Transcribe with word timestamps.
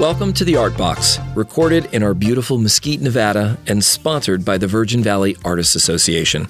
Welcome 0.00 0.32
to 0.32 0.44
the 0.46 0.56
Art 0.56 0.76
Box, 0.78 1.18
recorded 1.34 1.92
in 1.92 2.02
our 2.02 2.14
beautiful 2.14 2.56
Mesquite, 2.56 3.02
Nevada, 3.02 3.58
and 3.66 3.84
sponsored 3.84 4.46
by 4.46 4.56
the 4.56 4.66
Virgin 4.66 5.02
Valley 5.02 5.36
Artists 5.44 5.74
Association. 5.74 6.48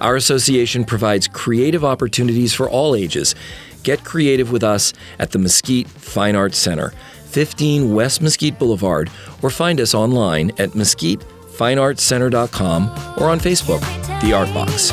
Our 0.00 0.14
association 0.14 0.84
provides 0.84 1.26
creative 1.26 1.84
opportunities 1.84 2.54
for 2.54 2.70
all 2.70 2.94
ages. 2.94 3.34
Get 3.82 4.04
creative 4.04 4.52
with 4.52 4.62
us 4.62 4.92
at 5.18 5.32
the 5.32 5.40
Mesquite 5.40 5.88
Fine 5.88 6.36
Arts 6.36 6.56
Center, 6.56 6.90
15 7.24 7.92
West 7.92 8.22
Mesquite 8.22 8.60
Boulevard, 8.60 9.10
or 9.42 9.50
find 9.50 9.80
us 9.80 9.92
online 9.92 10.52
at 10.58 10.70
mesquitefineartscenter.com 10.70 12.90
or 13.18 13.28
on 13.28 13.40
Facebook, 13.40 14.20
The 14.20 14.34
Art 14.34 14.54
Box. 14.54 14.92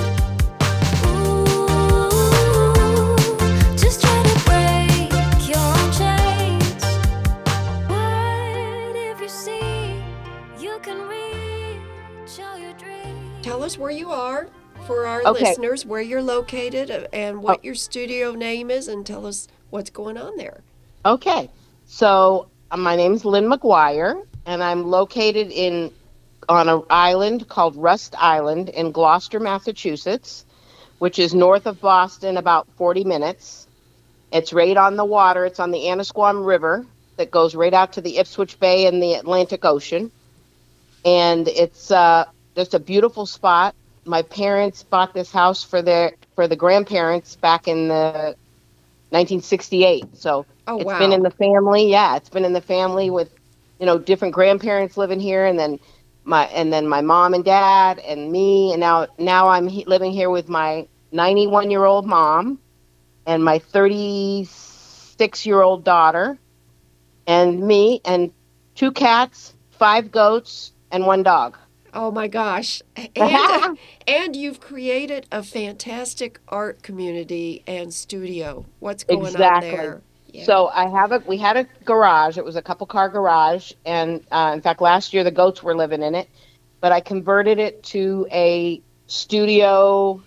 Us 13.71 13.77
where 13.77 13.89
you 13.89 14.11
are 14.11 14.47
for 14.85 15.05
our 15.05 15.21
Okay. 15.25 15.45
listeners, 15.45 15.85
where 15.85 16.01
you're 16.01 16.21
located, 16.21 16.91
uh, 16.91 17.07
and 17.13 17.41
what 17.41 17.63
your 17.63 17.73
studio 17.73 18.33
name 18.33 18.69
is, 18.69 18.89
and 18.89 19.05
tell 19.05 19.25
us 19.25 19.47
what's 19.69 19.89
going 19.89 20.17
on 20.17 20.35
there. 20.35 20.59
Okay, 21.05 21.49
so 21.87 22.47
uh, 22.69 22.75
my 22.75 22.97
name's 22.97 23.23
Lynn 23.23 23.47
Maguire, 23.47 24.21
and 24.45 24.61
I'm 24.61 24.87
located 24.91 25.51
in 25.51 25.89
on 26.49 26.67
an 26.67 26.83
island 26.89 27.47
called 27.47 27.77
Rust 27.77 28.13
Island 28.17 28.67
in 28.67 28.91
Gloucester, 28.91 29.39
Massachusetts, 29.39 30.43
which 30.99 31.17
is 31.17 31.33
north 31.33 31.65
of 31.65 31.79
Boston, 31.79 32.35
about 32.35 32.67
40 32.75 33.05
minutes. 33.05 33.67
It's 34.33 34.51
right 34.51 34.75
on 34.75 34.97
the 34.97 35.05
water. 35.05 35.45
It's 35.45 35.61
on 35.61 35.71
the 35.71 35.85
Annisquam 35.85 36.45
River 36.45 36.85
that 37.15 37.31
goes 37.31 37.55
right 37.55 37.73
out 37.73 37.93
to 37.93 38.01
the 38.01 38.17
Ipswich 38.17 38.59
Bay 38.59 38.85
and 38.87 39.01
the 39.01 39.13
Atlantic 39.13 39.63
Ocean, 39.63 40.11
and 41.05 41.47
it's 41.47 41.89
uh, 41.89 42.25
just 42.55 42.73
a 42.73 42.79
beautiful 42.79 43.25
spot. 43.25 43.75
My 44.05 44.23
parents 44.23 44.83
bought 44.83 45.13
this 45.13 45.31
house 45.31 45.63
for 45.63 45.81
their 45.81 46.13
for 46.35 46.47
the 46.47 46.55
grandparents 46.55 47.35
back 47.35 47.67
in 47.67 47.87
the 47.89 48.35
1968. 49.11 50.15
So 50.17 50.45
Oh, 50.67 50.77
it's 50.77 50.93
wow. 50.93 50.93
been 50.93 51.11
in 51.13 51.21
the 51.23 51.31
family. 51.31 51.89
Yeah, 51.89 52.15
it's 52.17 52.29
been 52.29 52.45
in 52.45 52.53
the 52.53 52.61
family 52.61 53.09
with, 53.09 53.33
you 53.79 53.85
know, 53.85 53.97
different 53.99 54.33
grandparents 54.33 54.97
living 54.97 55.19
here, 55.19 55.45
and 55.45 55.59
then 55.59 55.79
my 56.25 56.45
and 56.45 56.71
then 56.71 56.87
my 56.87 57.01
mom 57.01 57.33
and 57.33 57.43
dad 57.43 57.99
and 57.99 58.31
me, 58.31 58.71
and 58.71 58.79
now 58.79 59.07
now 59.17 59.49
I'm 59.49 59.67
he- 59.67 59.85
living 59.85 60.11
here 60.11 60.29
with 60.29 60.49
my 60.49 60.87
91 61.11 61.71
year 61.71 61.85
old 61.85 62.05
mom 62.05 62.59
and 63.25 63.43
my 63.43 63.59
36 63.59 65.45
year 65.45 65.61
old 65.61 65.83
daughter, 65.83 66.39
and 67.27 67.59
me 67.61 68.01
and 68.05 68.31
two 68.75 68.91
cats, 68.91 69.55
five 69.71 70.11
goats, 70.11 70.73
and 70.91 71.05
one 71.05 71.23
dog. 71.23 71.57
Oh 71.93 72.11
my 72.11 72.27
gosh. 72.27 72.81
And, 73.15 73.77
and 74.07 74.35
you've 74.35 74.59
created 74.59 75.27
a 75.31 75.43
fantastic 75.43 76.39
art 76.47 76.81
community 76.81 77.63
and 77.67 77.93
studio. 77.93 78.65
What's 78.79 79.03
going 79.03 79.25
Exactly. 79.25 79.69
on 79.69 79.75
there? 79.75 80.01
Yeah. 80.27 80.45
So 80.45 80.67
I 80.67 80.87
have 80.89 81.11
a 81.11 81.19
we 81.27 81.37
had 81.37 81.57
a 81.57 81.65
garage. 81.83 82.37
It 82.37 82.45
was 82.45 82.55
a 82.55 82.61
couple 82.61 82.87
car 82.87 83.09
garage, 83.09 83.73
and 83.85 84.25
uh, 84.31 84.51
in 84.53 84.61
fact, 84.61 84.81
last 84.81 85.13
year 85.13 85.23
the 85.23 85.31
goats 85.31 85.61
were 85.61 85.75
living 85.75 86.01
in 86.01 86.15
it. 86.15 86.29
But 86.79 86.91
I 86.91 87.01
converted 87.01 87.59
it 87.59 87.83
to 87.83 88.27
a 88.31 88.81
studio, 89.07 90.21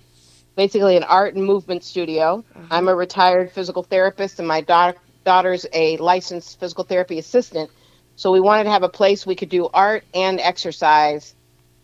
basically 0.57 0.97
an 0.97 1.05
art 1.05 1.35
and 1.35 1.45
movement 1.45 1.85
studio. 1.85 2.45
I'm 2.71 2.89
a 2.89 2.95
retired 2.95 3.51
physical 3.51 3.83
therapist, 3.83 4.39
and 4.39 4.47
my 4.47 4.61
daughter 4.61 4.99
daughter's 5.25 5.65
a 5.73 5.97
licensed 5.97 6.61
physical 6.61 6.85
therapy 6.85 7.19
assistant. 7.19 7.71
So 8.17 8.31
we 8.31 8.41
wanted 8.41 8.65
to 8.65 8.71
have 8.71 8.83
a 8.83 8.89
place 8.89 9.27
we 9.27 9.35
could 9.35 9.49
do 9.49 9.69
art 9.73 10.05
and 10.15 10.39
exercise, 10.39 11.35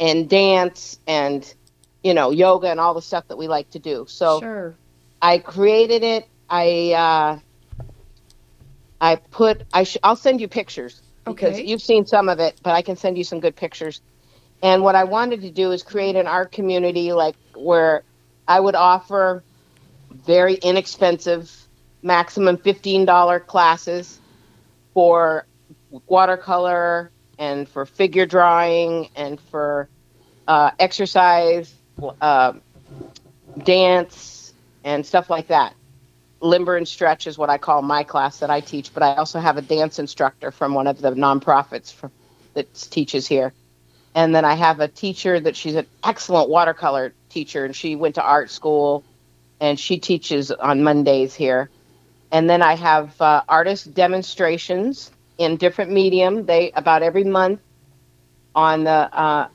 and 0.01 0.29
dance, 0.29 0.99
and 1.07 1.55
you 2.03 2.15
know 2.15 2.31
yoga 2.31 2.69
and 2.71 2.81
all 2.81 2.95
the 2.95 3.03
stuff 3.03 3.29
that 3.29 3.37
we 3.39 3.47
like 3.47 3.71
to 3.71 3.79
do. 3.79 4.07
So. 4.09 4.41
sure. 4.41 4.75
I 5.23 5.39
created 5.39 6.03
it. 6.03 6.27
I 6.49 6.93
uh, 6.95 7.39
I 9.01 9.17
put. 9.17 9.65
I 9.73 9.85
sh- 9.85 9.99
I'll 10.03 10.17
send 10.17 10.41
you 10.41 10.49
pictures 10.49 11.03
because 11.27 11.57
Okay. 11.59 11.67
you've 11.67 11.83
seen 11.83 12.07
some 12.07 12.31
of 12.31 12.41
it, 12.41 12.59
but 12.63 12.71
I 12.73 12.81
can 12.83 12.97
send 12.97 13.19
you 13.19 13.25
some 13.25 13.39
good 13.41 13.55
pictures. 13.55 14.01
And 14.63 14.83
what 14.83 14.95
I 14.95 15.05
wanted 15.05 15.43
to 15.43 15.51
do 15.51 15.73
is 15.73 15.83
create 15.83 16.17
an 16.17 16.27
art 16.27 16.53
community, 16.53 17.13
like 17.13 17.37
where 17.55 18.03
I 18.49 18.61
would 18.61 18.75
offer 18.75 19.43
very 20.27 20.55
inexpensive, 20.55 21.51
maximum 22.03 22.57
fifteen 22.57 23.05
dollar 23.05 23.41
classes 23.41 24.19
for 24.95 25.47
watercolor 26.09 27.11
and 27.41 27.67
for 27.69 27.87
figure 27.87 28.27
drawing 28.27 29.09
and 29.17 29.41
for 29.41 29.89
uh, 30.47 30.71
exercise, 30.79 31.75
uh, 32.21 32.53
dance, 33.65 34.53
and 34.85 35.05
stuff 35.05 35.31
like 35.31 35.49
that. 35.49 35.75
Limber 36.43 36.77
and 36.77 36.87
stretch 36.87 37.27
is 37.27 37.37
what 37.39 37.51
I 37.51 37.59
call 37.59 37.83
my 37.83 38.05
class 38.05 38.39
that 38.39 38.51
I 38.51 38.61
teach, 38.61 38.93
but 38.95 39.03
I 39.03 39.15
also 39.15 39.41
have 39.41 39.57
a 39.57 39.63
dance 39.63 39.99
instructor 39.99 40.51
from 40.51 40.75
one 40.75 40.87
of 40.87 41.01
the 41.01 41.13
nonprofits 41.13 41.93
for, 41.93 42.11
that 42.55 42.73
teaches 42.75 43.27
here. 43.27 43.53
And 44.15 44.35
then 44.35 44.45
I 44.45 44.55
have 44.55 44.81
a 44.81 44.89
teacher 44.89 45.41
that 45.41 45.57
she's 45.57 45.77
an 45.77 45.87
excellent 46.05 46.51
watercolor 46.51 47.15
teacher, 47.31 47.65
and 47.65 47.75
she 47.75 47.97
went 47.97 48.17
to 48.17 48.23
art 48.23 48.51
school, 48.51 49.03
and 49.61 49.81
she 49.81 49.99
teaches 49.99 50.51
on 50.51 50.83
Mondays 50.83 51.35
here. 51.35 51.71
And 52.33 52.51
then 52.51 52.61
I 52.61 52.75
have 52.75 53.19
uh, 53.21 53.43
artist 53.49 53.95
demonstrations 53.95 55.11
in 55.41 55.59
different 55.59 55.93
medium. 55.93 56.47
They 56.47 56.73
about 56.73 57.03
every 57.03 57.25
month 57.25 57.63
on 58.55 58.85
the 58.85 58.91
uh, 58.91 59.49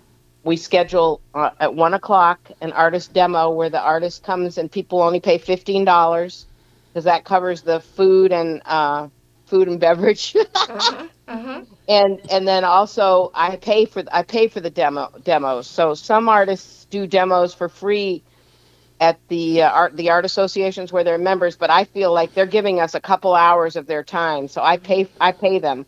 we 0.44 0.58
schedule 0.58 1.22
uh, 1.34 1.52
at 1.60 1.76
one 1.76 1.94
o'clock 1.94 2.52
an 2.62 2.74
artist 2.74 3.14
demo 3.14 3.52
where 3.52 3.70
the 3.70 3.82
artist 3.82 4.24
comes 4.24 4.58
and 4.58 4.72
people 4.72 5.02
only 5.02 5.22
pay 5.22 5.38
fifteen 5.40 5.86
dollars 5.86 6.48
because 6.94 7.06
that 7.06 7.26
covers 7.26 7.64
the 7.64 7.82
food 7.82 8.32
and 8.32 8.62
uh, 8.66 9.10
food 9.46 9.68
and 9.68 9.80
beverage 9.80 10.36
Uh-huh. 10.68 11.08
Uh-huh. 11.28 11.66
and 11.88 12.22
and 12.30 12.48
then 12.48 12.64
also 12.66 13.32
I 13.36 13.58
pay 13.58 13.86
for 13.86 14.04
I 14.12 14.24
pay 14.24 14.48
for 14.48 14.62
the 14.62 14.72
demo 14.72 15.10
demos. 15.24 15.68
So 15.68 15.94
some 15.96 16.30
artists 16.30 16.86
do 16.86 17.08
demos 17.08 17.54
for 17.54 17.70
free 17.70 18.24
at 19.00 19.20
the 19.28 19.62
uh, 19.64 19.70
art 19.70 19.98
the 19.98 20.10
art 20.10 20.26
associations 20.26 20.92
where 20.92 21.04
they're 21.04 21.18
members, 21.18 21.56
but 21.58 21.70
I 21.70 21.84
feel 21.86 22.14
like 22.14 22.34
they're 22.34 22.46
giving 22.46 22.80
us 22.80 22.96
a 22.96 23.02
couple 23.02 23.34
hours 23.36 23.76
of 23.76 23.88
their 23.88 24.04
time. 24.04 24.48
So 24.48 24.62
I 24.64 24.78
pay 24.78 25.08
I 25.20 25.32
pay 25.32 25.60
them 25.60 25.86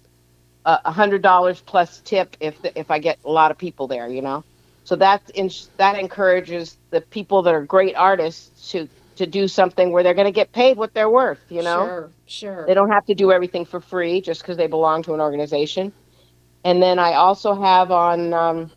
a 0.68 0.92
hundred 0.92 1.22
dollars 1.22 1.62
plus 1.62 2.02
tip 2.02 2.36
if 2.42 2.62
the, 2.62 2.78
if 2.78 2.92
I 2.92 3.00
get 3.00 3.20
a 3.24 3.32
lot 3.32 3.52
of 3.52 3.58
people 3.58 3.88
there, 3.88 4.10
you 4.10 4.22
know. 4.22 4.44
So 4.84 4.96
that's 4.96 5.30
in, 5.32 5.50
that 5.78 5.98
encourages 5.98 6.78
the 6.90 7.02
people 7.02 7.42
that 7.44 7.54
are 7.54 7.64
great 7.66 7.96
artists 7.96 8.72
to 8.72 8.90
to 9.16 9.26
do 9.26 9.48
something 9.48 9.92
where 9.92 10.04
they're 10.04 10.14
going 10.14 10.28
to 10.28 10.32
get 10.32 10.52
paid 10.52 10.78
what 10.78 10.94
they're 10.94 11.10
worth, 11.10 11.40
you 11.50 11.64
know. 11.64 11.86
Sure. 11.86 12.12
Sure. 12.26 12.66
They 12.68 12.74
don't 12.74 12.92
have 12.92 13.06
to 13.06 13.16
do 13.16 13.32
everything 13.32 13.66
for 13.66 13.80
free 13.80 14.22
just 14.22 14.42
because 14.42 14.58
they 14.58 14.68
belong 14.68 15.04
to 15.04 15.14
an 15.14 15.22
organization. 15.22 15.94
And 16.64 16.84
then 16.84 17.00
I 17.00 17.14
also 17.14 17.60
have 17.60 17.92
on 17.92 18.34
um, 18.34 18.72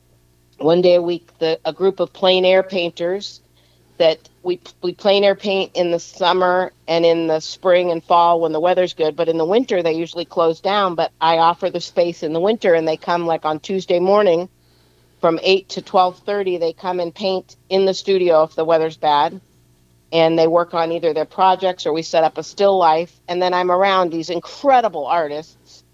one 0.59 0.81
day 0.81 0.95
a 0.95 1.03
week 1.03 1.29
the, 1.39 1.61
a 1.65 1.73
group 1.73 2.01
of 2.01 2.13
plein 2.13 2.45
air 2.45 2.63
painters 2.63 3.40
that 4.01 4.29
we 4.43 4.61
we 4.83 4.95
plein 4.95 5.25
air 5.25 5.37
paint 5.37 5.73
in 5.77 5.93
the 5.93 6.01
summer 6.01 6.73
and 6.89 7.07
in 7.07 7.29
the 7.29 7.41
spring 7.41 7.93
and 7.93 8.05
fall 8.05 8.41
when 8.41 8.53
the 8.53 8.61
weather's 8.61 8.95
good. 8.95 9.17
But 9.17 9.29
in 9.29 9.39
the 9.39 9.47
winter 9.47 9.83
they 9.83 9.95
usually 9.95 10.27
close 10.27 10.61
down. 10.61 10.97
But 10.97 11.13
I 11.21 11.39
offer 11.39 11.71
the 11.71 11.81
space 11.81 12.23
in 12.25 12.33
the 12.33 12.41
winter, 12.41 12.75
and 12.75 12.89
they 12.89 12.99
come 12.99 13.27
like 13.27 13.45
on 13.47 13.61
Tuesday 13.61 14.01
morning 14.01 14.49
from 15.21 15.39
eight 15.43 15.71
to 15.71 15.83
twelve 15.83 16.19
thirty. 16.21 16.59
They 16.59 16.73
come 16.73 17.01
and 17.01 17.15
paint 17.15 17.57
in 17.69 17.87
the 17.87 17.95
studio 17.95 18.45
if 18.45 18.57
the 18.57 18.65
weather's 18.65 18.99
bad 18.99 19.41
and 20.13 20.39
they 20.39 20.47
work 20.47 20.75
on 20.75 20.93
either 20.93 21.15
their 21.15 21.25
projects 21.25 21.87
or 21.87 21.93
we 21.93 22.03
set 22.03 22.25
up 22.25 22.39
a 22.39 22.43
still 22.43 22.79
life 22.79 23.21
and 23.29 23.41
then 23.41 23.55
i'm 23.55 23.71
around 23.71 24.11
these 24.11 24.31
incredible 24.31 25.07
artists 25.07 25.85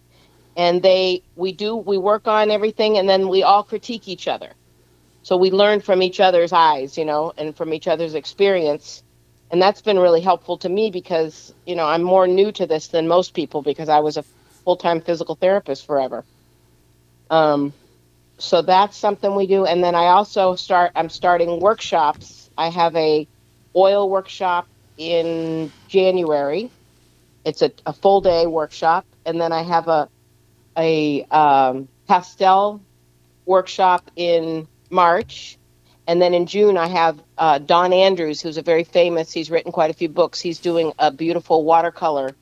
and 0.57 0.83
they 0.83 1.23
we 1.37 1.53
do 1.53 1.77
we 1.77 1.99
work 1.99 2.27
on 2.27 2.51
everything 2.51 2.99
and 2.99 3.09
then 3.09 3.29
we 3.29 3.43
all 3.43 3.63
critique 3.63 4.09
each 4.09 4.29
other 4.29 4.53
so 5.27 5.37
we 5.37 5.51
learn 5.51 5.81
from 5.81 6.03
each 6.03 6.21
other's 6.21 6.53
eyes 6.53 6.97
you 6.97 7.05
know 7.05 7.33
and 7.37 7.57
from 7.57 7.75
each 7.75 7.89
other's 7.89 8.15
experience. 8.15 9.03
And 9.51 9.61
that's 9.61 9.83
been 9.83 9.99
really 9.99 10.21
helpful 10.21 10.57
to 10.59 10.69
me 10.69 10.93
because 10.93 11.53
you 11.67 11.75
know 11.75 11.85
i'm 11.85 12.05
more 12.05 12.29
new 12.29 12.53
to 12.53 12.65
this 12.65 12.87
than 12.89 13.09
most 13.09 13.35
people 13.35 13.61
because 13.61 13.89
i 13.89 13.99
was 13.99 14.17
a 14.17 14.23
full-time 14.63 15.01
physical 15.01 15.35
therapist 15.35 15.85
forever. 15.85 16.25
Um, 17.29 17.73
so 18.39 18.63
that's 18.63 18.97
something 18.97 19.35
we 19.35 19.49
do. 19.49 19.67
And 19.67 19.83
then 19.83 19.97
i 19.97 20.07
also 20.17 20.55
start 20.55 20.93
i'm 20.95 21.11
starting 21.11 21.59
workshops. 21.59 22.49
I 22.57 22.69
have 22.69 22.95
a 22.95 23.27
oil 23.75 24.09
workshop 24.09 24.69
in 24.97 25.73
january. 25.89 26.71
It's 27.45 27.63
a, 27.63 27.73
a 27.85 27.93
full 27.93 28.21
day 28.21 28.47
workshop. 28.47 29.05
And 29.25 29.41
then 29.41 29.51
i 29.51 29.63
have 29.63 29.89
a 29.89 30.09
a 30.79 31.25
um, 31.25 31.89
pastel 32.07 32.81
workshop 33.45 34.09
in 34.15 34.69
march 34.91 35.59
and 36.07 36.21
then 36.21 36.35
in 36.35 36.47
june 36.47 36.77
i 36.77 36.87
have 36.87 37.23
uh, 37.39 37.59
don 37.59 37.93
andrews 37.93 38.41
who's 38.41 38.57
a 38.57 38.63
very 38.63 38.85
famous 38.85 39.33
he's 39.33 39.51
written 39.51 39.73
quite 39.73 39.91
a 39.91 39.95
few 39.95 40.09
books 40.09 40.41
he's 40.41 40.59
doing 40.59 40.93
a 40.99 41.11
beautiful 41.11 41.65
watercolor 41.65 42.35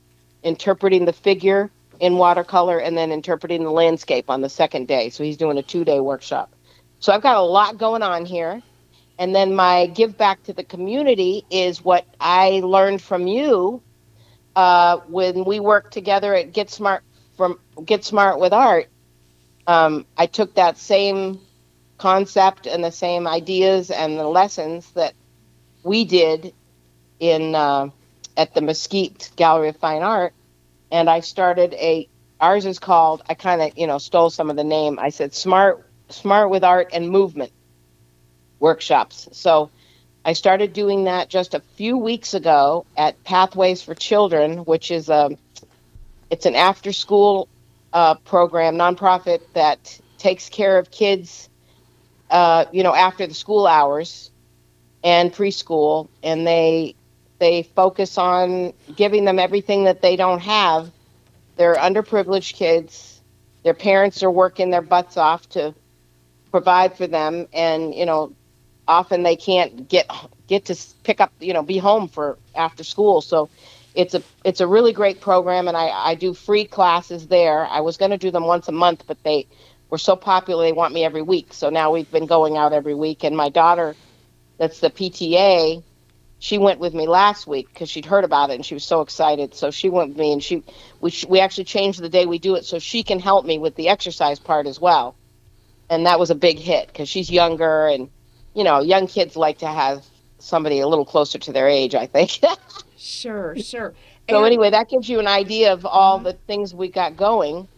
interpreting 0.42 1.04
the 1.04 1.12
figure 1.12 1.70
in 2.00 2.16
watercolor 2.16 2.78
and 2.78 2.96
then 2.96 3.12
interpreting 3.12 3.64
the 3.64 3.70
landscape 3.70 4.28
on 4.28 4.40
the 4.40 4.48
second 4.48 4.86
day. 4.88 5.10
So 5.10 5.24
he's 5.24 5.36
doing 5.36 5.58
a 5.58 5.62
two 5.62 5.84
day 5.84 6.00
workshop. 6.00 6.52
So 7.00 7.12
I've 7.12 7.22
got 7.22 7.36
a 7.36 7.42
lot 7.42 7.78
going 7.78 8.02
on 8.02 8.24
here. 8.26 8.62
And 9.18 9.34
then 9.34 9.54
my 9.54 9.86
give 9.86 10.18
back 10.18 10.42
to 10.44 10.52
the 10.52 10.64
community 10.64 11.44
is 11.48 11.84
what 11.84 12.04
I 12.18 12.60
learned 12.64 13.00
from 13.00 13.28
you 13.28 13.80
uh, 14.56 14.98
when 15.08 15.44
we 15.44 15.60
worked 15.60 15.92
together 15.92 16.34
at 16.34 16.52
Get 16.52 16.68
Smart 16.68 17.02
from 17.36 17.60
Get 17.84 18.04
Smart 18.04 18.40
with 18.40 18.52
Art. 18.52 18.88
Um, 19.66 20.04
I 20.16 20.26
took 20.26 20.54
that 20.56 20.78
same 20.78 21.40
concept 21.98 22.66
and 22.66 22.82
the 22.82 22.90
same 22.90 23.26
ideas 23.26 23.90
and 23.90 24.18
the 24.18 24.26
lessons 24.28 24.90
that 24.92 25.14
we 25.82 26.04
did 26.04 26.54
in 27.20 27.54
uh, 27.54 27.88
at 28.36 28.54
the 28.54 28.60
Mesquite 28.60 29.30
Gallery 29.36 29.68
of 29.68 29.76
Fine 29.76 30.02
Art, 30.02 30.34
and 30.90 31.08
I 31.08 31.20
started 31.20 31.74
a. 31.74 32.08
Ours 32.40 32.66
is 32.66 32.78
called. 32.78 33.22
I 33.28 33.34
kind 33.34 33.62
of 33.62 33.78
you 33.78 33.86
know 33.86 33.98
stole 33.98 34.30
some 34.30 34.50
of 34.50 34.56
the 34.56 34.64
name. 34.64 34.98
I 34.98 35.10
said 35.10 35.34
smart 35.34 35.86
smart 36.08 36.50
with 36.50 36.64
art 36.64 36.90
and 36.92 37.08
movement 37.10 37.52
workshops. 38.58 39.28
So 39.32 39.70
I 40.24 40.32
started 40.32 40.72
doing 40.72 41.04
that 41.04 41.28
just 41.28 41.54
a 41.54 41.60
few 41.76 41.96
weeks 41.96 42.34
ago 42.34 42.86
at 42.96 43.22
Pathways 43.24 43.82
for 43.82 43.94
Children, 43.94 44.58
which 44.58 44.90
is 44.90 45.08
a 45.08 45.36
it's 46.30 46.46
an 46.46 46.56
after 46.56 46.92
school 46.92 47.48
uh, 47.92 48.14
program 48.16 48.76
nonprofit 48.76 49.40
that 49.52 50.00
takes 50.18 50.48
care 50.48 50.78
of 50.78 50.90
kids 50.90 51.48
uh, 52.30 52.64
you 52.72 52.82
know 52.82 52.94
after 52.94 53.26
the 53.26 53.34
school 53.34 53.66
hours 53.66 54.30
and 55.04 55.32
preschool 55.32 56.08
and 56.22 56.46
they 56.46 56.94
they 57.38 57.62
focus 57.62 58.16
on 58.16 58.72
giving 58.96 59.24
them 59.24 59.38
everything 59.38 59.84
that 59.84 60.00
they 60.00 60.16
don't 60.16 60.40
have. 60.40 60.90
They're 61.56 61.74
underprivileged 61.74 62.54
kids. 62.54 63.20
Their 63.64 63.74
parents 63.74 64.22
are 64.22 64.30
working 64.30 64.70
their 64.70 64.82
butts 64.82 65.16
off 65.16 65.48
to 65.50 65.74
provide 66.50 66.96
for 66.96 67.06
them 67.06 67.46
and 67.52 67.94
you 67.94 68.06
know 68.06 68.32
often 68.86 69.22
they 69.22 69.36
can't 69.36 69.88
get 69.88 70.08
get 70.46 70.66
to 70.66 70.76
pick 71.02 71.20
up 71.20 71.32
you 71.40 71.52
know 71.52 71.62
be 71.62 71.78
home 71.78 72.08
for 72.08 72.38
after 72.54 72.84
school. 72.84 73.20
So 73.20 73.50
it's 73.94 74.14
a 74.14 74.22
it's 74.44 74.60
a 74.60 74.66
really 74.66 74.92
great 74.92 75.20
program 75.20 75.68
and 75.68 75.76
i 75.76 75.88
i 75.88 76.14
do 76.14 76.32
free 76.34 76.64
classes 76.64 77.26
there. 77.28 77.66
I 77.66 77.80
was 77.80 77.96
going 77.96 78.10
to 78.10 78.18
do 78.18 78.30
them 78.30 78.44
once 78.46 78.68
a 78.68 78.72
month 78.72 79.04
but 79.06 79.22
they 79.22 79.46
were 79.94 79.98
so 79.98 80.16
popular 80.16 80.64
they 80.64 80.72
want 80.72 80.92
me 80.92 81.04
every 81.04 81.22
week. 81.22 81.52
So 81.52 81.70
now 81.70 81.92
we've 81.92 82.10
been 82.10 82.26
going 82.26 82.56
out 82.56 82.72
every 82.72 82.96
week. 82.96 83.22
And 83.22 83.36
my 83.36 83.48
daughter 83.48 83.94
that's 84.58 84.80
the 84.80 84.90
pta 84.90 85.84
she 86.40 86.58
went 86.58 86.80
with 86.80 86.94
me 86.94 87.06
last 87.06 87.46
week 87.46 87.68
because 87.68 87.88
she'd 87.88 88.04
heard 88.04 88.24
about 88.24 88.50
it 88.50 88.54
and 88.54 88.66
she 88.66 88.74
was 88.74 88.82
so 88.82 89.02
excited. 89.02 89.54
So 89.54 89.70
she 89.70 89.88
went 89.88 90.08
with 90.08 90.18
me 90.18 90.32
and 90.32 90.42
she 90.42 90.64
we, 91.00 91.14
we 91.28 91.38
actually 91.38 91.64
changed 91.64 92.00
the 92.00 92.08
day 92.08 92.26
we 92.26 92.40
do 92.40 92.56
it 92.56 92.64
so 92.64 92.80
she 92.80 93.04
can 93.04 93.20
help 93.20 93.46
me 93.46 93.56
with 93.56 93.76
the 93.76 93.88
exercise 93.88 94.40
part 94.40 94.66
as 94.66 94.80
well. 94.80 95.14
And 95.88 96.06
that 96.06 96.18
was 96.18 96.30
a 96.30 96.34
big 96.34 96.58
hit 96.58 96.88
because 96.88 97.08
she's 97.08 97.30
younger 97.30 97.86
and 97.86 98.10
you 98.52 98.64
know 98.64 98.80
young 98.80 99.06
kids 99.06 99.36
like 99.36 99.58
to 99.58 99.68
have 99.68 100.04
somebody 100.40 100.80
a 100.80 100.88
little 100.88 101.04
closer 101.04 101.38
to 101.38 101.52
their 101.52 101.68
age 101.68 101.94
i 101.94 102.06
think. 102.06 102.30
So 102.30 102.48
Sure, 102.96 103.54
sure. 103.56 103.94
And- 104.28 104.44
anyway 104.44 104.70
that 104.70 104.88
gives 104.88 105.08
you 105.08 105.20
an 105.20 105.28
idea 105.28 105.72
of 105.72 105.86
all 105.86 106.16
mm-hmm. 106.16 106.24
the 106.24 106.32
things 106.48 106.74
we 106.74 106.88
got 106.88 107.16
going 107.16 107.68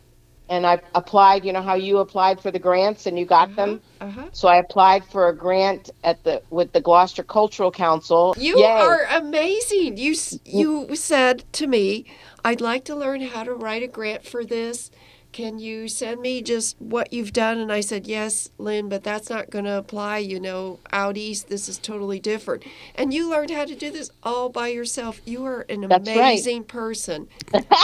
and 0.49 0.67
i 0.67 0.79
applied 0.95 1.45
you 1.45 1.53
know 1.53 1.63
how 1.63 1.75
you 1.75 1.99
applied 1.99 2.41
for 2.41 2.51
the 2.51 2.59
grants 2.59 3.07
and 3.07 3.19
you 3.19 3.25
got 3.27 3.55
them 3.57 3.81
Uh-huh. 4.01 4.25
so 4.33 4.49
i 4.49 4.57
applied 4.57 5.05
for 5.05 5.29
a 5.29 5.35
grant 5.37 5.91
at 6.05 6.23
the 6.25 6.43
with 6.51 6.73
the 6.73 6.81
gloucester 6.81 7.23
cultural 7.23 7.71
council 7.71 8.35
You 8.39 8.59
Yay. 8.59 8.65
are 8.65 9.03
amazing. 9.11 9.97
You 9.97 10.15
you 10.45 10.95
said 10.97 11.45
to 11.55 11.67
me, 11.67 12.05
"I'd 12.45 12.61
like 12.61 12.85
to 12.87 12.95
learn 12.95 13.21
how 13.23 13.45
to 13.45 13.55
write 13.55 13.83
a 13.83 13.87
grant 13.89 14.25
for 14.27 14.45
this. 14.45 14.91
Can 15.37 15.59
you 15.59 15.87
send 15.87 16.23
me 16.23 16.41
just 16.41 16.81
what 16.81 17.12
you've 17.12 17.35
done?" 17.35 17.59
And 17.59 17.71
I 17.71 17.81
said, 17.81 18.06
"Yes, 18.06 18.49
Lynn, 18.56 18.88
but 18.88 19.05
that's 19.05 19.29
not 19.29 19.50
going 19.50 19.67
to 19.67 19.77
apply. 19.77 20.19
You 20.19 20.41
know, 20.41 20.79
out 20.93 21.19
east, 21.19 21.50
this 21.50 21.69
is 21.69 21.77
totally 21.77 22.19
different." 22.19 22.65
And 22.94 23.12
you 23.12 23.29
learned 23.29 23.50
how 23.50 23.67
to 23.67 23.75
do 23.75 23.91
this 23.91 24.11
all 24.23 24.49
by 24.49 24.69
yourself. 24.69 25.21
You 25.27 25.44
are 25.44 25.67
an 25.69 25.83
That's 25.83 26.09
right. 26.09 26.17
amazing 26.17 26.65
person 26.65 27.29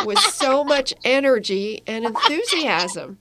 with 0.07 0.19
so 0.19 0.65
much 0.75 0.95
energy 1.05 1.83
and 1.87 2.07
enthusiasm. 2.07 3.19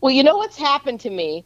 Well, 0.00 0.12
you 0.12 0.22
know 0.22 0.36
what's 0.36 0.56
happened 0.56 1.00
to 1.00 1.10
me 1.10 1.44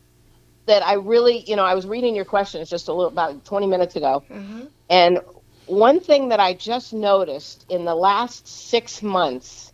that 0.66 0.86
I 0.86 0.94
really, 0.94 1.44
you 1.48 1.56
know, 1.56 1.64
I 1.64 1.74
was 1.74 1.86
reading 1.86 2.14
your 2.14 2.26
questions 2.26 2.70
just 2.70 2.88
a 2.88 2.92
little 2.92 3.10
about 3.10 3.44
20 3.46 3.66
minutes 3.66 3.96
ago. 3.96 4.22
Uh-huh. 4.30 4.66
And 4.90 5.20
one 5.66 6.00
thing 6.00 6.28
that 6.28 6.40
I 6.40 6.54
just 6.54 6.92
noticed 6.92 7.66
in 7.70 7.86
the 7.86 7.94
last 7.94 8.46
six 8.46 9.02
months, 9.02 9.73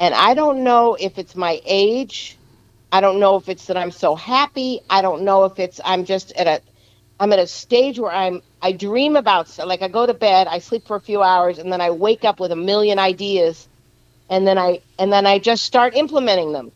and 0.00 0.14
I 0.14 0.34
don't 0.34 0.64
know 0.64 0.96
if 0.98 1.18
it's 1.18 1.34
my 1.36 1.60
age, 1.64 2.38
I 2.92 3.00
don't 3.00 3.20
know 3.20 3.36
if 3.36 3.48
it's 3.48 3.66
that 3.66 3.76
I'm 3.76 3.90
so 3.90 4.14
happy, 4.14 4.80
I 4.90 5.02
don't 5.02 5.22
know 5.22 5.44
if 5.44 5.58
it's 5.58 5.80
I'm 5.84 6.04
just 6.04 6.32
at 6.32 6.46
a 6.46 6.62
I'm 7.18 7.32
at 7.32 7.38
a 7.38 7.46
stage 7.46 7.98
where 7.98 8.12
I'm 8.12 8.42
I 8.62 8.72
dream 8.72 9.16
about 9.16 9.48
so- 9.48 9.66
like 9.66 9.82
I 9.82 9.88
go 9.88 10.06
to 10.06 10.14
bed, 10.14 10.46
I 10.48 10.58
sleep 10.58 10.86
for 10.86 10.96
a 10.96 11.00
few 11.00 11.22
hours, 11.22 11.58
and 11.58 11.72
then 11.72 11.80
I 11.80 11.90
wake 11.90 12.24
up 12.24 12.40
with 12.40 12.52
a 12.52 12.56
million 12.56 12.98
ideas, 12.98 13.68
and 14.28 14.46
then 14.46 14.58
I 14.58 14.80
and 14.98 15.12
then 15.12 15.26
I 15.26 15.38
just 15.38 15.64
start 15.64 15.94
implementing 15.96 16.52
them. 16.52 16.72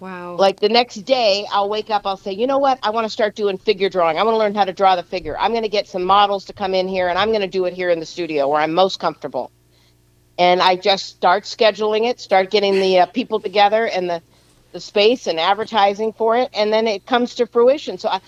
Wow. 0.00 0.36
like 0.36 0.60
the 0.60 0.68
next 0.68 0.94
day 1.06 1.44
i'll 1.52 1.68
wake 1.68 1.90
up 1.90 2.02
i'll 2.06 2.16
say 2.16 2.32
you 2.32 2.46
know 2.46 2.58
what? 2.58 2.78
I 2.84 2.90
want 2.90 3.04
to 3.06 3.10
start 3.10 3.34
doing 3.34 3.58
figure 3.58 3.88
drawing. 3.88 4.16
I 4.16 4.22
want 4.22 4.34
to 4.34 4.38
learn 4.38 4.54
how 4.54 4.64
to 4.64 4.72
draw 4.72 4.94
the 4.94 5.02
figure. 5.02 5.36
I'm 5.36 5.50
going 5.50 5.64
to 5.64 5.68
get 5.68 5.88
some 5.88 6.04
models 6.04 6.44
to 6.46 6.52
come 6.52 6.72
in 6.74 6.86
here 6.86 7.08
and 7.08 7.18
i'm 7.18 7.30
going 7.30 7.40
to 7.40 7.48
do 7.48 7.64
it 7.64 7.74
here 7.74 7.90
in 7.90 7.98
the 8.00 8.06
studio 8.06 8.48
where 8.48 8.60
i'm 8.60 8.74
most 8.74 9.00
comfortable 9.00 9.50
and 10.38 10.62
i 10.62 10.76
just 10.76 11.06
start 11.06 11.44
scheduling 11.44 12.08
it 12.08 12.20
start 12.20 12.50
getting 12.50 12.80
the 12.80 13.00
uh, 13.00 13.06
people 13.08 13.40
together 13.40 13.86
and 13.88 14.10
the 14.10 14.22
the 14.72 14.80
space 14.80 15.26
and 15.28 15.40
advertising 15.40 16.12
for 16.14 16.36
it 16.36 16.50
and 16.54 16.72
then 16.72 16.86
it 16.88 17.06
comes 17.06 17.36
to 17.36 17.46
fruition. 17.46 17.98
So 17.98 18.08
I, 18.10 18.20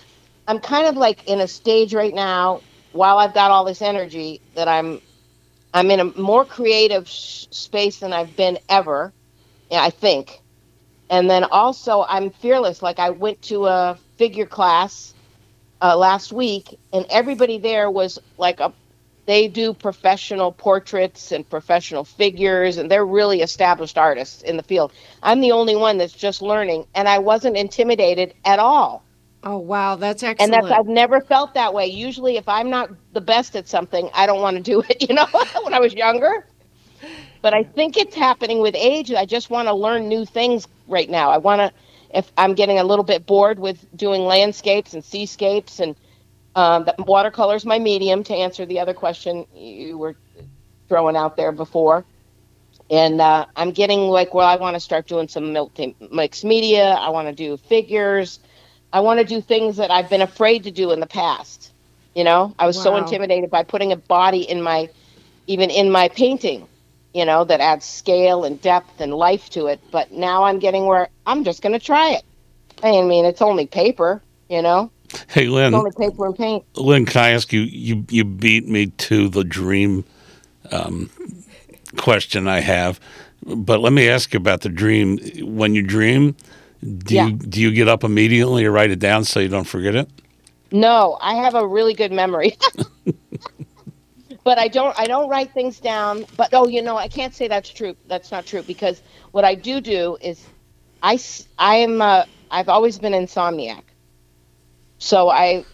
i'm 0.47 0.59
kind 0.59 0.87
of 0.87 0.97
like 0.97 1.23
in 1.25 1.41
a 1.41 1.47
stage 1.47 1.93
right 1.93 2.13
now 2.15 2.63
while 2.91 3.17
i've 3.19 3.33
got 3.35 3.51
all 3.51 3.65
this 3.65 3.81
energy 3.81 4.41
that 4.55 4.67
i'm 4.67 5.01
i'm 5.73 5.91
in 5.91 5.99
a 6.01 6.05
more 6.19 6.45
creative 6.45 7.07
sh- 7.09 7.47
space 7.51 7.99
than 7.99 8.13
i've 8.13 8.35
been 8.35 8.59
ever 8.69 9.13
i 9.71 9.89
think. 9.91 10.41
And 11.09 11.29
then 11.29 11.45
also 11.45 12.05
i'm 12.09 12.31
fearless. 12.31 12.81
Like 12.83 12.99
i 12.99 13.11
went 13.11 13.41
to 13.43 13.67
a 13.67 13.99
figure 14.17 14.47
class 14.47 15.15
uh, 15.81 15.97
last 15.97 16.31
week 16.33 16.75
and 16.93 17.05
everybody 17.09 17.59
there 17.59 17.89
was 17.91 18.19
like 18.37 18.59
a 18.59 18.73
they 19.25 19.47
do 19.47 19.73
professional 19.73 20.51
portraits 20.51 21.31
and 21.31 21.49
professional 21.49 22.03
figures 22.03 22.77
and 22.77 22.91
they're 22.91 23.05
really 23.05 23.41
established 23.41 23.97
artists 23.97 24.41
in 24.43 24.57
the 24.57 24.63
field. 24.63 24.93
I'm 25.23 25.41
the 25.41 25.51
only 25.51 25.75
one 25.75 25.97
that's 25.97 26.13
just 26.13 26.41
learning 26.41 26.87
and 26.95 27.07
i 27.07 27.19
wasn't 27.19 27.57
intimidated 27.57 28.33
at 28.45 28.59
all. 28.59 29.05
Oh, 29.43 29.57
wow. 29.59 29.95
That's 29.95 30.23
and 30.39 30.51
excellent. 30.51 30.51
that's 30.51 30.71
i've 30.71 30.87
never 30.87 31.21
felt 31.21 31.53
that 31.55 31.73
way. 31.73 31.87
Usually 31.87 32.37
if 32.37 32.47
i'm 32.49 32.69
not 32.69 32.89
the 33.13 33.21
best 33.21 33.55
at 33.55 33.67
something 33.67 34.09
i 34.13 34.25
don't 34.25 34.41
want 34.41 34.57
to 34.57 34.63
do 34.63 34.81
it 34.81 35.01
you 35.09 35.15
know 35.15 35.27
when 35.63 35.73
i 35.73 35.79
was 35.79 35.93
younger. 35.93 36.47
But 37.41 37.53
i 37.53 37.63
think 37.63 37.97
it's 37.97 38.15
happening 38.15 38.61
with 38.61 38.75
age. 38.75 39.11
I 39.13 39.25
just 39.25 39.49
want 39.49 39.67
to 39.67 39.73
learn 39.73 40.07
new 40.07 40.25
things 40.25 40.67
right 40.87 41.09
now. 41.09 41.31
I 41.31 41.37
want 41.37 41.59
to 41.61 41.71
if 42.13 42.31
i'm 42.37 42.55
getting 42.55 42.79
a 42.79 42.83
little 42.83 43.05
bit 43.05 43.25
bored 43.25 43.59
with 43.59 43.85
doing 43.95 44.23
landscapes 44.23 44.93
and 44.93 45.03
seascapes 45.03 45.79
and 45.79 45.95
um, 46.55 46.85
the 46.85 46.95
watercolor 46.99 47.55
is 47.55 47.65
my 47.65 47.79
medium 47.79 48.23
to 48.23 48.33
answer 48.33 48.65
the 48.65 48.79
other 48.79 48.93
question 48.93 49.45
you 49.55 49.97
were 49.97 50.15
throwing 50.87 51.15
out 51.15 51.37
there 51.37 51.51
before 51.51 52.03
and 52.89 53.21
uh, 53.21 53.45
i'm 53.55 53.71
getting 53.71 54.01
like 54.01 54.33
well 54.33 54.47
i 54.47 54.55
want 54.55 54.75
to 54.75 54.79
start 54.79 55.07
doing 55.07 55.27
some 55.27 55.53
mixed 56.11 56.43
media 56.43 56.91
i 56.93 57.09
want 57.09 57.27
to 57.27 57.33
do 57.33 57.57
figures 57.57 58.39
I 58.93 58.99
want 58.99 59.19
to 59.19 59.25
do 59.25 59.41
things 59.41 59.77
that 59.77 59.89
I've 59.91 60.09
been 60.09 60.21
afraid 60.21 60.63
to 60.63 60.71
do 60.71 60.91
in 60.91 60.99
the 60.99 61.07
past. 61.07 61.71
You 62.13 62.25
know, 62.25 62.53
I 62.59 62.65
was 62.65 62.81
so 62.81 62.97
intimidated 62.97 63.49
by 63.49 63.63
putting 63.63 63.93
a 63.93 63.95
body 63.95 64.41
in 64.41 64.61
my, 64.61 64.89
even 65.47 65.69
in 65.69 65.89
my 65.89 66.09
painting, 66.09 66.67
you 67.13 67.23
know, 67.23 67.45
that 67.45 67.61
adds 67.61 67.85
scale 67.85 68.43
and 68.43 68.61
depth 68.61 68.99
and 68.99 69.13
life 69.13 69.49
to 69.51 69.67
it. 69.67 69.79
But 69.91 70.11
now 70.11 70.43
I'm 70.43 70.59
getting 70.59 70.85
where 70.85 71.07
I'm 71.25 71.45
just 71.45 71.61
going 71.61 71.71
to 71.71 71.79
try 71.79 72.11
it. 72.11 72.23
I 72.83 73.01
mean, 73.01 73.23
it's 73.23 73.41
only 73.41 73.65
paper, 73.65 74.21
you 74.49 74.61
know, 74.61 74.91
Hey, 75.29 75.47
it's 75.63 75.73
Lynn. 75.73 75.73
only 75.73 75.91
paper 75.97 76.25
and 76.27 76.35
paint. 76.37 76.65
Lynn, 76.75 77.05
can 77.05 77.23
I 77.23 77.29
ask 77.31 77.53
you? 77.53 77.61
You 77.61 78.05
you 78.09 78.25
beat 78.25 78.67
me 78.67 78.87
to 78.87 79.29
the 79.29 79.43
dream 79.43 80.05
um, 80.71 81.09
question 81.97 82.47
I 82.47 82.61
have, 82.61 82.99
but 83.45 83.81
let 83.81 83.93
me 83.93 84.09
ask 84.09 84.33
you 84.33 84.37
about 84.39 84.61
the 84.61 84.69
dream. 84.69 85.19
When 85.41 85.75
you 85.75 85.83
dream, 85.83 86.35
do 86.99 87.15
Yeah. 87.15 87.29
you 87.29 87.33
do 87.33 87.61
you 87.61 87.71
get 87.71 87.87
up 87.89 88.03
immediately 88.03 88.65
or 88.65 88.71
write 88.71 88.91
it 88.91 88.99
down 88.99 89.25
so 89.25 89.39
you 89.41 89.49
don't 89.49 89.65
forget 89.65 89.95
it? 89.95 90.09
No, 90.71 91.17
I 91.21 91.35
have 91.35 91.55
a 91.55 91.67
really 91.67 91.95
good 91.95 92.11
memory. 92.13 92.57
but 94.45 94.59
I 94.59 94.69
don't 94.69 94.95
I 94.99 95.07
don't 95.07 95.29
write 95.29 95.53
things 95.53 95.79
down. 95.79 96.25
But 96.37 96.49
oh, 96.53 96.67
you 96.67 96.81
know, 96.83 96.97
I 96.97 97.09
can't 97.09 97.35
say 97.35 97.47
that's 97.47 97.69
true. 97.69 97.95
That's 98.07 98.31
not 98.31 98.45
true 98.45 98.63
because 98.63 99.03
what 99.31 99.45
I 99.45 99.55
do 99.55 99.81
do 99.81 100.17
is 100.21 100.49
I 101.03 101.13
I 101.57 101.77
am 101.77 102.01
uh, 102.01 102.25
I've 102.51 102.69
always 102.69 102.99
been 102.99 103.13
insomniac. 103.13 103.83
So 105.01 105.29
I 105.29 105.65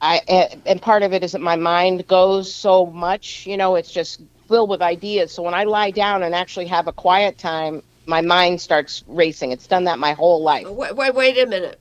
I 0.00 0.20
and 0.66 0.80
part 0.80 1.02
of 1.02 1.12
it 1.12 1.24
is 1.24 1.32
that 1.32 1.40
my 1.40 1.56
mind 1.56 2.06
goes 2.06 2.54
so 2.54 2.86
much, 2.86 3.44
you 3.44 3.56
know, 3.56 3.74
it's 3.74 3.90
just 3.90 4.20
filled 4.46 4.70
with 4.70 4.80
ideas. 4.80 5.32
So 5.32 5.42
when 5.42 5.52
I 5.52 5.64
lie 5.64 5.90
down 5.90 6.22
and 6.22 6.32
actually 6.32 6.66
have 6.66 6.86
a 6.86 6.92
quiet 6.92 7.38
time, 7.38 7.82
my 8.06 8.20
mind 8.20 8.60
starts 8.60 9.02
racing. 9.08 9.50
It's 9.50 9.66
done 9.66 9.82
that 9.84 9.98
my 9.98 10.12
whole 10.12 10.42
life. 10.42 10.68
Wait, 10.68 10.94
wait, 10.94 11.14
wait 11.14 11.38
a 11.38 11.46
minute. 11.46 11.80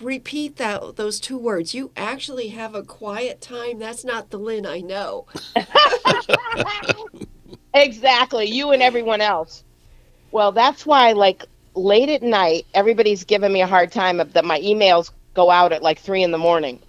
Repeat 0.00 0.56
that 0.58 0.94
those 0.94 1.18
two 1.18 1.38
words. 1.38 1.74
You 1.74 1.90
actually 1.96 2.48
have 2.48 2.76
a 2.76 2.84
quiet 2.84 3.40
time. 3.40 3.80
That's 3.80 4.04
not 4.04 4.30
the 4.30 4.38
Lynn 4.38 4.64
I 4.64 4.82
know. 4.82 5.26
Exactly, 7.74 8.46
you 8.46 8.70
and 8.70 8.82
everyone 8.82 9.20
else. 9.20 9.62
Well, 10.30 10.50
that's 10.50 10.86
why, 10.86 11.12
like, 11.12 11.44
late 11.74 12.08
at 12.08 12.22
night, 12.22 12.64
everybody's 12.72 13.24
giving 13.24 13.52
me 13.52 13.60
a 13.60 13.66
hard 13.66 13.92
time 13.92 14.18
of 14.18 14.32
that 14.32 14.46
my 14.46 14.58
emails 14.60 15.10
go 15.36 15.50
out 15.50 15.72
at 15.72 15.82
like 15.82 16.00
three 16.00 16.22
in 16.22 16.32
the 16.32 16.38
morning. 16.38 16.80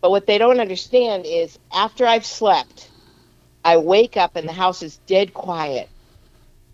But 0.00 0.10
what 0.10 0.26
they 0.26 0.38
don't 0.38 0.60
understand 0.60 1.24
is 1.26 1.58
after 1.72 2.06
I've 2.06 2.26
slept, 2.26 2.90
I 3.64 3.78
wake 3.78 4.16
up 4.16 4.36
and 4.36 4.48
the 4.48 4.52
house 4.52 4.82
is 4.82 4.98
dead 5.06 5.34
quiet. 5.34 5.88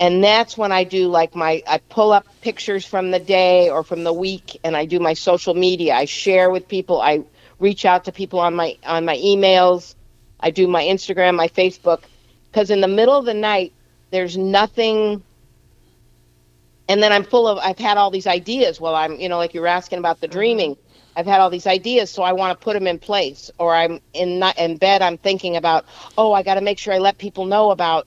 And 0.00 0.22
that's 0.22 0.58
when 0.58 0.72
I 0.72 0.84
do 0.84 1.08
like 1.08 1.34
my, 1.34 1.62
I 1.66 1.78
pull 1.78 2.12
up 2.12 2.26
pictures 2.42 2.84
from 2.84 3.12
the 3.12 3.20
day 3.20 3.70
or 3.70 3.82
from 3.84 4.04
the 4.04 4.12
week 4.12 4.58
and 4.64 4.76
I 4.76 4.84
do 4.84 4.98
my 4.98 5.14
social 5.14 5.54
media. 5.54 5.94
I 5.94 6.04
share 6.04 6.50
with 6.50 6.68
people. 6.68 7.00
I 7.00 7.22
reach 7.60 7.84
out 7.86 8.04
to 8.04 8.12
people 8.12 8.40
on 8.40 8.54
my, 8.54 8.76
on 8.84 9.04
my 9.06 9.16
emails. 9.16 9.94
I 10.40 10.50
do 10.50 10.66
my 10.66 10.82
Instagram, 10.82 11.36
my 11.36 11.48
Facebook 11.48 12.02
because 12.54 12.70
in 12.70 12.80
the 12.80 12.88
middle 12.88 13.16
of 13.16 13.24
the 13.24 13.34
night 13.34 13.72
there's 14.10 14.36
nothing 14.36 15.22
and 16.88 17.02
then 17.02 17.12
i'm 17.12 17.24
full 17.24 17.46
of 17.46 17.58
i've 17.58 17.78
had 17.78 17.96
all 17.96 18.10
these 18.10 18.26
ideas. 18.26 18.80
Well 18.80 18.94
i'm 18.94 19.18
you 19.18 19.28
know 19.28 19.38
like 19.38 19.54
you 19.54 19.60
were 19.60 19.66
asking 19.66 19.98
about 19.98 20.20
the 20.20 20.26
mm-hmm. 20.26 20.38
dreaming. 20.38 20.76
I've 21.16 21.26
had 21.26 21.40
all 21.40 21.50
these 21.50 21.66
ideas 21.66 22.10
so 22.10 22.22
i 22.22 22.32
want 22.32 22.58
to 22.58 22.62
put 22.64 22.74
them 22.74 22.86
in 22.86 22.98
place. 22.98 23.50
Or 23.58 23.74
i'm 23.74 24.00
in 24.12 24.38
not 24.38 24.58
in 24.58 24.76
bed 24.76 25.02
i'm 25.02 25.18
thinking 25.18 25.56
about 25.56 25.84
oh 26.18 26.32
i 26.32 26.42
got 26.42 26.54
to 26.54 26.60
make 26.60 26.78
sure 26.78 26.94
i 26.94 26.98
let 26.98 27.18
people 27.18 27.46
know 27.46 27.70
about 27.70 28.06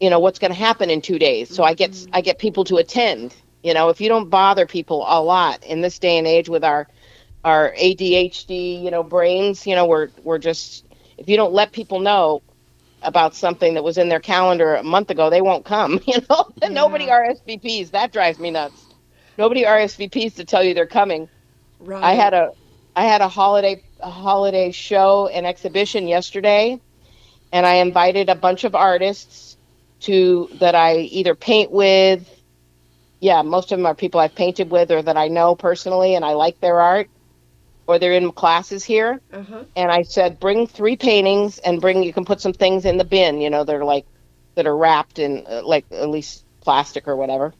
you 0.00 0.10
know 0.10 0.18
what's 0.18 0.38
going 0.38 0.52
to 0.52 0.58
happen 0.58 0.90
in 0.90 1.00
two 1.00 1.18
days. 1.18 1.54
So 1.54 1.64
i 1.64 1.74
get 1.74 1.90
i 1.90 1.92
mm-hmm. 1.92 2.20
get 2.20 2.38
people 2.38 2.64
to 2.64 2.76
attend. 2.76 3.34
You 3.62 3.74
know 3.74 3.88
if 3.88 4.00
you 4.00 4.08
don't 4.08 4.30
bother 4.30 4.66
people 4.66 5.04
a 5.06 5.20
lot 5.22 5.64
in 5.64 5.80
this 5.80 5.98
day 5.98 6.18
and 6.18 6.26
age 6.26 6.48
with 6.48 6.64
our 6.64 6.88
our 7.44 7.72
adhd 7.78 8.82
you 8.82 8.90
know 8.90 9.02
brains 9.02 9.66
you 9.66 9.74
know 9.74 9.86
we're 9.86 10.08
we're 10.24 10.38
just 10.38 10.84
if 11.16 11.28
you 11.28 11.36
don't 11.36 11.52
let 11.52 11.72
people 11.72 12.00
know 12.00 12.42
about 13.02 13.34
something 13.34 13.74
that 13.74 13.84
was 13.84 13.98
in 13.98 14.08
their 14.08 14.20
calendar 14.20 14.74
a 14.74 14.82
month 14.82 15.10
ago, 15.10 15.30
they 15.30 15.40
won't 15.40 15.64
come. 15.64 16.00
You 16.06 16.20
know, 16.28 16.50
and 16.62 16.74
nobody 16.74 17.06
RSVPs. 17.06 17.90
That 17.90 18.12
drives 18.12 18.38
me 18.38 18.50
nuts. 18.50 18.86
Nobody 19.36 19.64
RSVPs 19.64 20.36
to 20.36 20.44
tell 20.44 20.64
you 20.64 20.74
they're 20.74 20.86
coming. 20.86 21.28
Right. 21.80 22.02
I 22.02 22.14
had 22.14 22.34
a, 22.34 22.52
I 22.96 23.04
had 23.04 23.20
a 23.20 23.28
holiday, 23.28 23.82
a 24.00 24.10
holiday 24.10 24.72
show 24.72 25.28
and 25.28 25.46
exhibition 25.46 26.08
yesterday, 26.08 26.80
and 27.52 27.66
I 27.66 27.74
invited 27.74 28.28
a 28.28 28.34
bunch 28.34 28.64
of 28.64 28.74
artists 28.74 29.56
to 30.00 30.48
that 30.54 30.74
I 30.74 30.96
either 30.96 31.34
paint 31.34 31.70
with. 31.70 32.28
Yeah, 33.20 33.42
most 33.42 33.72
of 33.72 33.78
them 33.78 33.86
are 33.86 33.94
people 33.94 34.20
I've 34.20 34.34
painted 34.34 34.70
with 34.70 34.90
or 34.90 35.02
that 35.02 35.16
I 35.16 35.28
know 35.28 35.54
personally, 35.54 36.14
and 36.14 36.24
I 36.24 36.34
like 36.34 36.60
their 36.60 36.80
art, 36.80 37.08
or 37.88 37.98
they're 37.98 38.12
in 38.12 38.30
classes 38.30 38.84
here 38.84 39.20
Uh-huh. 39.32 39.64
and 39.74 39.90
I 39.90 40.02
said, 40.02 40.38
bring 40.38 40.66
three 40.66 40.96
paintings 40.96 41.58
and 41.58 41.80
bring. 41.80 42.02
You 42.04 42.12
can 42.12 42.24
put 42.24 42.40
some 42.40 42.52
things 42.52 42.84
in 42.84 42.98
the 42.98 43.04
bin. 43.04 43.40
You 43.40 43.50
know, 43.50 43.64
they're 43.64 43.84
like 43.84 44.04
that 44.54 44.66
are 44.66 44.76
wrapped 44.76 45.18
in 45.18 45.44
uh, 45.48 45.62
like 45.64 45.86
at 45.90 46.08
least 46.08 46.44
plastic 46.60 47.08
or 47.08 47.16
whatever. 47.16 47.54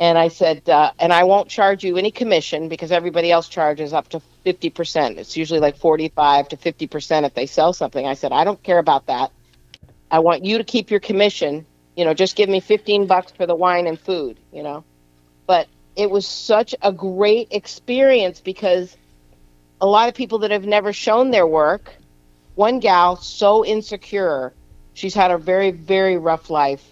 And 0.00 0.16
I 0.18 0.28
said, 0.28 0.68
uh, 0.68 0.92
and 0.98 1.12
I 1.12 1.24
won't 1.24 1.48
charge 1.48 1.84
you 1.84 1.96
any 1.96 2.10
commission 2.10 2.68
because 2.68 2.92
everybody 2.92 3.30
else 3.30 3.48
charges 3.48 3.92
up 3.92 4.08
to 4.10 4.20
fifty 4.44 4.70
percent. 4.70 5.18
It's 5.18 5.36
usually 5.36 5.60
like 5.60 5.76
forty-five 5.76 6.48
to 6.48 6.56
fifty 6.56 6.86
percent 6.86 7.26
if 7.26 7.34
they 7.34 7.46
sell 7.46 7.72
something. 7.72 8.06
I 8.06 8.14
said, 8.14 8.32
I 8.32 8.44
don't 8.44 8.62
care 8.62 8.78
about 8.78 9.06
that. 9.06 9.32
I 10.10 10.20
want 10.20 10.44
you 10.44 10.58
to 10.58 10.64
keep 10.64 10.90
your 10.90 11.00
commission. 11.00 11.66
You 11.96 12.04
know, 12.04 12.14
just 12.14 12.36
give 12.36 12.48
me 12.48 12.60
fifteen 12.60 13.06
bucks 13.06 13.32
for 13.32 13.46
the 13.46 13.54
wine 13.54 13.86
and 13.88 13.98
food. 13.98 14.38
You 14.52 14.62
know, 14.62 14.84
but 15.46 15.66
it 15.96 16.10
was 16.10 16.26
such 16.26 16.74
a 16.82 16.92
great 16.92 17.48
experience 17.52 18.40
because 18.40 18.96
a 19.84 19.86
lot 19.86 20.08
of 20.08 20.14
people 20.14 20.38
that 20.38 20.50
have 20.50 20.64
never 20.64 20.94
shown 20.94 21.30
their 21.30 21.46
work. 21.46 21.94
One 22.54 22.80
gal, 22.80 23.16
so 23.16 23.66
insecure, 23.66 24.54
she's 24.94 25.12
had 25.12 25.30
a 25.30 25.36
very, 25.36 25.72
very 25.72 26.16
rough 26.16 26.48
life 26.48 26.82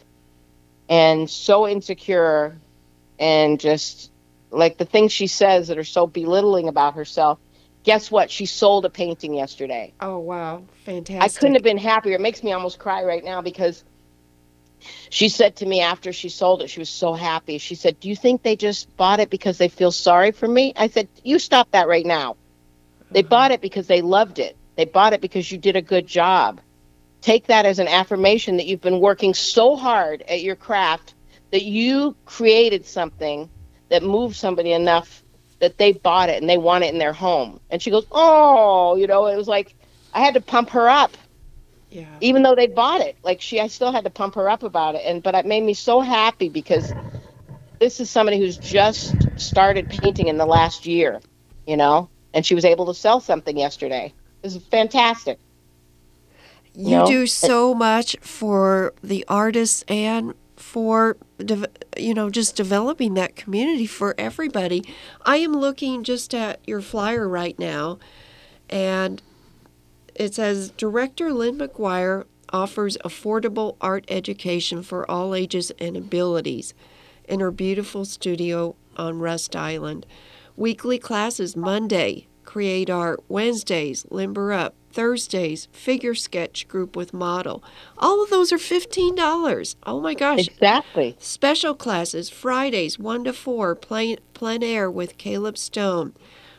and 0.90 1.30
so 1.30 1.66
insecure 1.66 2.54
and 3.18 3.58
just 3.58 4.10
like 4.50 4.76
the 4.76 4.84
things 4.84 5.10
she 5.10 5.26
says 5.26 5.68
that 5.68 5.78
are 5.78 5.84
so 5.84 6.06
belittling 6.06 6.68
about 6.68 6.92
herself. 6.92 7.38
Guess 7.82 8.10
what? 8.10 8.30
She 8.30 8.44
sold 8.44 8.84
a 8.84 8.90
painting 8.90 9.32
yesterday. 9.32 9.94
Oh 9.98 10.18
wow, 10.18 10.64
fantastic! 10.84 11.22
I 11.22 11.28
couldn't 11.40 11.54
have 11.54 11.64
been 11.64 11.78
happier. 11.78 12.16
It 12.16 12.20
makes 12.20 12.42
me 12.42 12.52
almost 12.52 12.78
cry 12.78 13.04
right 13.04 13.24
now 13.24 13.40
because 13.40 13.82
she 15.08 15.30
said 15.30 15.56
to 15.56 15.66
me 15.66 15.80
after 15.80 16.12
she 16.12 16.28
sold 16.28 16.60
it, 16.60 16.68
she 16.68 16.80
was 16.80 16.90
so 16.90 17.14
happy. 17.14 17.56
She 17.56 17.74
said, 17.74 17.98
Do 18.00 18.10
you 18.10 18.16
think 18.16 18.42
they 18.42 18.54
just 18.54 18.94
bought 18.98 19.18
it 19.18 19.30
because 19.30 19.56
they 19.56 19.68
feel 19.68 19.92
sorry 19.92 20.32
for 20.32 20.46
me? 20.46 20.74
I 20.76 20.88
said, 20.88 21.08
You 21.24 21.38
stop 21.38 21.70
that 21.70 21.88
right 21.88 22.04
now. 22.04 22.36
They 23.14 23.22
bought 23.22 23.52
it 23.52 23.60
because 23.60 23.86
they 23.86 24.02
loved 24.02 24.38
it. 24.38 24.56
They 24.76 24.84
bought 24.84 25.12
it 25.14 25.20
because 25.20 25.50
you 25.50 25.58
did 25.58 25.76
a 25.76 25.82
good 25.82 26.06
job. 26.06 26.60
Take 27.22 27.46
that 27.48 27.66
as 27.66 27.78
an 27.78 27.88
affirmation 27.88 28.56
that 28.58 28.66
you've 28.66 28.80
been 28.80 29.00
working 29.00 29.34
so 29.34 29.76
hard 29.76 30.22
at 30.28 30.42
your 30.42 30.56
craft 30.56 31.14
that 31.52 31.62
you 31.64 32.16
created 32.26 32.86
something 32.86 33.50
that 33.90 34.02
moved 34.02 34.36
somebody 34.36 34.72
enough 34.72 35.24
that 35.60 35.78
they 35.78 35.92
bought 35.92 36.28
it 36.30 36.40
and 36.40 36.48
they 36.48 36.58
want 36.58 36.84
it 36.84 36.92
in 36.92 36.98
their 36.98 37.12
home. 37.12 37.60
And 37.70 37.82
she 37.82 37.90
goes, 37.90 38.06
Oh, 38.10 38.96
you 38.96 39.06
know, 39.06 39.26
it 39.26 39.36
was 39.36 39.48
like 39.48 39.74
I 40.12 40.20
had 40.20 40.34
to 40.34 40.40
pump 40.40 40.70
her 40.70 40.88
up 40.88 41.16
Yeah. 41.90 42.20
even 42.20 42.42
though 42.42 42.54
they 42.54 42.66
bought 42.66 43.00
it 43.00 43.16
like 43.22 43.40
she 43.40 43.60
i 43.60 43.66
still 43.68 43.92
had 43.92 44.04
to 44.04 44.10
pump 44.10 44.34
her 44.34 44.48
up 44.48 44.62
about 44.62 44.94
it 44.94 45.02
and 45.04 45.22
but 45.22 45.34
it 45.34 45.46
made 45.46 45.62
me 45.62 45.74
so 45.74 46.00
happy 46.00 46.48
because 46.48 46.94
this 47.80 48.00
is 48.00 48.10
somebody 48.10 48.38
who's 48.38 48.58
just 48.58 49.28
started 49.36 49.88
painting 49.88 50.28
in 50.28 50.38
the 50.38 50.46
last 50.46 50.86
year 50.86 51.20
you 51.66 51.76
know 51.76 52.10
and 52.34 52.46
she 52.46 52.54
was 52.54 52.64
able 52.64 52.86
to 52.86 52.94
sell 52.94 53.20
something 53.20 53.56
yesterday 53.58 54.12
this 54.42 54.54
is 54.56 54.62
fantastic 54.66 55.38
You 56.74 56.98
No. 56.98 57.06
do 57.06 57.26
so 57.26 57.74
much 57.74 58.16
for 58.20 58.94
the 59.02 59.24
artists 59.28 59.84
and 59.88 60.34
for 60.56 61.16
you 61.98 62.14
know 62.14 62.30
just 62.30 62.56
developing 62.56 63.14
that 63.14 63.36
community 63.36 63.86
for 63.86 64.14
everybody. 64.18 64.84
I 65.26 65.38
am 65.38 65.52
looking 65.54 66.04
just 66.04 66.34
at 66.34 66.60
your 66.66 66.80
flyer 66.80 67.28
right 67.28 67.58
now, 67.58 67.98
and 68.70 69.22
it 70.14 70.34
says 70.34 70.70
Director 70.72 71.32
Lynn 71.32 71.58
Maguire 71.58 72.26
offers 72.50 72.96
affordable 73.04 73.76
art 73.80 74.04
education 74.08 74.82
for 74.82 75.10
all 75.10 75.34
ages 75.34 75.72
and 75.78 75.96
abilities 75.96 76.74
in 77.28 77.40
her 77.40 77.50
beautiful 77.50 78.04
studio 78.04 78.76
on 78.96 79.18
Rust 79.18 79.56
Island. 79.56 80.06
Weekly 80.56 80.98
classes 80.98 81.56
Monday, 81.56 82.26
Create 82.44 82.90
Art, 82.90 83.22
Wednesdays, 83.28 84.04
Limber 84.10 84.52
Up, 84.52 84.74
Thursdays, 84.92 85.68
Figure 85.72 86.14
Sketch 86.14 86.68
Group 86.68 86.94
with 86.94 87.14
Model. 87.14 87.64
All 87.96 88.22
of 88.22 88.30
those 88.30 88.52
are 88.52 88.58
$15. 88.58 89.76
Oh 89.84 90.00
my 90.00 90.14
gosh. 90.14 90.48
exactly 90.48 91.16
Special 91.18 91.74
classes 91.74 92.28
Fridays 92.28 92.98
1 92.98 93.24
to 93.24 93.32
4, 93.32 93.74
plein, 93.76 94.18
plein 94.34 94.62
air 94.62 94.90
with 94.90 95.16
Caleb 95.16 95.56
Stone. 95.56 96.12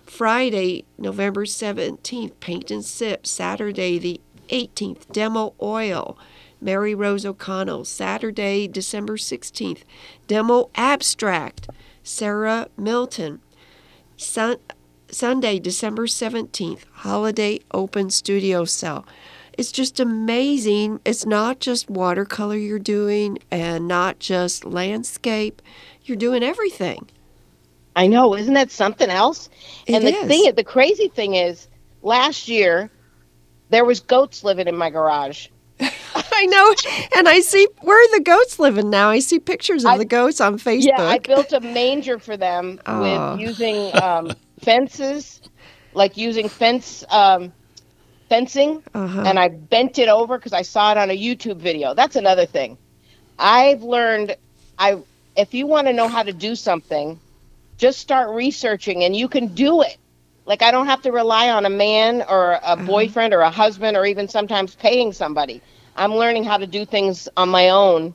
Friday, 0.03 0.85
November 0.97 1.45
17th, 1.45 2.39
Paint 2.39 2.71
and 2.71 2.83
Sip. 2.83 3.25
Saturday, 3.25 3.97
the 3.97 4.19
18th, 4.49 5.11
Demo 5.11 5.53
Oil. 5.61 6.17
Mary 6.59 6.95
Rose 6.95 7.25
O'Connell. 7.25 7.85
Saturday, 7.85 8.67
December 8.67 9.17
16th, 9.17 9.83
Demo 10.27 10.69
Abstract. 10.75 11.69
Sarah 12.03 12.67
Milton. 12.77 13.41
Sun, 14.23 14.57
Sunday, 15.09 15.59
December 15.59 16.07
17th, 16.07 16.85
Holiday 16.91 17.59
Open 17.73 18.09
Studio 18.09 18.65
Cell. 18.65 19.05
It's 19.57 19.71
just 19.71 19.99
amazing. 19.99 20.99
It's 21.05 21.25
not 21.25 21.59
just 21.59 21.89
watercolor 21.89 22.55
you're 22.57 22.79
doing 22.79 23.37
and 23.51 23.87
not 23.87 24.19
just 24.19 24.65
landscape. 24.65 25.61
You're 26.03 26.17
doing 26.17 26.43
everything. 26.43 27.09
i 27.95 28.07
know 28.07 28.35
isn't 28.35 28.55
that 28.55 28.71
something 28.71 29.09
else 29.09 29.49
It 29.85 29.95
and 29.95 30.03
the 30.07 30.13
is. 30.15 30.27
thing 30.27 30.55
the 30.55 30.63
crazy 30.63 31.09
thing 31.09 31.35
is 31.35 31.67
last 32.01 32.47
year 32.47 32.89
there 33.69 33.85
was 33.85 33.99
goats 33.99 34.43
living 34.43 34.67
in 34.67 34.75
my 34.75 34.89
garage 34.89 35.47
I 36.15 36.45
know. 36.45 36.73
And 37.17 37.27
I 37.27 37.39
see 37.41 37.67
where 37.81 37.97
are 37.97 38.17
the 38.17 38.23
goats 38.23 38.59
living 38.59 38.89
now? 38.89 39.09
I 39.09 39.19
see 39.19 39.39
pictures 39.39 39.83
of 39.85 39.91
I- 39.91 39.97
the 39.97 40.05
goats 40.05 40.39
on 40.41 40.57
Facebook. 40.59 40.83
Yeah, 40.97 41.01
I 41.03 41.19
built 41.19 41.51
a 41.53 41.59
manger 41.59 42.19
for 42.19 42.37
them 42.37 42.79
Oh. 42.85 43.31
with 43.31 43.41
using 43.41 43.95
um, 44.01 44.31
fences, 44.61 45.41
like 45.93 46.17
using 46.17 46.49
fence 46.49 47.03
um, 47.09 47.51
fencing, 48.29 48.83
Uh-huh. 48.93 49.23
and 49.25 49.37
I 49.39 49.49
bent 49.49 49.99
it 49.99 50.09
over 50.09 50.37
because 50.37 50.53
I 50.53 50.61
saw 50.63 50.91
it 50.91 50.97
on 50.97 51.09
a 51.09 51.17
YouTube 51.17 51.57
video. 51.57 51.93
That's 51.93 52.15
another 52.15 52.45
thing. 52.45 52.77
I've 53.39 53.83
learned 53.83 54.35
I 54.77 54.97
if 55.35 55.53
you 55.53 55.65
want 55.67 55.87
to 55.87 55.93
know 55.93 56.07
how 56.07 56.23
to 56.23 56.33
do 56.33 56.55
something, 56.55 57.19
just 57.77 57.99
start 57.99 58.29
researching 58.35 59.03
and 59.03 59.15
you 59.15 59.27
can 59.27 59.47
do 59.47 59.81
it. 59.81 59.97
Like 60.45 60.61
I 60.61 60.71
don't 60.71 60.87
have 60.87 61.01
to 61.03 61.11
rely 61.11 61.49
on 61.49 61.65
a 61.65 61.69
man 61.69 62.23
or 62.27 62.59
a 62.63 62.75
boyfriend 62.75 63.33
or 63.33 63.41
a 63.41 63.49
husband 63.49 63.95
or 63.95 64.05
even 64.05 64.27
sometimes 64.27 64.75
paying 64.75 65.13
somebody. 65.13 65.61
I'm 65.95 66.13
learning 66.15 66.43
how 66.43 66.57
to 66.57 66.67
do 66.67 66.85
things 66.85 67.29
on 67.37 67.49
my 67.49 67.69
own, 67.69 68.13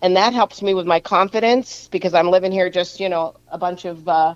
and 0.00 0.16
that 0.16 0.32
helps 0.32 0.62
me 0.62 0.74
with 0.74 0.86
my 0.86 1.00
confidence 1.00 1.88
because 1.88 2.14
I'm 2.14 2.30
living 2.30 2.52
here 2.52 2.70
just 2.70 3.00
you 3.00 3.08
know 3.08 3.34
a 3.48 3.58
bunch 3.58 3.84
of 3.84 4.08
uh, 4.08 4.34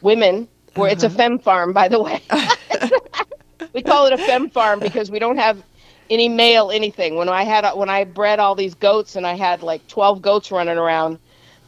women. 0.00 0.48
Where 0.74 0.90
it's 0.90 1.02
a 1.02 1.10
fem 1.10 1.40
farm, 1.40 1.72
by 1.72 1.88
the 1.88 2.00
way. 2.00 2.22
we 3.74 3.82
call 3.82 4.06
it 4.06 4.12
a 4.12 4.18
fem 4.18 4.48
farm 4.50 4.78
because 4.78 5.10
we 5.10 5.18
don't 5.18 5.36
have 5.36 5.62
any 6.08 6.28
male 6.28 6.70
anything. 6.70 7.16
When 7.16 7.28
I 7.28 7.44
had 7.44 7.68
when 7.72 7.90
I 7.90 8.04
bred 8.04 8.38
all 8.38 8.54
these 8.54 8.74
goats 8.74 9.16
and 9.16 9.26
I 9.26 9.34
had 9.34 9.62
like 9.62 9.86
12 9.88 10.22
goats 10.22 10.50
running 10.50 10.78
around, 10.78 11.18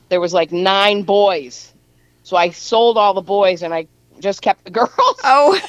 there 0.08 0.20
was 0.20 0.32
like 0.32 0.52
nine 0.52 1.02
boys. 1.02 1.72
So 2.22 2.36
I 2.36 2.50
sold 2.50 2.96
all 2.98 3.14
the 3.14 3.22
boys 3.22 3.62
and 3.62 3.74
I 3.74 3.88
just 4.22 4.40
kept 4.42 4.64
the 4.64 4.70
girls. 4.70 4.90
Oh. 5.24 5.60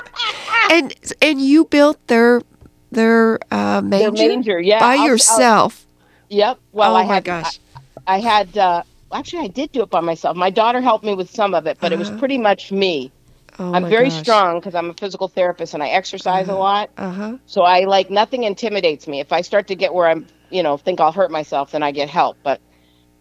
and 0.70 0.94
and 1.22 1.40
you 1.40 1.64
built 1.64 2.04
their 2.08 2.42
their 2.90 3.38
uh, 3.50 3.80
Their 3.80 4.10
manger, 4.12 4.28
manger, 4.28 4.60
yeah. 4.60 4.80
by 4.80 4.94
I'll- 4.94 5.00
I'll- 5.00 5.06
yourself. 5.06 5.86
Yep. 6.30 6.58
Well, 6.72 6.92
oh 6.92 6.96
I 6.96 7.04
my 7.06 7.14
had 7.14 7.24
gosh. 7.24 7.58
I, 8.06 8.14
I 8.16 8.18
had 8.20 8.56
uh, 8.58 8.82
actually 9.12 9.44
I 9.44 9.48
did 9.48 9.72
do 9.72 9.82
it 9.82 9.90
by 9.90 10.00
myself. 10.00 10.36
My 10.36 10.50
daughter 10.50 10.80
helped 10.82 11.04
me 11.04 11.14
with 11.14 11.30
some 11.30 11.54
of 11.54 11.66
it, 11.66 11.78
but 11.80 11.92
it 11.92 11.98
was 11.98 12.08
Uh-huh. 12.10 12.18
pretty 12.18 12.36
much 12.38 12.70
me. 12.70 13.10
oh 13.58 13.72
I'm 13.72 13.88
very 13.88 14.10
gosh. 14.10 14.20
strong 14.20 14.58
because 14.60 14.74
I'm 14.74 14.90
a 14.90 14.94
physical 14.94 15.28
therapist 15.28 15.72
and 15.74 15.82
I 15.82 15.88
exercise 15.88 16.48
a 16.48 16.54
lot. 16.54 16.90
Uh 16.98 17.10
huh. 17.10 17.36
So 17.46 17.62
I 17.62 17.84
like 17.84 18.10
nothing 18.10 18.44
intimidates 18.44 19.08
me. 19.08 19.20
If 19.20 19.32
I 19.32 19.40
start 19.40 19.68
to 19.68 19.74
get 19.74 19.94
where 19.94 20.06
I'm, 20.08 20.26
you 20.50 20.62
know, 20.62 20.76
think 20.76 21.00
I'll 21.00 21.12
hurt 21.12 21.30
myself, 21.30 21.70
then 21.72 21.82
I 21.82 21.92
get 21.92 22.10
help. 22.10 22.36
But 22.42 22.60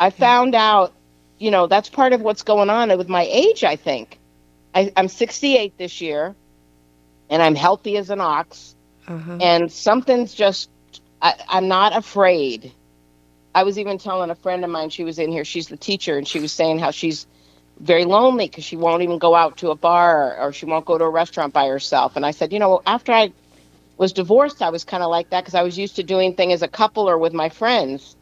I 0.01 0.09
found 0.09 0.53
out, 0.53 0.93
you 1.39 1.49
know, 1.51 1.67
that's 1.67 1.87
part 1.89 2.11
of 2.11 2.19
what's 2.21 2.43
going 2.43 2.69
on 2.69 2.89
with 2.97 3.07
my 3.07 3.23
age. 3.31 3.63
I 3.63 3.77
think 3.77 4.16
I, 4.77 4.91
I'm 4.95 5.07
68 5.07 5.75
this 5.79 6.01
year, 6.01 6.35
and 7.31 7.41
I'm 7.41 7.55
healthy 7.55 7.97
as 7.97 8.11
an 8.11 8.21
ox. 8.21 8.75
Uh 9.07 9.17
huh. 9.17 9.37
And 9.41 9.71
something's 9.71 10.35
just, 10.35 10.69
I, 11.19 11.33
I'm 11.49 11.67
not 11.67 11.97
afraid. 11.97 12.71
I 13.55 13.63
was 13.63 13.79
even 13.79 13.97
telling 13.97 14.29
a 14.29 14.35
friend 14.35 14.63
of 14.63 14.69
mine, 14.69 14.91
she 14.91 15.03
was 15.03 15.17
in 15.17 15.31
here, 15.31 15.43
she's 15.43 15.67
the 15.67 15.77
teacher, 15.77 16.15
and 16.15 16.27
she 16.27 16.39
was 16.39 16.51
saying 16.51 16.77
how 16.77 16.91
she's 16.91 17.25
very 17.79 18.05
lonely 18.05 18.47
because 18.47 18.65
she 18.65 18.75
won't 18.75 19.01
even 19.01 19.17
go 19.17 19.33
out 19.33 19.57
to 19.57 19.71
a 19.71 19.75
bar 19.75 20.37
or 20.39 20.53
she 20.53 20.67
won't 20.67 20.85
go 20.85 20.95
to 20.95 21.05
a 21.05 21.09
restaurant 21.09 21.53
by 21.53 21.65
herself. 21.67 22.15
And 22.15 22.23
I 22.23 22.29
said, 22.29 22.53
you 22.53 22.59
know, 22.59 22.83
after 22.85 23.11
I 23.11 23.33
was 23.97 24.13
divorced, 24.13 24.61
I 24.61 24.69
was 24.69 24.83
kind 24.83 25.01
of 25.01 25.09
like 25.09 25.31
that 25.31 25.41
because 25.41 25.55
I 25.55 25.63
was 25.63 25.75
used 25.75 25.95
to 25.95 26.03
doing 26.03 26.35
things 26.35 26.53
as 26.53 26.61
a 26.61 26.67
couple 26.67 27.09
or 27.09 27.17
with 27.17 27.33
my 27.33 27.49
friends. 27.49 28.15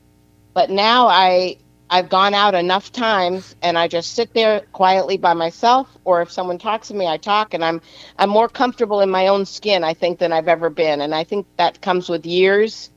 But 0.54 0.70
now 0.70 1.08
I 1.08 1.58
I've 1.90 2.10
gone 2.10 2.34
out 2.34 2.56
enough 2.56 2.92
times 2.92 3.56
and 3.62 3.78
I 3.78 3.88
just 3.88 4.14
sit 4.14 4.34
there 4.34 4.62
quietly 4.72 5.18
by 5.18 5.34
myself 5.34 5.88
or 6.04 6.22
if 6.22 6.32
someone 6.32 6.58
talks 6.58 6.88
to 6.88 6.96
me 6.96 7.06
I 7.06 7.18
talk 7.18 7.54
and 7.54 7.64
I'm 7.64 7.82
I'm 8.18 8.30
more 8.30 8.50
comfortable 8.50 9.02
in 9.02 9.10
my 9.10 9.28
own 9.28 9.46
skin 9.46 9.84
I 9.84 9.94
think 9.94 10.20
than 10.20 10.34
I've 10.34 10.48
ever 10.48 10.70
been 10.70 11.02
and 11.02 11.14
I 11.14 11.24
think 11.24 11.46
that 11.58 11.82
comes 11.82 12.10
with 12.10 12.26
years 12.26 12.90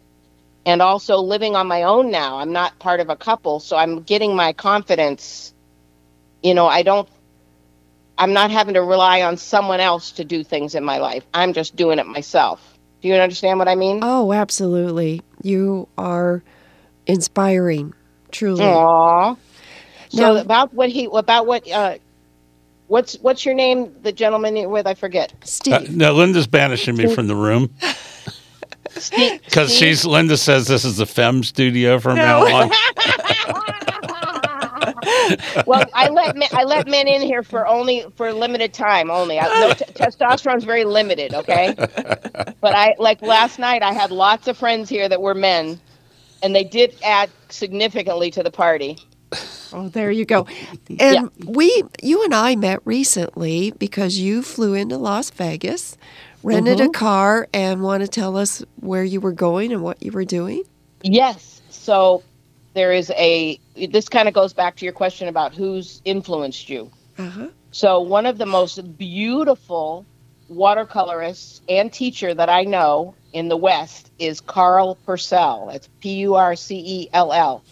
and 0.64 0.82
also 0.82 1.18
living 1.18 1.56
on 1.56 1.66
my 1.66 1.84
own 1.84 2.10
now. 2.10 2.38
I'm 2.38 2.52
not 2.52 2.78
part 2.78 3.00
of 3.00 3.08
a 3.08 3.16
couple, 3.16 3.58
so 3.58 3.74
I'm 3.76 4.02
getting 4.02 4.36
my 4.36 4.52
confidence. 4.52 5.54
You 6.42 6.54
know, 6.54 6.66
I 6.66 6.82
don't 6.82 7.08
I'm 8.18 8.32
not 8.32 8.50
having 8.50 8.74
to 8.74 8.82
rely 8.82 9.22
on 9.22 9.36
someone 9.36 9.80
else 9.80 10.12
to 10.12 10.24
do 10.24 10.42
things 10.42 10.74
in 10.74 10.84
my 10.84 10.98
life. 10.98 11.24
I'm 11.32 11.52
just 11.52 11.76
doing 11.76 11.98
it 11.98 12.06
myself. 12.06 12.76
Do 13.00 13.08
you 13.08 13.14
understand 13.14 13.60
what 13.60 13.68
I 13.68 13.76
mean? 13.76 14.00
Oh, 14.02 14.32
absolutely. 14.32 15.22
You 15.42 15.88
are 15.96 16.42
inspiring, 17.06 17.94
truly. 18.32 18.64
Aww. 18.64 19.36
So 20.10 20.34
Now- 20.34 20.40
about 20.40 20.72
what 20.74 20.88
he 20.88 21.08
about 21.12 21.46
what 21.46 21.70
uh 21.70 21.96
what's 22.86 23.14
what's 23.16 23.44
your 23.44 23.54
name 23.54 23.92
the 24.02 24.12
gentleman 24.12 24.56
you're 24.56 24.68
with 24.68 24.86
I 24.86 24.94
forget. 24.94 25.32
Steve. 25.44 25.74
Uh, 25.74 25.84
no, 25.90 26.12
Linda's 26.14 26.46
banishing 26.46 26.96
me 26.96 27.14
from 27.14 27.26
the 27.26 27.36
room 27.36 27.70
Steve 28.90 29.40
because 29.44 29.74
she's 29.74 30.04
Linda 30.04 30.36
says 30.36 30.66
this 30.66 30.84
is 30.84 30.96
the 30.96 31.06
Fem 31.06 31.42
studio 31.42 31.98
from 31.98 32.16
now 32.16 32.44
on. 32.46 32.70
well, 35.66 35.84
I 35.94 36.08
let 36.08 36.36
men, 36.36 36.48
I 36.52 36.64
let 36.64 36.86
men 36.86 37.08
in 37.08 37.22
here 37.22 37.42
for 37.42 37.66
only 37.66 38.04
for 38.16 38.32
limited 38.32 38.72
time 38.72 39.10
only. 39.10 39.38
I, 39.38 39.46
no, 39.60 39.72
t- 39.72 39.84
testosterone's 39.92 40.64
very 40.64 40.84
limited, 40.84 41.34
okay? 41.34 41.74
But 42.60 42.74
I 42.74 42.96
like 42.98 43.22
last 43.22 43.58
night. 43.60 43.82
I 43.82 43.92
had 43.92 44.10
lots 44.10 44.48
of 44.48 44.56
friends 44.56 44.88
here 44.88 45.08
that 45.08 45.20
were 45.22 45.34
men, 45.34 45.78
and 46.42 46.54
they 46.54 46.64
did 46.64 46.94
add 47.04 47.30
significantly 47.48 48.30
to 48.32 48.42
the 48.42 48.50
party. 48.50 48.98
Oh, 49.72 49.88
there 49.88 50.10
you 50.10 50.24
go. 50.24 50.46
And 51.00 51.30
we, 51.44 51.82
you 52.02 52.24
and 52.24 52.34
I 52.34 52.56
met 52.56 52.80
recently 52.84 53.72
because 53.72 54.18
you 54.18 54.42
flew 54.42 54.74
into 54.74 54.96
Las 54.96 55.30
Vegas, 55.30 55.96
rented 56.42 56.80
a 56.80 56.88
car, 56.88 57.46
and 57.52 57.82
want 57.82 58.02
to 58.02 58.08
tell 58.08 58.36
us 58.36 58.64
where 58.80 59.04
you 59.04 59.20
were 59.20 59.32
going 59.32 59.72
and 59.72 59.82
what 59.82 60.02
you 60.02 60.10
were 60.10 60.24
doing. 60.24 60.62
Yes. 61.02 61.60
So 61.68 62.22
there 62.74 62.92
is 62.92 63.10
a. 63.10 63.60
This 63.90 64.08
kind 64.08 64.28
of 64.28 64.34
goes 64.34 64.52
back 64.52 64.76
to 64.76 64.84
your 64.84 64.94
question 64.94 65.28
about 65.28 65.54
who's 65.54 66.00
influenced 66.04 66.68
you. 66.68 66.90
Uh 67.18 67.28
huh. 67.28 67.48
So 67.70 68.00
one 68.00 68.26
of 68.26 68.38
the 68.38 68.46
most 68.46 68.96
beautiful 68.96 70.06
watercolorists 70.48 71.60
and 71.68 71.92
teacher 71.92 72.34
that 72.34 72.48
I 72.48 72.64
know 72.64 73.14
in 73.32 73.48
the 73.48 73.56
West 73.56 74.10
is 74.18 74.40
Carl 74.40 74.96
Purcell. 75.06 75.70
It's 75.70 75.88
P 76.00 76.14
U 76.20 76.34
R 76.34 76.56
C 76.56 76.82
E 76.84 77.08
L 77.12 77.32
L, 77.32 77.62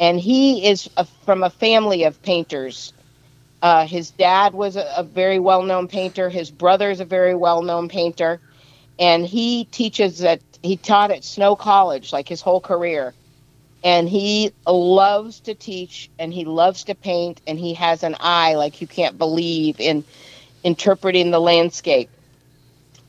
and 0.00 0.18
he 0.18 0.66
is 0.66 0.88
a, 0.96 1.04
from 1.24 1.42
a 1.42 1.50
family 1.50 2.04
of 2.04 2.20
painters. 2.22 2.92
Uh, 3.62 3.86
his 3.86 4.10
dad 4.10 4.54
was 4.54 4.76
a, 4.76 4.92
a 4.96 5.04
very 5.04 5.38
well-known 5.38 5.86
painter. 5.86 6.28
His 6.28 6.50
brother 6.50 6.90
is 6.90 7.00
a 7.00 7.04
very 7.04 7.34
well-known 7.34 7.88
painter, 7.88 8.40
and 8.98 9.24
he 9.24 9.64
teaches 9.66 10.22
at 10.22 10.40
he 10.62 10.76
taught 10.76 11.10
at 11.10 11.24
Snow 11.24 11.56
College 11.56 12.12
like 12.12 12.28
his 12.28 12.40
whole 12.40 12.60
career 12.60 13.14
and 13.84 14.08
he 14.08 14.52
loves 14.66 15.40
to 15.40 15.54
teach 15.54 16.10
and 16.18 16.32
he 16.32 16.44
loves 16.44 16.84
to 16.84 16.94
paint 16.94 17.40
and 17.46 17.58
he 17.58 17.74
has 17.74 18.02
an 18.02 18.16
eye 18.20 18.54
like 18.54 18.80
you 18.80 18.86
can't 18.86 19.18
believe 19.18 19.80
in 19.80 20.04
interpreting 20.64 21.30
the 21.30 21.40
landscape. 21.40 22.10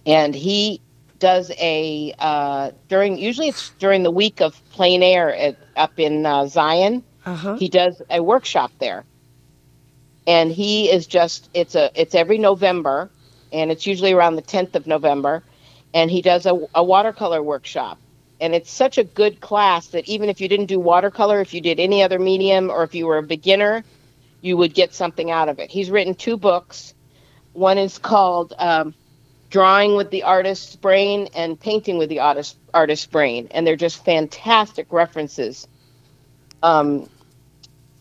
And 0.06 0.36
he 0.36 0.82
does 1.20 1.52
a 1.58 2.14
uh, 2.20 2.72
during 2.90 3.18
usually 3.18 3.48
it's 3.48 3.70
during 3.80 4.04
the 4.04 4.12
week 4.12 4.42
of 4.42 4.62
plein 4.72 5.02
air 5.02 5.34
at, 5.34 5.58
up 5.78 5.98
in 5.98 6.26
uh, 6.26 6.48
zion. 6.48 7.04
Uh 7.26 7.36
huh. 7.36 7.56
he 7.56 7.70
does 7.70 8.02
a 8.10 8.22
workshop 8.22 8.72
there. 8.80 9.06
And 10.28 10.52
he 10.52 10.92
is 10.92 11.08
just 11.08 11.50
it's 11.54 11.76
a 11.76 11.90
it's 11.96 12.14
every 12.14 12.38
november 12.38 13.10
and 13.54 13.72
it's 13.72 13.88
usually 13.88 14.12
around 14.12 14.36
the 14.36 14.42
10th 14.42 14.76
of 14.76 14.86
november. 14.86 15.44
And 15.94 16.12
he 16.12 16.22
does 16.22 16.46
a, 16.46 16.60
a 16.76 16.84
watercolor 16.84 17.42
workshop. 17.42 18.00
And 18.42 18.54
it's 18.54 18.70
such 18.70 18.98
a 18.98 19.06
good 19.06 19.40
class 19.40 19.88
that 19.88 20.10
even 20.10 20.28
if 20.28 20.42
you 20.42 20.50
didn't 20.50 20.66
do 20.66 20.80
watercolor 20.80 21.40
if 21.40 21.54
you 21.54 21.62
did 21.62 21.80
any 21.80 22.04
other 22.04 22.20
medium 22.20 22.70
or 22.70 22.84
if 22.84 22.94
you 22.94 23.08
were 23.08 23.20
a 23.20 23.24
beginner 23.24 23.86
you 24.42 24.58
would 24.58 24.74
get 24.74 24.94
something 24.94 25.32
out 25.32 25.48
of 25.48 25.60
it. 25.60 25.72
He's 25.72 25.90
written 25.90 26.16
two 26.16 26.36
books 26.36 26.94
one 27.54 27.78
is 27.78 27.98
called 27.98 28.54
um, 28.58 28.94
drawing 29.50 29.96
with 29.96 30.10
the 30.12 30.24
artist's 30.24 30.76
brain 30.76 31.30
and 31.36 31.60
painting 31.60 31.98
with 31.98 32.10
the 32.10 32.20
artist 32.20 32.58
artist's 32.74 33.06
brain 33.06 33.48
and 33.52 33.66
they're 33.66 33.76
just 33.76 34.04
fantastic 34.04 34.92
references 34.92 35.68
um, 36.64 37.10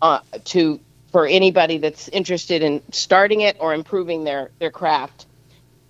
uh, 0.01 0.21
to 0.45 0.81
for 1.11 1.27
anybody 1.27 1.79
that's 1.79 2.09
interested 2.09 2.63
in 2.63 2.83
starting 2.91 3.43
it 3.43 3.57
or 3.61 3.75
improving 3.75 4.25
their 4.25 4.51
their 4.59 4.71
craft. 4.71 5.27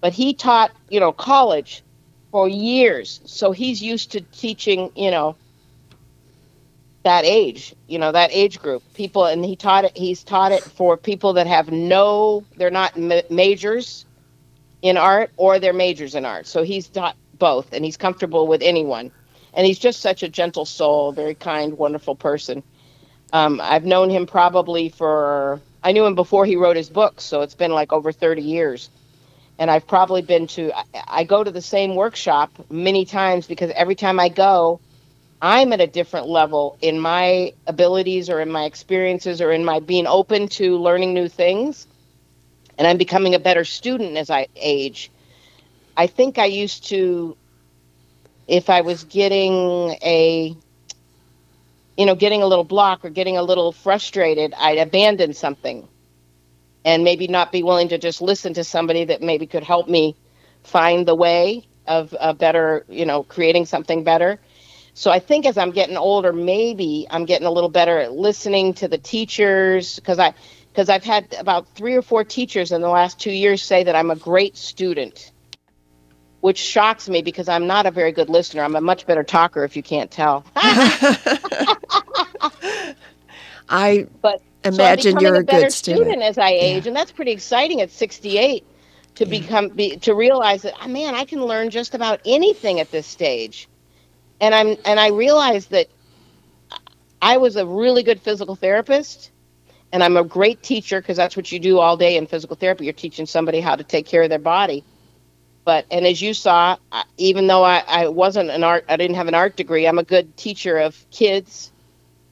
But 0.01 0.13
he 0.13 0.35
taught, 0.35 0.73
you 0.91 0.99
know, 0.99 1.13
college 1.13 1.83
for 2.33 2.49
years, 2.49 3.21
so 3.25 3.53
he's 3.53 3.81
used 3.81 4.13
to 4.13 4.21
teaching, 4.21 4.91
you 4.97 5.13
know, 5.13 5.37
that 7.05 7.25
age, 7.25 7.75
you 7.89 7.99
know, 7.99 8.13
that 8.13 8.31
age 8.33 8.61
group 8.61 8.85
people, 8.95 9.27
and 9.27 9.45
he 9.45 9.57
taught 9.57 9.85
it. 9.87 9.97
He's 9.97 10.25
taught 10.25 10.53
it 10.53 10.71
for 10.73 10.97
people 10.97 11.35
that 11.35 11.47
have 11.47 11.71
no, 11.71 12.47
they're 12.57 12.71
not 12.71 12.97
ma- 12.97 13.23
majors 13.31 14.07
in 14.83 14.97
art 14.97 15.33
or 15.37 15.59
they're 15.59 15.73
majors 15.73 16.15
in 16.15 16.25
art. 16.25 16.47
So 16.47 16.63
he's 16.63 16.89
taught 16.89 17.17
both, 17.39 17.73
and 17.73 17.85
he's 17.85 17.97
comfortable 17.97 18.47
with 18.49 18.63
anyone. 18.63 19.13
And 19.55 19.67
he's 19.67 19.79
just 19.79 20.01
such 20.01 20.23
a 20.23 20.29
gentle 20.29 20.65
soul, 20.65 21.13
very 21.13 21.35
kind, 21.35 21.77
wonderful 21.79 22.17
person. 22.17 22.63
Um, 23.33 23.61
I've 23.63 23.85
known 23.85 24.11
him 24.11 24.27
probably 24.27 24.89
for, 24.91 25.63
I 25.83 25.93
knew 25.93 26.07
him 26.07 26.15
before 26.15 26.47
he 26.47 26.57
wrote 26.57 26.77
his 26.77 26.91
books, 26.91 27.25
so 27.25 27.43
it's 27.43 27.55
been 27.55 27.73
like 27.73 27.93
over 27.93 28.13
30 28.13 28.43
years. 28.43 28.91
And 29.59 29.71
I've 29.71 29.87
probably 29.87 30.23
been 30.23 30.47
to, 30.49 30.73
I, 30.77 30.85
I 31.09 31.25
go 31.25 31.45
to 31.45 31.51
the 31.51 31.63
same 31.63 31.95
workshop 31.97 32.51
many 32.71 33.05
times 33.07 33.47
because 33.47 33.71
every 33.77 33.95
time 33.97 34.21
I 34.21 34.29
go, 34.29 34.81
I'm 35.43 35.75
at 35.75 35.83
a 35.83 35.89
different 35.89 36.29
level 36.29 36.79
in 36.83 37.01
my 37.01 37.55
abilities 37.67 38.31
or 38.31 38.41
in 38.41 38.51
my 38.53 38.65
experiences 38.67 39.43
or 39.43 39.53
in 39.53 39.65
my 39.65 39.81
being 39.81 40.07
open 40.09 40.49
to 40.51 40.79
learning 40.79 41.15
new 41.15 41.29
things. 41.29 41.89
And 42.79 42.89
I'm 42.89 42.99
becoming 42.99 43.35
a 43.35 43.41
better 43.41 43.65
student 43.65 44.19
as 44.19 44.31
I 44.31 44.49
age. 44.57 45.13
I 45.97 46.09
think 46.09 46.39
I 46.39 46.47
used 46.47 46.89
to, 46.91 47.37
if 48.49 48.71
I 48.71 48.83
was 48.83 49.05
getting 49.05 49.55
a, 50.03 50.57
you 51.99 52.07
know, 52.07 52.17
getting 52.17 52.43
a 52.43 52.49
little 52.49 52.65
block 52.65 53.05
or 53.05 53.11
getting 53.11 53.39
a 53.39 53.43
little 53.43 53.73
frustrated, 53.73 54.55
I'd 54.59 54.79
abandon 54.79 55.35
something 55.35 55.89
and 56.85 57.05
maybe 57.05 57.29
not 57.29 57.53
be 57.53 57.63
willing 57.65 57.91
to 57.91 57.99
just 57.99 58.23
listen 58.23 58.55
to 58.55 58.65
somebody 58.65 59.05
that 59.07 59.23
maybe 59.23 59.47
could 59.47 59.65
help 59.65 59.89
me 59.89 60.17
find 60.65 61.07
the 61.09 61.17
way. 61.17 61.67
of 61.89 62.15
a 62.21 62.35
better, 62.35 62.85
you 62.89 63.07
know, 63.07 63.25
creating 63.25 63.67
something 63.67 64.05
better. 64.05 64.41
So 64.95 65.11
I 65.11 65.19
think 65.19 65.47
as 65.47 65.57
I'm 65.57 65.71
getting 65.71 65.97
older, 65.97 66.33
maybe 66.33 67.07
I'm 67.11 67.25
getting 67.25 67.47
a 67.47 67.51
little 67.51 67.71
better 67.71 67.99
at 67.99 68.13
listening 68.13 68.75
to 68.75 68.89
the 68.89 68.99
teachers 68.99 69.97
because 69.97 70.19
I 70.19 70.35
because 70.73 70.89
I've 70.89 71.05
had 71.05 71.35
about 71.39 71.67
three 71.75 71.95
or 71.95 72.03
four 72.03 72.25
teachers 72.25 72.73
in 72.73 72.81
the 72.81 72.89
last 72.89 73.21
two 73.21 73.31
years 73.31 73.63
say 73.63 73.85
that 73.85 73.95
I'm 73.95 74.11
a 74.11 74.17
great 74.17 74.57
student, 74.57 75.33
which 76.41 76.59
shocks 76.59 77.09
me 77.09 77.23
because 77.23 77.49
I'm 77.49 77.67
not 77.67 77.87
a 77.87 77.91
very 77.91 78.13
good 78.13 78.29
listener. 78.29 78.63
I'm 78.63 78.77
a 78.77 78.81
much 78.81 79.07
better 79.07 79.23
talker 79.23 79.65
if 79.65 79.77
you 79.77 79.83
can't 79.83 80.11
tell. 80.11 80.45
I 83.69 84.07
but 84.21 84.41
so 84.41 84.45
I'm 84.65 84.75
imagine 84.75 85.15
becoming 85.15 85.27
you're 85.27 85.37
a 85.37 85.41
a 85.41 85.45
good 85.45 85.73
student. 85.73 86.23
as 86.23 86.39
I 86.39 86.51
age, 86.51 86.87
and 86.87 86.95
that's 86.95 87.13
pretty 87.13 87.33
exciting 87.33 87.81
at 87.81 87.91
68 87.91 88.65
to 89.17 89.27
become 89.27 89.69
be, 89.69 89.97
to 89.99 90.15
realize 90.15 90.63
that 90.63 90.75
oh, 90.83 90.89
man, 90.89 91.15
I 91.15 91.25
can 91.25 91.45
learn 91.45 91.71
just 91.71 91.95
about 91.95 92.21
anything 92.25 92.81
at 92.81 92.91
this 92.91 93.07
stage, 93.07 93.69
and 94.43 94.55
I'm 94.55 94.77
and 94.85 95.01
I 95.01 95.09
realized 95.09 95.71
that 95.71 95.87
I 97.23 97.39
was 97.39 97.57
a 97.57 97.65
really 97.65 98.03
good 98.03 98.21
physical 98.21 98.57
therapist, 98.57 99.31
and 99.93 100.03
I'm 100.03 100.17
a 100.19 100.25
great 100.25 100.63
teacher 100.63 101.01
because 101.01 101.17
that's 101.17 101.37
what 101.37 101.51
you 101.53 101.59
do 101.61 101.79
all 101.79 101.97
day 101.97 102.17
in 102.17 102.27
physical 102.27 102.57
therapy. 102.57 102.85
You're 102.85 102.93
teaching 102.93 103.25
somebody 103.25 103.61
how 103.61 103.77
to 103.77 103.85
take 103.85 104.05
care 104.05 104.23
of 104.25 104.29
their 104.29 104.41
body. 104.41 104.85
But 105.65 105.87
and 105.93 106.05
as 106.07 106.21
you 106.21 106.35
saw, 106.35 106.77
I- 106.91 107.05
even 107.17 107.47
though 107.47 107.63
I, 107.63 107.85
I 107.87 108.09
wasn't 108.09 108.51
an 108.51 108.65
art, 108.65 108.85
I 108.89 108.97
didn't 108.97 109.15
have 109.15 109.29
an 109.29 109.35
art 109.35 109.57
degree. 109.57 109.87
I'm 109.87 109.99
a 110.01 110.03
good 110.05 110.37
teacher 110.37 110.77
of 110.77 111.07
kids 111.13 111.71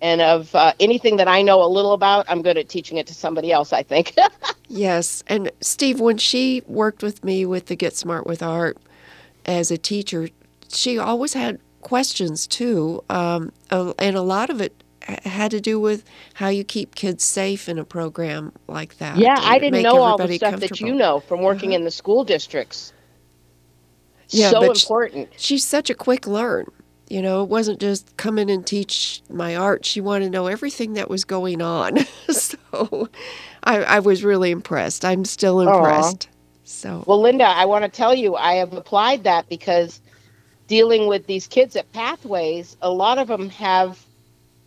and 0.03 0.21
of 0.21 0.53
uh, 0.57 0.73
anything 0.81 1.17
that 1.19 1.29
I 1.29 1.43
know 1.43 1.63
a 1.63 1.69
little 1.69 1.93
about. 1.93 2.27
I'm 2.29 2.43
good 2.43 2.59
at 2.59 2.69
teaching 2.69 2.99
it 2.99 3.07
to 3.07 3.15
somebody 3.15 3.53
else. 3.53 3.73
I 3.73 3.83
think. 3.83 4.15
Yes, 4.73 5.25
and 5.27 5.51
Steve, 5.61 5.99
when 5.99 6.17
she 6.17 6.63
worked 6.69 7.03
with 7.03 7.25
me 7.25 7.45
with 7.45 7.67
the 7.67 7.75
Get 7.75 7.97
Smart 7.97 8.25
with 8.25 8.41
Art 8.41 8.79
as 9.45 9.73
a 9.73 9.77
teacher, 9.77 10.29
she 10.73 10.97
always 10.97 11.33
had 11.35 11.59
questions 11.83 12.47
too, 12.47 13.03
um, 13.11 13.53
and 13.71 14.17
a 14.17 14.23
lot 14.23 14.51
of 14.51 14.61
it 14.61 14.83
had 15.25 15.51
to 15.51 15.61
do 15.61 15.81
with 15.81 16.05
how 16.35 16.49
you 16.49 16.65
keep 16.65 16.95
kids 16.95 17.25
safe 17.25 17.69
in 17.69 17.79
a 17.79 17.85
program 17.85 18.53
like 18.69 18.99
that. 18.99 19.17
yeah, 19.17 19.37
I 19.39 19.59
didn't 19.59 19.83
know 19.83 20.01
all 20.03 20.19
the 20.19 20.37
stuff 20.37 20.61
that 20.61 20.81
you. 20.81 20.89
Uh-huh. 20.89 20.97
know 20.97 21.21
from 21.21 21.43
working 21.43 21.73
in 21.73 21.85
the 21.85 21.91
school 21.91 22.25
districts. 22.25 22.93
Yeah, 24.29 24.51
so 24.51 24.63
important. 24.63 25.31
She's 25.37 25.65
such 25.65 25.91
a 25.91 25.95
quick 25.95 26.27
learn. 26.27 26.67
You 27.09 27.23
know, 27.23 27.43
it 27.43 27.49
wasn't 27.49 27.81
just 27.81 28.17
come 28.17 28.39
in 28.39 28.49
and 28.49 28.65
teach 28.65 29.23
my 29.29 29.57
art. 29.57 29.85
She 29.85 30.01
wanted 30.01 30.27
to 30.27 30.31
know 30.31 30.47
everything 30.47 30.93
that 30.93 31.11
was 31.11 31.25
going 31.25 31.61
on. 31.61 31.99
so 32.31 33.09
I, 33.65 33.83
I 33.83 33.99
was 33.99 34.23
really 34.23 34.53
impressed. 34.53 35.05
I'm 35.05 35.25
still 35.25 35.61
impressed. 35.61 36.29
So 36.63 37.03
Well, 37.09 37.21
Linda, 37.21 37.45
I 37.45 37.65
want 37.65 37.85
to 37.85 37.91
tell 37.91 38.15
you, 38.15 38.37
I 38.37 38.55
have 38.55 38.73
applied 38.75 39.25
that 39.25 39.49
because 39.49 40.01
dealing 40.71 41.09
with 41.09 41.27
these 41.27 41.49
kids 41.49 41.75
at 41.75 41.93
Pathways, 41.93 42.77
a 42.81 42.89
lot 42.89 43.19
of 43.19 43.27
them 43.27 43.49
have, 43.49 43.99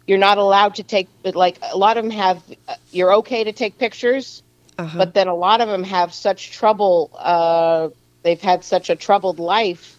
you're 0.05 0.17
not 0.17 0.37
allowed 0.37 0.75
to 0.75 0.83
take, 0.83 1.07
like 1.23 1.57
a 1.71 1.77
lot 1.77 1.95
of 1.95 2.03
them 2.03 2.11
have, 2.11 2.43
uh, 2.67 2.75
you're 2.91 3.13
okay 3.13 3.45
to 3.45 3.53
take 3.53 3.77
pictures, 3.77 4.43
uh-huh. 4.77 4.97
but 4.97 5.13
then 5.13 5.29
a 5.29 5.33
lot 5.33 5.61
of 5.61 5.69
them 5.69 5.81
have 5.81 6.13
such 6.13 6.51
trouble, 6.51 7.09
uh, 7.17 7.87
they've 8.21 8.41
had 8.41 8.65
such 8.65 8.89
a 8.89 8.97
troubled 8.97 9.39
life 9.39 9.97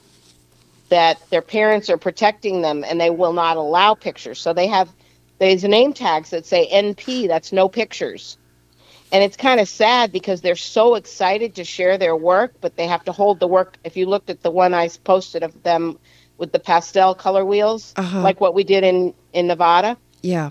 that 0.91 1.19
their 1.31 1.41
parents 1.41 1.89
are 1.89 1.97
protecting 1.97 2.61
them 2.61 2.85
and 2.85 3.01
they 3.01 3.09
will 3.09 3.33
not 3.33 3.57
allow 3.57 3.95
pictures. 3.95 4.39
So 4.39 4.53
they 4.53 4.67
have, 4.67 4.91
there's 5.39 5.65
name 5.65 5.95
tags 5.95 6.29
that 6.31 6.45
say 6.45 6.69
NP, 6.71 7.29
that's 7.29 7.51
no 7.51 7.67
pictures 7.67 8.37
and 9.13 9.23
it's 9.23 9.37
kind 9.37 9.61
of 9.61 9.69
sad 9.69 10.11
because 10.13 10.41
they're 10.41 10.57
so 10.57 10.95
excited 10.97 11.55
to 11.57 11.65
share 11.65 11.99
their 11.99 12.17
work 12.17 12.55
but 12.61 12.77
they 12.77 12.87
have 12.87 13.05
to 13.05 13.13
hold 13.13 13.39
the 13.41 13.47
work 13.47 13.77
if 13.85 13.97
you 13.97 14.07
looked 14.07 14.31
at 14.31 14.43
the 14.43 14.51
one 14.51 14.75
i 14.75 14.89
posted 15.05 15.43
of 15.43 15.63
them 15.63 15.99
with 16.39 16.53
the 16.53 16.59
pastel 16.59 17.15
color 17.15 17.45
wheels 17.45 17.93
Uh-huh. 17.97 18.23
like 18.23 18.41
what 18.41 18.55
we 18.55 18.65
did 18.65 18.85
in 18.85 19.15
in 19.33 19.47
nevada 19.47 19.97
yeah. 20.23 20.51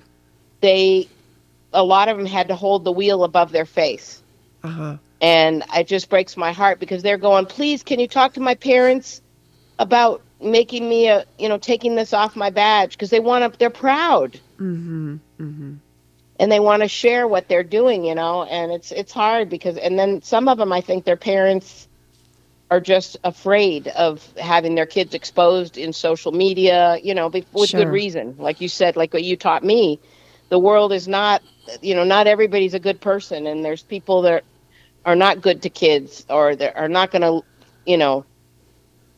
they 0.62 1.08
a 1.74 1.84
lot 1.84 2.08
of 2.10 2.18
them 2.18 2.26
had 2.28 2.48
to 2.50 2.56
hold 2.56 2.84
the 2.84 2.92
wheel 2.92 3.24
above 3.24 3.52
their 3.52 3.66
face 3.66 4.22
Uh-huh. 4.63 4.98
and 5.22 5.63
it 5.76 5.88
just 5.88 6.10
breaks 6.10 6.38
my 6.38 6.52
heart 6.52 6.80
because 6.80 7.02
they're 7.04 7.18
going 7.18 7.46
please 7.46 7.84
can 7.84 8.00
you 8.00 8.08
talk 8.08 8.34
to 8.34 8.39
my 8.39 8.56
parents 8.56 9.22
about 9.80 10.22
making 10.39 10.88
me 10.88 11.08
a 11.08 11.26
you 11.39 11.50
know 11.50 11.58
taking 11.58 11.96
this 11.96 12.13
off 12.13 12.36
my 12.36 12.50
badge 12.50 12.92
because 12.92 13.10
they 13.10 13.20
want 13.20 13.52
to 13.52 13.58
they're 13.60 13.70
proud 13.70 14.39
Mhm. 14.60 15.20
Mhm. 15.39 15.78
And 16.43 16.51
they 16.51 16.60
want 16.60 16.84
to 16.84 16.89
share 16.89 17.27
what 17.27 17.49
they're 17.49 17.63
doing 17.63 18.06
you 18.06 18.15
know 18.15 18.43
and 18.45 18.71
it's 18.73 18.91
it's 18.91 19.13
hard 19.13 19.49
because 19.49 19.77
and 19.77 19.99
then 19.99 20.21
some 20.21 20.49
of 20.49 20.58
them 20.60 20.73
i 20.73 20.82
think 20.82 21.06
their 21.06 21.17
parents 21.17 21.88
are 22.71 22.82
just 22.82 23.17
afraid 23.23 23.88
of 23.89 24.34
having 24.38 24.75
their 24.75 24.88
kids 24.88 25.15
exposed 25.15 25.77
in 25.77 25.93
social 25.93 26.32
media 26.32 26.97
you 27.03 27.15
know 27.15 27.29
be- 27.29 27.47
with 27.53 27.73
Sure. 27.73 27.75
good 27.75 27.89
reason 27.89 28.36
like 28.39 28.62
you 28.62 28.69
said 28.69 28.97
like 28.97 29.13
what 29.13 29.23
you 29.23 29.38
taught 29.38 29.63
me 29.63 30.01
the 30.49 30.60
world 30.60 30.93
is 30.93 31.08
not 31.08 31.43
you 31.82 31.95
know 31.95 32.03
not 32.06 32.27
everybody's 32.27 32.75
a 32.75 32.79
good 32.79 33.01
person 33.01 33.47
and 33.47 33.65
there's 33.65 33.84
people 33.84 34.23
that 34.23 34.45
are 35.06 35.15
not 35.15 35.41
good 35.41 35.63
to 35.63 35.69
kids 35.69 36.25
or 36.29 36.56
that 36.56 36.77
are 36.77 36.89
not 36.89 37.12
going 37.12 37.21
to 37.23 37.41
you 37.86 37.97
know 37.97 38.25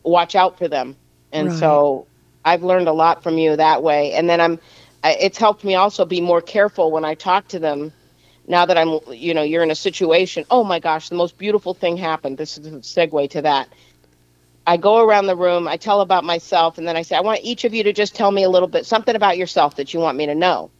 watch 0.04 0.36
out 0.36 0.58
for 0.58 0.68
them 0.68 0.98
and 1.32 1.52
Right. 1.52 1.52
so 1.52 2.08
i've 2.44 2.62
learned 2.64 2.88
a 2.88 2.92
lot 2.92 3.22
from 3.22 3.38
you 3.38 3.56
that 3.56 3.82
way 3.82 4.12
and 4.14 4.28
then 4.30 4.40
i'm 4.40 4.60
it's 5.10 5.38
helped 5.38 5.64
me 5.64 5.74
also 5.74 6.04
be 6.04 6.20
more 6.20 6.40
careful 6.40 6.90
when 6.90 7.04
i 7.04 7.14
talk 7.14 7.48
to 7.48 7.58
them 7.58 7.92
now 8.46 8.66
that 8.66 8.78
i'm 8.78 8.98
you 9.10 9.34
know 9.34 9.42
you're 9.42 9.62
in 9.62 9.70
a 9.70 9.76
situation. 9.76 10.44
Oh 10.50 10.64
my 10.64 10.78
gosh 10.78 11.08
the 11.08 11.16
most 11.16 11.38
beautiful 11.38 11.74
thing 11.74 11.96
happened. 11.96 12.38
This 12.38 12.58
is 12.58 12.66
a 12.66 12.70
segue 12.78 13.30
to 13.30 13.42
that. 13.42 13.68
I 14.66 14.76
go 14.76 14.98
around 14.98 15.26
the 15.26 15.36
room 15.36 15.68
i 15.68 15.76
tell 15.76 16.00
about 16.00 16.24
myself 16.24 16.78
and 16.78 16.86
then 16.86 16.96
i 16.96 17.02
say 17.02 17.16
i 17.16 17.20
want 17.20 17.40
each 17.42 17.64
of 17.64 17.74
you 17.74 17.82
to 17.84 17.92
just 17.92 18.14
tell 18.14 18.30
me 18.30 18.42
a 18.42 18.50
little 18.50 18.68
bit 18.68 18.86
something 18.86 19.14
about 19.14 19.36
yourself 19.36 19.76
that 19.76 19.92
you 19.94 20.00
want 20.00 20.16
me 20.16 20.26
to 20.26 20.34
know. 20.34 20.70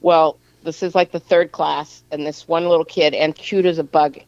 Well 0.00 0.38
this 0.64 0.82
is 0.82 0.94
like 0.94 1.12
the 1.12 1.20
third 1.20 1.52
class 1.52 2.02
and 2.10 2.26
this 2.26 2.48
one 2.48 2.68
little 2.68 2.84
kid 2.84 3.14
and 3.14 3.34
cute 3.34 3.66
as 3.66 3.78
a 3.78 3.84
bug 3.84 4.18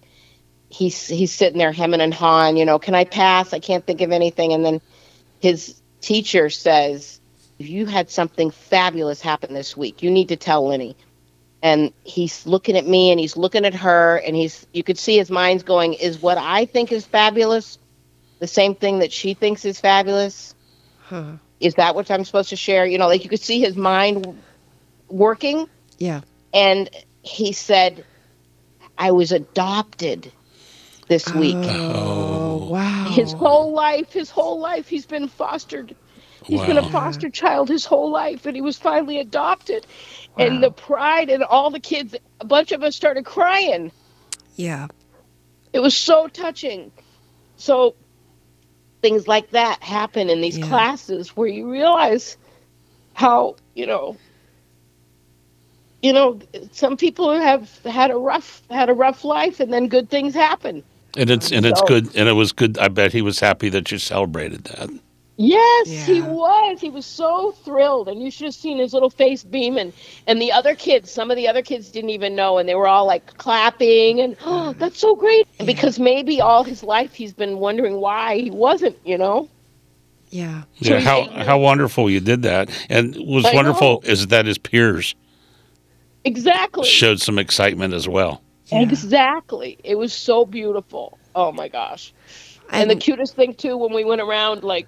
he's 0.71 1.07
he's 1.09 1.33
sitting 1.33 1.59
there 1.59 1.73
hemming 1.73 2.01
and 2.01 2.15
hawing 2.15 2.57
you 2.57 2.65
know 2.65 2.79
can 2.79 2.95
i 2.95 3.05
pass? 3.05 3.53
I 3.53 3.59
can't 3.59 3.85
think 3.85 4.01
of 4.01 4.13
anything. 4.13 4.53
And 4.53 4.65
then 4.65 4.81
his 5.41 5.81
teacher 6.01 6.51
says 6.51 7.20
you 7.61 7.87
had 7.87 8.11
something 8.11 8.51
fabulous 8.51 9.21
happen 9.21 9.53
this 9.53 9.77
week. 9.77 10.03
You 10.03 10.11
need 10.11 10.29
to 10.29 10.37
tell 10.37 10.67
lenny. 10.67 10.97
And 11.63 11.93
he's 12.05 12.47
looking 12.47 12.77
at 12.77 12.87
me 12.87 13.11
and 13.11 13.21
he's 13.21 13.37
looking 13.37 13.67
at 13.67 13.75
her 13.75 14.17
and 14.17 14.35
he's 14.35 14.67
you 14.73 14.83
could 14.83 14.99
see 14.99 15.19
his 15.19 15.31
mind's 15.31 15.63
going 15.63 15.93
is 15.93 16.23
what 16.23 16.39
i 16.39 16.65
think 16.65 16.91
is 16.91 17.05
fabulous 17.05 17.79
the 18.39 18.47
same 18.47 18.75
thing 18.75 19.01
that 19.01 19.13
she 19.13 19.35
thinks 19.35 19.67
is 19.67 19.79
fabulous? 19.79 20.55
Huh. 21.03 21.33
is 21.59 21.75
that 21.75 21.95
what 21.95 22.11
i'm 22.11 22.25
supposed 22.25 22.49
to 22.51 22.57
share? 22.57 22.87
You 22.87 22.97
know 22.97 23.09
like 23.09 23.25
you 23.25 23.29
could 23.29 23.41
see 23.41 23.61
his 23.61 23.77
mind 23.77 24.39
working. 25.09 25.69
Yeah. 25.99 26.23
and 26.55 26.89
he 27.21 27.53
said 27.53 28.07
i 28.97 29.11
was 29.11 29.33
adopted 29.33 30.33
this 31.09 31.35
week. 31.35 31.57
Oh, 31.59 32.63
oh. 32.63 32.71
wow. 32.71 33.05
his 33.11 33.35
whole 33.35 33.73
life 33.73 34.13
his 34.15 34.31
whole 34.31 34.61
life 34.61 34.89
he's 34.89 35.05
been 35.05 35.29
fostered 35.29 35.95
He's 36.47 36.61
been 36.61 36.79
a 36.79 36.91
foster 36.91 37.31
child 37.31 37.69
his 37.69 37.85
whole 37.85 38.11
life, 38.11 38.47
and 38.47 38.57
he 38.57 38.63
was 38.63 38.79
finally 38.79 39.19
adopted. 39.19 39.87
And 40.39 40.63
the 40.63 40.71
pride 40.71 41.29
and 41.29 41.43
all 41.43 41.71
the 41.71 41.81
kids, 41.81 42.15
a 42.41 42.45
bunch 42.45 42.73
of 42.73 42.83
us 42.83 42.97
started 42.97 43.25
crying. 43.25 43.93
Yeah. 44.57 44.89
It 45.73 45.81
was 45.81 45.97
so 45.97 46.29
touching. 46.29 46.91
So 47.57 47.95
things 49.03 49.29
like 49.29 49.51
that 49.51 49.83
happen 49.83 50.31
in 50.31 50.41
these 50.41 50.59
Yeah. 50.59 50.67
classes 50.67 51.37
where 51.37 51.49
you 51.49 51.71
realize 51.71 52.37
how, 53.15 53.57
you 53.75 53.87
know, 53.87 54.17
you 56.03 56.13
know, 56.13 56.41
some 56.73 56.97
people 56.97 57.31
have 57.31 57.69
had 57.85 58.11
a 58.11 58.17
rough 58.17 58.63
had 58.71 58.89
a 58.89 58.95
rough 58.95 59.25
life 59.25 59.61
and 59.61 59.73
then 59.73 59.89
good 59.89 60.09
things 60.09 60.35
happen. 60.35 60.83
And 61.17 61.29
it's 61.31 61.53
and 61.53 61.67
it's 61.67 61.83
good 61.83 62.15
and 62.17 62.29
it 62.29 62.33
was 62.33 62.53
good. 62.53 62.79
I 62.79 62.89
bet 62.89 63.13
he 63.13 63.23
was 63.23 63.41
happy 63.41 63.69
that 63.71 63.91
you 63.93 63.99
celebrated 63.99 64.65
that. 64.65 64.91
Yes, 65.43 65.89
he 66.05 66.21
was. 66.21 66.81
He 66.83 66.91
was 66.91 67.07
so 67.07 67.53
thrilled, 67.65 68.09
and 68.09 68.23
you 68.23 68.31
should 68.31 68.45
have 68.45 68.55
seen 68.55 68.77
his 68.79 68.93
little 68.93 69.09
face 69.09 69.43
beaming. 69.43 69.91
And 70.27 70.41
the 70.41 70.53
other 70.53 70.75
kids, 70.75 71.11
some 71.11 71.31
of 71.31 71.37
the 71.39 71.49
other 71.49 71.63
kids 71.63 71.89
didn't 71.91 72.11
even 72.11 72.37
know, 72.37 72.59
and 72.59 72.69
they 72.69 72.75
were 72.75 72.87
all 72.87 73.07
like 73.07 73.39
clapping 73.39 74.21
and, 74.21 74.37
oh, 74.45 74.73
that's 74.79 74.99
so 74.99 75.17
great. 75.17 75.49
And 75.59 75.67
Because 75.67 75.99
maybe 75.99 76.43
all 76.43 76.63
his 76.63 76.83
life 76.83 77.15
he's 77.15 77.33
been 77.33 77.57
wondering 77.59 77.97
why 77.97 78.37
he 78.37 78.51
wasn't, 78.51 78.99
you 79.03 79.17
know. 79.17 79.49
Yeah. 80.29 80.65
So 80.83 80.93
Yeah, 80.93 80.99
he- 80.99 81.05
how 81.07 81.45
how 81.45 81.59
wonderful 81.59 82.11
you 82.11 82.21
did 82.21 82.43
that. 82.43 82.69
And 82.91 83.17
what 83.17 83.27
was 83.27 83.47
I 83.47 83.55
wonderful 83.55 84.03
is 84.05 84.27
that 84.27 84.45
his 84.45 84.59
peers 84.59 85.15
Exactly. 86.25 86.85
showed 86.87 87.19
some 87.19 87.39
excitement 87.39 87.95
as 87.95 88.07
well. 88.07 88.43
Exactly. 88.71 89.79
It 89.85 89.95
was 89.95 90.13
so 90.13 90.45
beautiful. 90.45 91.19
Oh 91.35 91.51
my 91.51 91.69
gosh. 91.69 92.13
And, 92.71 92.91
the 92.91 92.95
cutest 92.97 93.35
thing 93.35 93.55
too, 93.55 93.77
when 93.79 93.93
we 93.95 94.05
went 94.05 94.21
around, 94.21 94.63
like 94.63 94.87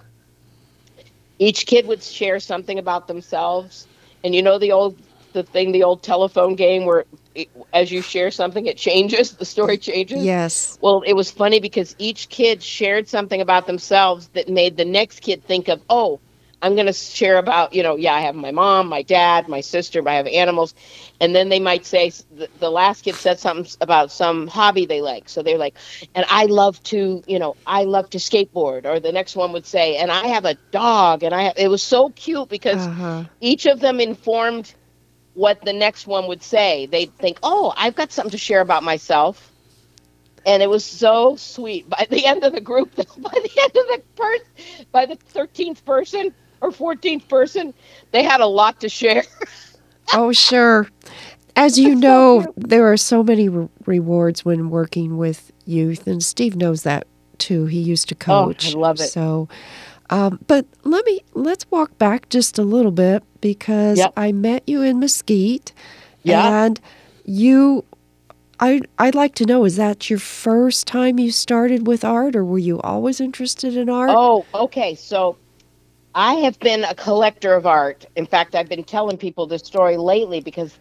each 1.43 1.67
kid 1.67 1.87
would 1.87 2.03
share 2.03 2.39
something 2.39 2.79
about 2.79 3.09
themselves, 3.09 3.89
and 4.23 4.35
you 4.35 4.43
know 4.43 4.59
the 4.59 4.73
old 4.73 4.97
the 5.33 5.43
thing, 5.43 5.73
the 5.73 5.83
old 5.83 6.03
telephone 6.03 6.55
game 6.55 6.85
where 6.85 7.05
it, 7.35 7.49
as 7.73 7.91
you 7.91 8.03
share 8.03 8.31
something, 8.31 8.67
it 8.67 8.77
changes, 8.77 9.33
the 9.39 9.45
story 9.45 9.79
changes. 9.79 10.23
Yes. 10.23 10.79
Well, 10.81 11.03
it 11.07 11.15
was 11.15 11.31
funny 11.31 11.59
because 11.61 11.95
each 11.99 12.29
kid 12.29 12.63
shared 12.63 13.09
something 13.09 13.41
about 13.41 13.67
themselves 13.67 14.29
that 14.35 14.49
made 14.49 14.77
the 14.77 14.85
next 14.85 15.21
kid 15.21 15.45
think 15.45 15.69
of, 15.69 15.83
oh, 15.89 16.21
I'm 16.63 16.75
going 16.75 16.87
to 16.87 16.93
share 16.93 17.39
about, 17.39 17.75
you 17.75 17.83
know, 17.83 17.97
yeah, 17.97 18.15
I 18.15 18.21
have 18.23 18.35
my 18.37 18.53
mom, 18.53 18.89
my 18.89 19.03
dad, 19.03 19.49
my 19.49 19.61
sister, 19.61 20.07
I 20.09 20.15
have 20.15 20.27
animals. 20.29 20.75
And 21.21 21.35
then 21.35 21.49
they 21.49 21.61
might 21.61 21.85
say, 21.87 22.11
the, 22.31 22.49
the 22.59 22.71
last 22.71 23.03
kid 23.03 23.19
said 23.19 23.39
something 23.41 23.67
about 23.81 24.13
some 24.13 24.47
hobby 24.49 24.87
they 24.87 25.03
like. 25.03 25.29
So 25.29 25.43
they're 25.43 25.59
like, 25.59 25.77
and 26.15 26.25
I 26.29 26.47
love 26.47 26.83
to, 26.85 27.23
you 27.27 27.39
know, 27.39 27.57
I 27.67 27.85
love 27.85 28.11
to 28.11 28.19
skateboard. 28.19 28.87
Or 28.87 29.01
the 29.01 29.13
next 29.13 29.37
one 29.37 29.53
would 29.53 29.67
say, 29.67 29.97
and 29.97 30.11
I 30.11 30.29
have 30.29 30.45
a 30.47 30.57
dog. 30.73 31.23
And 31.25 31.35
I 31.35 31.43
have, 31.45 31.55
it 31.57 31.69
was 31.69 31.83
so 31.83 32.11
cute 32.11 32.49
because 32.49 32.89
Uh-huh. 32.91 33.25
each 33.41 33.67
of 33.67 33.81
them 33.81 34.01
informed 34.01 34.75
what 35.35 35.61
the 35.65 35.73
next 35.73 36.07
one 36.07 36.27
would 36.29 36.43
say. 36.43 36.87
They'd 36.87 37.17
think, 37.19 37.39
oh, 37.43 37.73
I've 37.77 37.95
got 37.95 38.13
something 38.13 38.33
to 38.33 38.39
share 38.39 38.61
about 38.61 38.83
myself. 38.83 39.53
And 40.47 40.63
it 40.63 40.71
was 40.71 40.85
so 40.85 41.37
sweet. 41.37 41.89
By 41.89 42.07
the 42.11 42.27
end 42.27 42.45
of 42.45 42.53
the 42.53 42.61
group, 42.61 42.95
by 42.97 43.05
the 43.05 43.61
end 43.61 43.77
of 43.77 43.87
the 43.89 44.03
person, 44.17 44.87
by 44.93 45.07
the 45.07 45.17
13th 45.17 45.85
person 45.85 46.35
or 46.63 46.71
14th 46.71 47.29
person, 47.29 47.75
they 48.13 48.23
had 48.23 48.41
a 48.41 48.47
lot 48.47 48.81
to 48.81 48.89
share. 48.89 49.25
Oh, 50.15 50.33
sure. 50.33 50.89
As 51.57 51.79
you 51.79 51.95
know, 51.95 52.53
there 52.57 52.91
are 52.91 52.97
so 52.99 53.23
many 53.23 53.49
re- 53.49 53.69
rewards 53.87 54.45
when 54.45 54.69
working 54.69 55.17
with 55.17 55.53
youth, 55.65 56.07
and 56.07 56.23
Steve 56.23 56.57
knows 56.57 56.83
that 56.83 57.07
too. 57.39 57.67
He 57.67 57.81
used 57.81 58.09
to 58.09 58.15
coach. 58.15 58.75
Oh, 58.75 58.79
I 58.79 58.81
love 58.81 59.01
it. 59.01 59.09
So, 59.09 59.49
um, 60.11 60.39
but 60.49 60.67
let 60.83 61.07
me 61.07 61.21
let's 61.35 61.65
walk 61.71 61.97
back 61.99 62.29
just 62.31 62.59
a 62.59 62.63
little 62.63 62.91
bit 62.91 63.23
because 63.41 63.99
Yep. 63.99 64.13
I 64.17 64.33
met 64.33 64.65
you 64.67 64.83
in 64.83 64.99
Mesquite, 64.99 65.73
Yeah. 66.25 66.65
and 66.65 66.81
you. 67.25 67.85
I 68.61 68.83
I'd 68.99 69.15
like 69.15 69.35
to 69.37 69.47
know 69.47 69.65
is 69.65 69.77
that 69.77 70.11
your 70.11 70.19
first 70.19 70.87
time 70.87 71.19
you 71.19 71.31
started 71.31 71.87
with 71.87 72.05
art, 72.05 72.37
or 72.37 72.45
were 72.45 72.59
you 72.59 72.81
always 72.81 73.21
interested 73.21 73.77
in 73.77 73.89
art? 73.89 74.11
Oh, 74.13 74.45
okay. 74.53 74.95
So 74.95 75.37
I 76.15 76.35
have 76.35 76.59
been 76.59 76.85
a 76.85 76.95
collector 76.95 77.55
of 77.55 77.67
art. 77.67 78.05
In 78.17 78.27
fact, 78.27 78.55
I've 78.55 78.69
been 78.69 78.85
telling 78.85 79.17
people 79.17 79.47
this 79.47 79.63
story 79.63 79.97
lately 79.97 80.41
because 80.41 80.77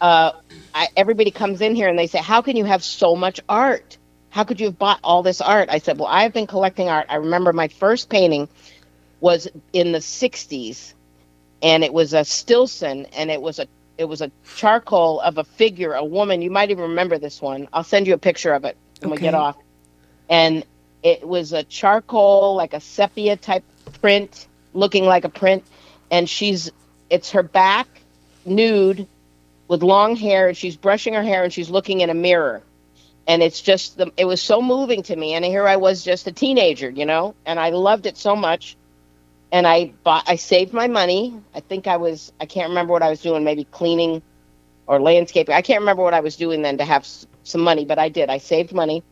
uh, 0.00 0.32
I, 0.74 0.88
everybody 0.96 1.30
comes 1.30 1.60
in 1.60 1.74
here 1.74 1.88
and 1.88 1.98
they 1.98 2.06
say, 2.06 2.18
How 2.18 2.42
can 2.42 2.56
you 2.56 2.64
have 2.64 2.84
so 2.84 3.16
much 3.16 3.40
art? 3.48 3.96
How 4.30 4.44
could 4.44 4.60
you 4.60 4.66
have 4.66 4.78
bought 4.78 5.00
all 5.02 5.22
this 5.22 5.40
art? 5.40 5.68
I 5.70 5.78
said, 5.78 5.98
Well, 5.98 6.08
I've 6.08 6.32
been 6.32 6.46
collecting 6.46 6.88
art. 6.88 7.06
I 7.08 7.16
remember 7.16 7.52
my 7.52 7.68
first 7.68 8.10
painting 8.10 8.48
was 9.20 9.48
in 9.72 9.92
the 9.92 9.98
60s 9.98 10.94
and 11.62 11.82
it 11.82 11.92
was 11.92 12.12
a 12.12 12.24
Stilson 12.24 13.06
and 13.06 13.30
it 13.30 13.40
was 13.40 13.58
a 13.58 13.66
it 13.96 14.04
was 14.04 14.20
a 14.20 14.30
charcoal 14.56 15.20
of 15.20 15.38
a 15.38 15.44
figure, 15.44 15.94
a 15.94 16.04
woman. 16.04 16.40
You 16.40 16.52
might 16.52 16.70
even 16.70 16.90
remember 16.90 17.18
this 17.18 17.42
one. 17.42 17.68
I'll 17.72 17.82
send 17.82 18.06
you 18.06 18.14
a 18.14 18.18
picture 18.18 18.52
of 18.52 18.64
it 18.64 18.76
when 19.00 19.10
we 19.10 19.16
get 19.16 19.34
off. 19.34 19.56
And 20.28 20.64
it 21.02 21.26
was 21.26 21.52
a 21.52 21.64
charcoal, 21.64 22.54
like 22.54 22.74
a 22.74 22.80
sepia 22.80 23.36
type 23.36 23.64
print, 24.00 24.46
looking 24.72 25.04
like 25.04 25.24
a 25.24 25.28
print. 25.28 25.64
And 26.10 26.28
she's, 26.28 26.70
it's 27.10 27.32
her 27.32 27.42
back 27.42 27.86
nude 28.44 29.06
with 29.68 29.82
long 29.82 30.16
hair, 30.16 30.48
and 30.48 30.56
she's 30.56 30.76
brushing 30.76 31.14
her 31.14 31.22
hair 31.22 31.44
and 31.44 31.52
she's 31.52 31.68
looking 31.68 32.00
in 32.00 32.10
a 32.10 32.14
mirror. 32.14 32.62
And 33.26 33.42
it's 33.42 33.60
just, 33.60 33.98
the, 33.98 34.10
it 34.16 34.24
was 34.24 34.40
so 34.40 34.62
moving 34.62 35.02
to 35.04 35.14
me. 35.14 35.34
And 35.34 35.44
here 35.44 35.68
I 35.68 35.76
was 35.76 36.02
just 36.02 36.26
a 36.26 36.32
teenager, 36.32 36.88
you 36.88 37.04
know, 37.04 37.34
and 37.44 37.60
I 37.60 37.70
loved 37.70 38.06
it 38.06 38.16
so 38.16 38.34
much. 38.34 38.76
And 39.52 39.66
I 39.66 39.92
bought, 40.02 40.24
I 40.26 40.36
saved 40.36 40.72
my 40.72 40.88
money. 40.88 41.38
I 41.54 41.60
think 41.60 41.86
I 41.86 41.98
was, 41.98 42.32
I 42.40 42.46
can't 42.46 42.70
remember 42.70 42.94
what 42.94 43.02
I 43.02 43.10
was 43.10 43.20
doing, 43.20 43.44
maybe 43.44 43.64
cleaning 43.64 44.22
or 44.86 45.00
landscaping. 45.00 45.54
I 45.54 45.60
can't 45.60 45.80
remember 45.80 46.02
what 46.02 46.14
I 46.14 46.20
was 46.20 46.36
doing 46.36 46.62
then 46.62 46.78
to 46.78 46.84
have 46.84 47.06
some 47.44 47.60
money, 47.60 47.84
but 47.84 47.98
I 47.98 48.08
did. 48.08 48.30
I 48.30 48.38
saved 48.38 48.72
money 48.72 49.02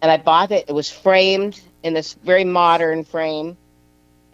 and 0.00 0.10
I 0.10 0.16
bought 0.16 0.52
it. 0.52 0.66
It 0.68 0.72
was 0.72 0.90
framed 0.90 1.60
in 1.82 1.94
this 1.94 2.14
very 2.14 2.44
modern 2.44 3.04
frame. 3.04 3.56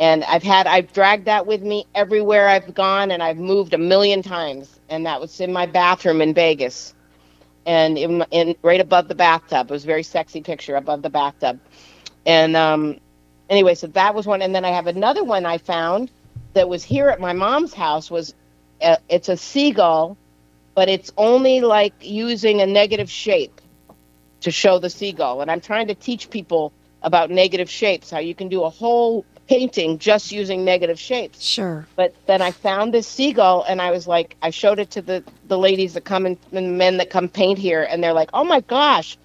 And 0.03 0.25
I've 0.25 0.43
had, 0.43 0.67
I've 0.67 0.93
dragged 0.93 1.27
that 1.27 1.47
with 1.47 1.63
me 1.63 1.87
everywhere 1.95 2.49
I've 2.49 2.75
gone 2.75 3.13
and 3.13 3.23
I've 3.23 3.39
moved 3.39 3.73
a 3.73 3.79
million 3.79 4.21
times. 4.21 4.81
And 4.89 5.07
that 5.07 5.21
was 5.21 5.41
in 5.41 5.53
my 5.53 5.65
bathroom 5.65 6.21
in 6.21 6.35
Vegas 6.35 6.93
and 7.67 7.97
in, 7.97 8.25
in 8.33 8.57
right 8.63 8.81
above 8.81 9.07
the 9.07 9.15
bathtub. 9.15 9.71
It 9.71 9.73
was 9.73 9.85
a 9.85 9.87
very 9.87 10.03
sexy 10.03 10.41
picture 10.41 10.75
above 10.75 11.03
the 11.03 11.09
bathtub. 11.09 11.61
And 12.27 12.57
um, 12.57 12.99
anyway, 13.49 13.77
so 13.77 13.87
that 13.87 14.13
was 14.13 14.27
one. 14.27 14.43
And 14.43 14.53
then 14.53 14.65
I 14.65 14.71
have 14.71 14.89
another 14.89 15.23
one 15.23 15.47
I 15.47 15.59
found 15.59 16.11
that 16.55 16.69
was 16.69 16.83
here 16.83 17.09
at 17.09 17.21
my 17.21 17.33
mom's 17.33 17.73
house 17.73 18.11
was 18.11 18.35
uh, 18.83 18.97
it's 19.09 19.29
a 19.29 19.37
seagull, 19.37 20.17
but 20.75 20.89
it's 20.89 21.13
only 21.17 21.61
like 21.61 21.95
using 22.01 22.61
a 22.61 22.67
negative 22.67 23.09
shape 23.09 23.61
to 24.41 24.51
show 24.51 24.81
the 24.81 24.91
seagull. 24.91 25.43
And 25.43 25.49
I'm 25.49 25.61
trying 25.61 25.87
to 25.87 25.95
teach 25.95 26.29
people 26.29 26.73
about 27.03 27.31
negative 27.31 27.71
shapes, 27.71 28.11
how 28.11 28.19
you 28.19 28.35
can 28.35 28.49
do 28.49 28.65
a 28.65 28.69
whole 28.69 29.25
painting 29.49 29.99
just 29.99 30.33
using 30.33 30.65
negative 30.65 30.99
shapes. 30.99 31.43
Sure. 31.43 31.87
But 31.97 32.15
then 32.27 32.43
I 32.43 32.51
found 32.51 32.95
this 32.95 33.07
seagull 33.07 33.65
and 33.69 33.81
I 33.81 33.91
was 33.91 34.07
like, 34.07 34.37
I 34.43 34.51
showed 34.51 34.79
it 34.79 34.91
to 34.93 35.03
the, 35.03 35.25
the 35.49 35.59
ladies 35.59 35.95
that 35.95 36.05
come 36.05 36.27
and 36.27 36.37
the 36.51 36.63
men 36.63 36.99
that 36.99 37.11
come 37.11 37.29
paint 37.29 37.59
here. 37.59 37.83
And 37.83 38.03
they're 38.03 38.13
like, 38.13 38.31
oh 38.33 38.45
my 38.45 38.61
gosh, 38.61 39.19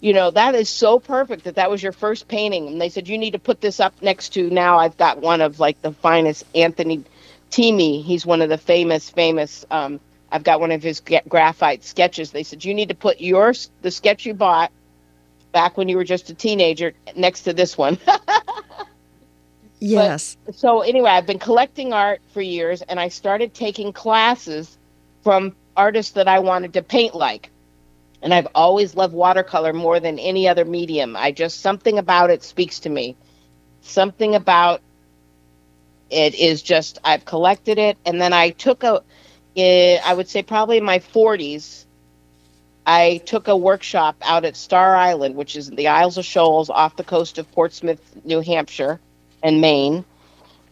you 0.00 0.12
know, 0.12 0.30
that 0.30 0.54
is 0.54 0.68
so 0.68 0.98
perfect 0.98 1.44
that 1.44 1.56
that 1.56 1.70
was 1.70 1.82
your 1.82 1.92
first 1.92 2.28
painting. 2.28 2.68
And 2.68 2.80
they 2.80 2.88
said, 2.88 3.08
you 3.08 3.18
need 3.18 3.32
to 3.32 3.38
put 3.38 3.60
this 3.60 3.80
up 3.80 4.00
next 4.00 4.30
to 4.30 4.48
now 4.50 4.78
I've 4.78 4.96
got 4.96 5.20
one 5.20 5.40
of 5.40 5.60
like 5.60 5.80
the 5.82 5.92
finest 5.92 6.44
Anthony 6.54 7.04
Thieme. 7.50 8.04
He's 8.04 8.24
one 8.24 8.42
of 8.42 8.48
the 8.48 8.58
famous, 8.58 9.10
famous, 9.10 9.66
um, 9.70 10.00
I've 10.30 10.44
got 10.44 10.60
one 10.60 10.72
of 10.72 10.82
his 10.82 11.00
graphite 11.28 11.84
sketches. 11.84 12.30
They 12.30 12.42
said, 12.42 12.64
you 12.64 12.74
need 12.74 12.90
to 12.90 12.94
put 12.94 13.20
yours, 13.20 13.70
the 13.80 13.90
sketch 13.90 14.26
you 14.26 14.34
bought 14.34 14.70
back 15.52 15.76
when 15.78 15.88
you 15.88 15.96
were 15.96 16.04
just 16.04 16.28
a 16.30 16.34
teenager 16.34 16.92
next 17.16 17.42
to 17.42 17.52
this 17.54 17.78
one. 17.78 17.98
Yes. 19.80 20.36
so 20.54 20.80
anyway, 20.80 21.10
I've 21.10 21.26
been 21.26 21.38
collecting 21.38 21.92
art 21.92 22.20
for 22.32 22.40
years, 22.40 22.82
and 22.82 22.98
I 22.98 23.08
started 23.08 23.54
taking 23.54 23.92
classes 23.92 24.76
from 25.22 25.54
artists 25.76 26.12
that 26.12 26.28
I 26.28 26.40
wanted 26.40 26.72
to 26.74 26.82
paint 26.82 27.14
like. 27.14 27.50
And 28.20 28.34
I've 28.34 28.48
always 28.54 28.96
loved 28.96 29.14
watercolor 29.14 29.72
more 29.72 30.00
than 30.00 30.18
any 30.18 30.48
other 30.48 30.64
medium. 30.64 31.16
I 31.16 31.30
just 31.30 31.60
something 31.60 31.98
about 31.98 32.30
it 32.30 32.42
speaks 32.42 32.80
to 32.80 32.90
me. 32.90 33.16
Something 33.82 34.34
about 34.34 34.80
it 36.10 36.34
is 36.34 36.62
just 36.62 36.98
I've 37.04 37.24
collected 37.24 37.78
it, 37.78 37.96
and 38.04 38.20
then 38.20 38.32
I 38.32 38.50
took 38.50 38.82
a, 38.82 39.02
eh, 39.56 40.12
would 40.14 40.28
say 40.28 40.42
probably 40.42 40.78
in 40.78 40.84
my 40.84 40.98
40s. 40.98 41.84
I 42.84 43.18
took 43.26 43.48
a 43.48 43.56
workshop 43.56 44.16
out 44.22 44.46
at 44.46 44.56
Star 44.56 44.96
Island, 44.96 45.36
which 45.36 45.54
is 45.54 45.70
the 45.70 45.88
Isles 45.88 46.16
of 46.16 46.24
Shoals 46.24 46.70
off 46.70 46.96
the 46.96 47.04
coast 47.04 47.36
of 47.38 47.50
Portsmouth, 47.52 48.00
New 48.24 48.40
Hampshire 48.40 48.98
and 49.42 49.60
Maine. 49.60 50.04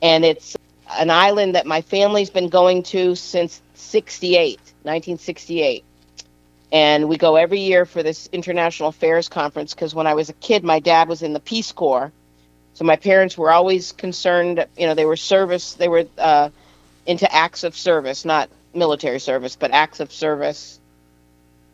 And 0.02 0.24
it's 0.24 0.56
an 0.98 1.10
island 1.10 1.54
that 1.54 1.66
my 1.66 1.80
family's 1.80 2.30
been 2.30 2.48
going 2.48 2.82
to 2.84 3.14
since 3.14 3.60
68, 3.74 4.58
1968. 4.82 5.84
And 6.72 7.08
we 7.08 7.16
go 7.16 7.36
every 7.36 7.60
year 7.60 7.86
for 7.86 8.02
this 8.02 8.28
International 8.32 8.88
Affairs 8.88 9.28
Conference 9.28 9.74
because 9.74 9.94
when 9.94 10.06
I 10.06 10.14
was 10.14 10.28
a 10.28 10.34
kid, 10.34 10.64
my 10.64 10.80
dad 10.80 11.08
was 11.08 11.22
in 11.22 11.32
the 11.32 11.40
Peace 11.40 11.72
Corps. 11.72 12.12
So 12.74 12.84
my 12.84 12.96
parents 12.96 13.38
were 13.38 13.50
always 13.50 13.92
concerned, 13.92 14.66
you 14.76 14.86
know, 14.86 14.94
they 14.94 15.06
were 15.06 15.16
service, 15.16 15.74
they 15.74 15.88
were 15.88 16.06
uh, 16.18 16.50
into 17.06 17.32
acts 17.32 17.64
of 17.64 17.76
service, 17.76 18.24
not 18.24 18.50
military 18.74 19.18
service, 19.20 19.56
but 19.56 19.70
acts 19.70 20.00
of 20.00 20.12
service. 20.12 20.80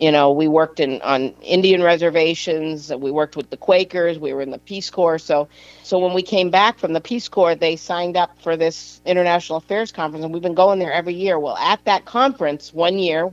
You 0.03 0.11
know, 0.11 0.33
we 0.33 0.49
worked 0.49 0.81
in 0.81 1.01
on 1.03 1.33
Indian 1.43 1.81
reservations, 1.81 2.93
we 2.93 3.13
worked 3.13 3.37
with 3.37 3.51
the 3.51 3.57
Quakers, 3.57 4.19
we 4.19 4.33
were 4.33 4.43
in 4.43 4.51
the 4.51 4.59
Peace 4.59 4.91
Corps. 4.91 5.21
So 5.21 5.47
so 5.85 6.01
when 6.01 6.13
we 6.13 6.23
came 6.23 6.51
back 6.51 6.81
from 6.81 6.93
the 6.93 7.01
Peace 7.01 7.29
Corps, 7.29 7.55
they 7.55 7.77
signed 7.77 8.17
up 8.17 8.37
for 8.43 8.57
this 8.57 9.01
International 9.07 9.59
Affairs 9.59 9.93
Conference, 9.93 10.25
and 10.25 10.35
we've 10.35 10.43
been 10.43 10.57
going 10.57 10.81
there 10.81 10.93
every 10.93 11.15
year. 11.15 11.39
Well, 11.39 11.57
at 11.57 11.85
that 11.85 12.05
conference, 12.05 12.75
one 12.75 12.99
year, 12.99 13.33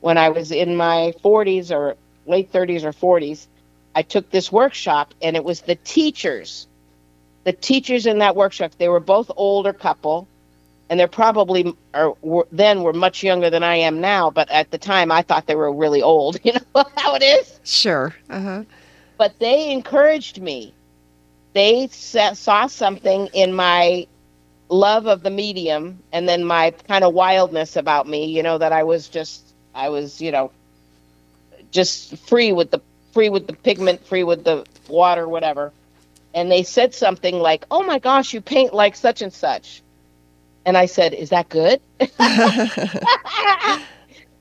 when 0.00 0.16
I 0.16 0.30
was 0.30 0.52
in 0.52 0.74
my 0.74 1.12
40s 1.22 1.70
or 1.70 1.96
late 2.24 2.50
30s 2.50 2.82
or 2.84 2.94
40s, 2.94 3.46
I 3.94 4.00
took 4.00 4.30
this 4.30 4.50
workshop, 4.50 5.12
and 5.20 5.36
it 5.36 5.44
was 5.44 5.60
the 5.60 5.74
teachers. 5.74 6.66
The 7.44 7.52
teachers 7.52 8.06
in 8.06 8.20
that 8.20 8.36
workshop, 8.36 8.72
they 8.78 8.88
were 8.88 9.00
both 9.00 9.30
older 9.36 9.74
couple, 9.74 10.26
and 10.90 11.00
they're 11.00 11.08
probably 11.08 11.74
or 11.94 12.16
were, 12.20 12.46
then 12.52 12.82
were 12.82 12.92
much 12.92 13.22
younger 13.22 13.48
than 13.48 13.62
I 13.62 13.76
am 13.76 14.00
now. 14.00 14.28
But 14.30 14.50
at 14.50 14.70
the 14.70 14.76
time, 14.78 15.10
I 15.10 15.22
thought 15.22 15.46
they 15.46 15.54
were 15.54 15.72
really 15.72 16.02
old. 16.02 16.36
You 16.44 16.52
know 16.52 16.84
how 16.98 17.14
it 17.14 17.22
is 17.22 17.58
Sure. 17.64 18.14
Uh-huh. 18.28 18.64
but 19.16 19.38
they 19.38 19.70
encouraged 19.70 20.42
me. 20.42 20.74
They 21.54 21.86
sa- 21.88 22.34
saw 22.34 22.66
something 22.66 23.28
in 23.32 23.52
my 23.54 24.06
love 24.68 25.06
of 25.06 25.22
the 25.22 25.30
medium 25.30 25.98
and 26.12 26.28
then 26.28 26.44
my 26.44 26.70
kind 26.86 27.02
of 27.04 27.14
wildness 27.14 27.76
about 27.76 28.06
me, 28.06 28.26
you 28.26 28.42
know, 28.42 28.58
that 28.58 28.72
I 28.72 28.82
was 28.84 29.08
just, 29.08 29.42
I 29.74 29.88
was, 29.88 30.20
you 30.20 30.30
know, 30.30 30.52
just 31.72 32.16
free 32.18 32.52
with 32.52 32.70
the, 32.70 32.80
free 33.12 33.28
with 33.28 33.46
the 33.46 33.52
pigment, 33.52 34.04
free 34.06 34.24
with 34.24 34.44
the 34.44 34.64
water, 34.88 35.28
whatever. 35.28 35.72
And 36.34 36.50
they 36.50 36.62
said 36.62 36.94
something 36.94 37.38
like, 37.40 37.64
oh 37.70 37.82
my 37.82 37.98
gosh, 37.98 38.32
you 38.32 38.40
paint 38.40 38.72
like 38.72 38.94
such 38.96 39.22
and 39.22 39.32
such. 39.32 39.82
And 40.64 40.76
I 40.76 40.86
said, 40.86 41.14
Is 41.14 41.30
that 41.30 41.48
good? 41.48 41.80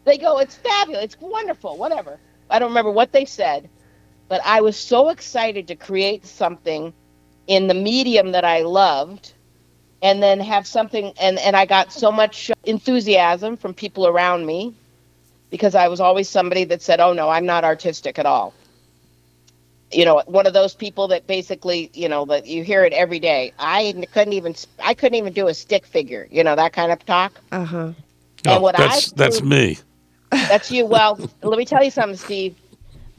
they 0.06 0.18
go, 0.18 0.40
It's 0.40 0.56
fabulous. 0.56 1.04
It's 1.06 1.18
wonderful. 1.20 1.78
Whatever. 1.78 2.20
I 2.50 2.60
don't 2.60 2.70
remember 2.70 2.92
what 2.92 3.12
they 3.12 3.26
said, 3.26 3.70
but 4.28 4.42
I 4.44 4.62
was 4.62 4.76
so 4.78 5.10
excited 5.10 5.68
to 5.68 5.76
create 5.76 6.26
something 6.26 6.94
in 7.48 7.68
the 7.68 7.74
medium 7.74 8.32
that 8.32 8.46
I 8.46 8.62
loved 8.62 9.34
and 10.02 10.22
then 10.24 10.40
have 10.40 10.66
something 10.66 11.14
and, 11.20 11.38
and 11.40 11.56
I 11.56 11.66
got 11.66 11.92
so 11.92 12.12
much 12.12 12.52
enthusiasm 12.64 13.58
from 13.58 13.74
people 13.74 14.08
around 14.08 14.46
me 14.46 14.76
because 15.50 15.76
I 15.76 15.88
was 15.88 16.00
always 16.00 16.30
somebody 16.30 16.64
that 16.66 16.82
said, 16.82 17.00
"Oh 17.00 17.14
no, 17.14 17.30
I'm 17.30 17.46
not 17.46 17.64
artistic 17.64 18.20
at 18.20 18.26
all." 18.26 18.54
You 19.92 20.06
know, 20.06 20.22
one 20.28 20.46
of 20.46 20.54
those 20.54 20.76
people 20.76 21.08
that 21.10 21.26
basically, 21.26 21.90
you 21.94 22.10
know, 22.10 22.26
that 22.26 22.46
you 22.46 22.64
hear 22.64 22.84
it 22.84 22.94
every 22.94 23.20
day. 23.20 23.54
I 23.58 24.06
couldn't 24.14 24.34
even 24.34 24.56
I 24.84 24.94
couldn't 24.94 25.16
even 25.16 25.34
do 25.34 25.48
a 25.48 25.54
stick 25.54 25.86
figure, 25.86 26.28
you 26.30 26.44
know, 26.44 26.56
that 26.56 26.74
kind 26.74 26.92
of 26.92 27.04
talk. 27.06 27.34
Uh 27.52 27.66
huh. 27.66 27.92
Oh, 28.48 28.60
what 28.60 28.78
that's 28.78 29.12
I 29.12 29.16
that's 29.16 29.40
proved- 29.40 29.52
me. 29.52 29.78
That's 30.32 30.72
you. 30.72 30.86
Well, 30.90 31.20
let 31.42 31.58
me 31.58 31.66
tell 31.66 31.84
you 31.84 31.92
something, 31.92 32.18
Steve. 32.18 32.56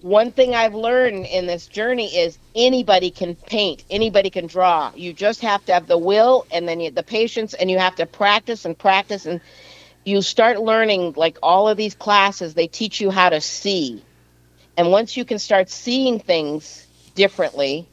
One 0.01 0.33
thing 0.33 0.55
I've 0.55 0.75
learned 0.75 1.27
in 1.27 1.47
this 1.47 1.67
journey 1.67 2.07
is 2.07 2.39
anybody 2.55 3.11
can 3.11 3.35
paint, 3.35 3.85
anybody 3.91 4.31
can 4.31 4.47
draw. 4.47 4.93
You 4.95 5.13
just 5.13 5.43
have 5.43 5.63
to 5.67 5.75
have 5.75 5.89
the 5.89 5.99
will 5.99 6.47
and 6.51 6.67
then 6.67 6.81
you, 6.81 6.91
the 6.91 7.03
patience, 7.03 7.53
and 7.53 7.71
you 7.71 7.79
have 7.79 7.97
to 7.97 8.07
practice 8.07 8.65
and 8.65 8.79
practice. 8.79 9.27
And 9.27 9.43
you 10.05 10.23
start 10.23 10.59
learning, 10.61 11.15
like 11.17 11.37
all 11.43 11.69
of 11.69 11.77
these 11.77 11.95
classes, 11.95 12.55
they 12.55 12.67
teach 12.67 13.01
you 13.01 13.11
how 13.11 13.29
to 13.29 13.43
see. 13.43 14.03
And 14.81 14.91
once 14.91 15.15
you 15.15 15.27
can 15.27 15.39
start 15.39 15.69
seeing 15.69 16.19
things 16.19 16.87
differently, 17.15 17.87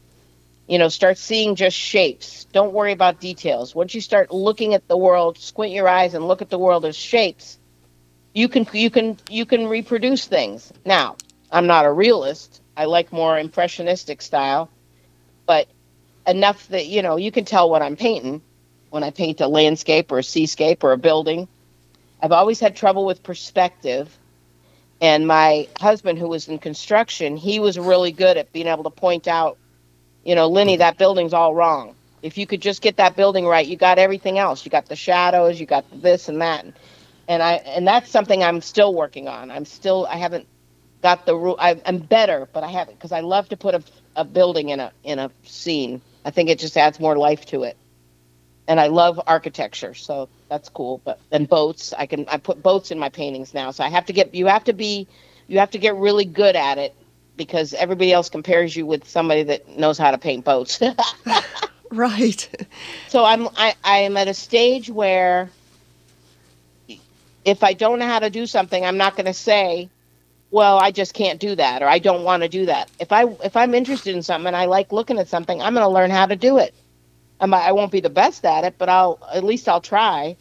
you 0.66 0.78
know, 0.78 0.88
start 0.88 1.18
seeing 1.18 1.54
just 1.54 1.76
shapes. 1.76 2.46
Don't 2.46 2.72
worry 2.72 2.92
about 2.92 3.20
details. 3.20 3.74
Once 3.74 3.94
you 3.94 4.00
start 4.00 4.30
looking 4.30 4.72
at 4.72 4.88
the 4.88 4.96
world, 4.96 5.36
squint 5.36 5.74
your 5.74 5.86
eyes 5.86 6.14
and 6.14 6.26
look 6.26 6.40
at 6.40 6.48
the 6.48 6.58
world 6.58 6.86
as 6.86 6.96
shapes, 6.96 7.58
you 8.32 8.48
can 8.48 8.66
you 8.72 8.88
can 8.88 9.18
you 9.28 9.44
can 9.44 9.66
reproduce 9.66 10.24
things. 10.24 10.72
Now, 10.86 11.16
I'm 11.52 11.66
not 11.66 11.84
a 11.84 11.92
realist. 11.92 12.62
I 12.74 12.86
like 12.86 13.12
more 13.12 13.38
impressionistic 13.38 14.22
style, 14.22 14.70
but 15.44 15.68
enough 16.26 16.68
that 16.68 16.86
you 16.86 17.02
know 17.02 17.16
you 17.16 17.30
can 17.30 17.44
tell 17.44 17.68
what 17.68 17.82
I'm 17.82 17.96
painting 17.96 18.40
when 18.88 19.04
I 19.04 19.10
paint 19.10 19.42
a 19.42 19.46
landscape 19.46 20.10
or 20.10 20.20
a 20.20 20.24
seascape 20.24 20.82
or 20.82 20.92
a 20.92 20.96
building. 20.96 21.48
I've 22.22 22.32
always 22.32 22.60
had 22.60 22.76
trouble 22.76 23.04
with 23.04 23.22
perspective. 23.22 24.17
And 25.00 25.26
my 25.28 25.68
husband, 25.80 26.18
who 26.18 26.28
was 26.28 26.48
in 26.48 26.58
construction, 26.58 27.36
he 27.36 27.60
was 27.60 27.78
really 27.78 28.12
good 28.12 28.36
at 28.38 28.52
being 28.52 28.68
able 28.68 28.84
to 28.84 28.90
point 28.90 29.28
out, 29.28 29.58
you 30.24 30.34
know, 30.34 30.48
Lenny, 30.48 30.76
that 30.78 30.98
building's 30.98 31.34
all 31.34 31.54
wrong. 31.54 31.96
If 32.22 32.38
you 32.38 32.46
could 32.46 32.62
just 32.62 32.82
get 32.82 32.98
that 32.98 33.16
building 33.16 33.46
right, 33.46 33.66
you 33.66 33.76
got 33.76 33.98
everything 33.98 34.38
else. 34.38 34.64
You 34.64 34.70
got 34.70 34.86
the 34.88 34.96
shadows, 34.96 35.60
you 35.60 35.66
got 35.66 35.86
this 35.92 36.28
and 36.28 36.40
that. 36.42 36.66
And 37.28 37.42
I 37.42 37.54
and 37.54 37.86
that's 37.88 38.10
something 38.10 38.42
I'm 38.44 38.60
still 38.62 38.94
working 38.94 39.28
on. 39.28 39.50
I'm 39.50 39.64
still 39.66 40.06
I 40.10 40.16
haven't 40.16 40.48
got 41.02 41.26
the 41.26 41.36
rule. 41.36 41.56
I'm 41.86 41.98
better, 41.98 42.48
but 42.52 42.64
I 42.64 42.68
haven't 42.68 42.96
because 42.98 43.12
I 43.12 43.20
love 43.20 43.48
to 43.50 43.56
put 43.56 43.74
a, 43.74 43.84
a 44.16 44.24
building 44.24 44.70
in 44.70 44.80
a 44.80 44.92
in 45.04 45.18
a 45.20 45.30
scene. 45.44 46.02
I 46.24 46.30
think 46.32 46.50
it 46.50 46.58
just 46.60 46.76
adds 46.76 47.00
more 47.00 47.16
life 47.18 47.46
to 47.46 47.64
it. 47.64 47.78
And 48.68 48.80
I 48.80 48.88
love 48.88 49.20
architecture, 49.26 49.94
so 49.94 50.28
that's 50.48 50.68
cool. 50.68 51.00
But 51.04 51.20
and 51.30 51.48
boats, 51.48 51.92
I 51.96 52.06
can 52.06 52.26
I 52.28 52.38
put 52.38 52.62
boats 52.62 52.90
in 52.90 52.98
my 52.98 53.08
paintings 53.08 53.54
now. 53.54 53.70
So 53.70 53.84
I 53.84 53.88
have 53.88 54.06
to 54.06 54.12
get 54.12 54.34
you 54.34 54.46
have 54.46 54.64
to 54.64 54.72
be 54.72 55.06
you 55.46 55.58
have 55.58 55.70
to 55.72 55.78
get 55.78 55.94
really 55.96 56.24
good 56.24 56.56
at 56.56 56.78
it 56.78 56.94
because 57.36 57.74
everybody 57.74 58.12
else 58.12 58.28
compares 58.28 58.76
you 58.76 58.86
with 58.86 59.08
somebody 59.08 59.44
that 59.44 59.68
knows 59.78 59.98
how 59.98 60.10
to 60.10 60.18
paint 60.18 60.44
boats. 60.44 60.80
Right. 61.90 62.48
so 63.08 63.24
I'm 63.24 63.48
I, 63.56 63.74
I 63.82 63.98
am 63.98 64.16
at 64.16 64.28
a 64.28 64.34
stage 64.34 64.90
where 64.90 65.50
if 67.44 67.64
I 67.64 67.72
don't 67.72 67.98
know 67.98 68.06
how 68.06 68.18
to 68.18 68.30
do 68.30 68.46
something, 68.46 68.84
I'm 68.84 68.98
not 68.98 69.16
going 69.16 69.26
to 69.26 69.32
say, 69.32 69.88
"Well, 70.50 70.78
I 70.78 70.90
just 70.90 71.14
can't 71.14 71.40
do 71.40 71.54
that," 71.54 71.82
or 71.82 71.88
"I 71.88 71.98
don't 71.98 72.24
want 72.24 72.42
to 72.42 72.48
do 72.48 72.66
that." 72.66 72.90
If 73.00 73.12
I 73.12 73.24
if 73.42 73.56
I'm 73.56 73.74
interested 73.74 74.14
in 74.14 74.22
something 74.22 74.48
and 74.48 74.56
I 74.56 74.66
like 74.66 74.92
looking 74.92 75.18
at 75.18 75.28
something, 75.28 75.62
I'm 75.62 75.74
going 75.74 75.84
to 75.86 75.88
learn 75.92 76.10
how 76.10 76.26
to 76.26 76.36
do 76.36 76.58
it. 76.58 76.74
I 77.40 77.46
might, 77.46 77.66
I 77.66 77.72
won't 77.72 77.92
be 77.92 78.00
the 78.00 78.10
best 78.10 78.44
at 78.44 78.64
it, 78.64 78.74
but 78.78 78.88
I'll 78.88 79.18
at 79.32 79.44
least 79.44 79.68
I'll 79.68 79.80
try, 79.80 80.36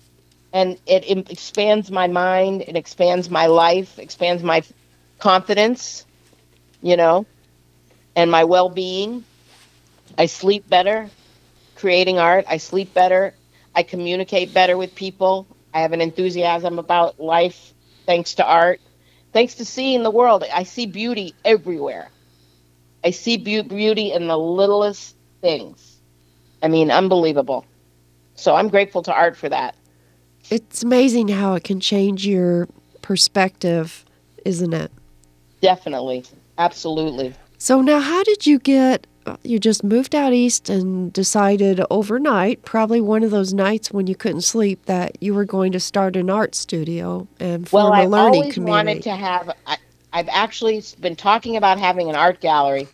and 0.53 0.79
it, 0.87 1.09
it 1.09 1.29
expands 1.31 1.91
my 1.91 2.07
mind, 2.07 2.63
it 2.67 2.75
expands 2.75 3.29
my 3.29 3.47
life, 3.47 3.99
expands 3.99 4.43
my 4.43 4.63
confidence, 5.19 6.05
you 6.81 6.97
know, 6.97 7.25
and 8.15 8.31
my 8.31 8.43
well-being. 8.45 9.23
I 10.17 10.25
sleep 10.27 10.67
better 10.69 11.09
creating 11.75 12.19
art. 12.19 12.45
I 12.47 12.57
sleep 12.57 12.93
better. 12.93 13.33
I 13.75 13.83
communicate 13.83 14.53
better 14.53 14.77
with 14.77 14.95
people. 14.95 15.47
I 15.73 15.81
have 15.81 15.93
an 15.93 16.01
enthusiasm 16.01 16.79
about 16.79 17.19
life 17.19 17.73
thanks 18.05 18.35
to 18.35 18.45
art. 18.45 18.81
Thanks 19.33 19.55
to 19.55 19.65
seeing 19.65 20.03
the 20.03 20.11
world. 20.11 20.43
I 20.53 20.63
see 20.63 20.87
beauty 20.87 21.35
everywhere. 21.45 22.09
I 23.03 23.11
see 23.11 23.37
beau- 23.37 23.63
beauty 23.67 24.11
in 24.11 24.27
the 24.27 24.37
littlest 24.37 25.15
things. 25.41 25.96
I 26.61 26.67
mean, 26.67 26.91
unbelievable. 26.91 27.65
So 28.35 28.55
I'm 28.55 28.69
grateful 28.69 29.01
to 29.03 29.13
art 29.13 29.35
for 29.35 29.49
that. 29.49 29.75
It's 30.49 30.83
amazing 30.83 31.27
how 31.27 31.55
it 31.55 31.63
can 31.63 31.79
change 31.79 32.25
your 32.25 32.67
perspective, 33.01 34.05
isn't 34.45 34.73
it? 34.73 34.91
Definitely. 35.61 36.23
Absolutely. 36.57 37.33
So 37.57 37.81
now, 37.81 37.99
how 37.99 38.23
did 38.23 38.45
you 38.45 38.59
get? 38.59 39.07
Uh, 39.25 39.35
you 39.43 39.59
just 39.59 39.83
moved 39.83 40.15
out 40.15 40.31
east 40.31 40.69
and 40.69 41.11
decided 41.11 41.81
overnight, 41.89 42.63
probably 42.63 43.01
one 43.01 43.23
of 43.23 43.31
those 43.31 43.53
nights 43.53 43.91
when 43.91 44.07
you 44.07 44.15
couldn't 44.15 44.41
sleep, 44.41 44.85
that 44.85 45.21
you 45.21 45.33
were 45.33 45.43
going 45.43 45.73
to 45.73 45.79
start 45.79 46.15
an 46.15 46.29
art 46.29 46.55
studio 46.55 47.27
and 47.39 47.67
form 47.67 47.91
Well, 47.91 47.93
a 47.93 48.03
I've 48.03 48.09
learning 48.09 48.41
always 48.41 48.59
wanted 48.59 49.03
to 49.03 49.11
have. 49.11 49.51
I, 49.65 49.77
I've 50.13 50.29
actually 50.29 50.81
been 51.01 51.15
talking 51.15 51.57
about 51.57 51.77
having 51.77 52.09
an 52.09 52.15
art 52.15 52.39
gallery 52.39 52.87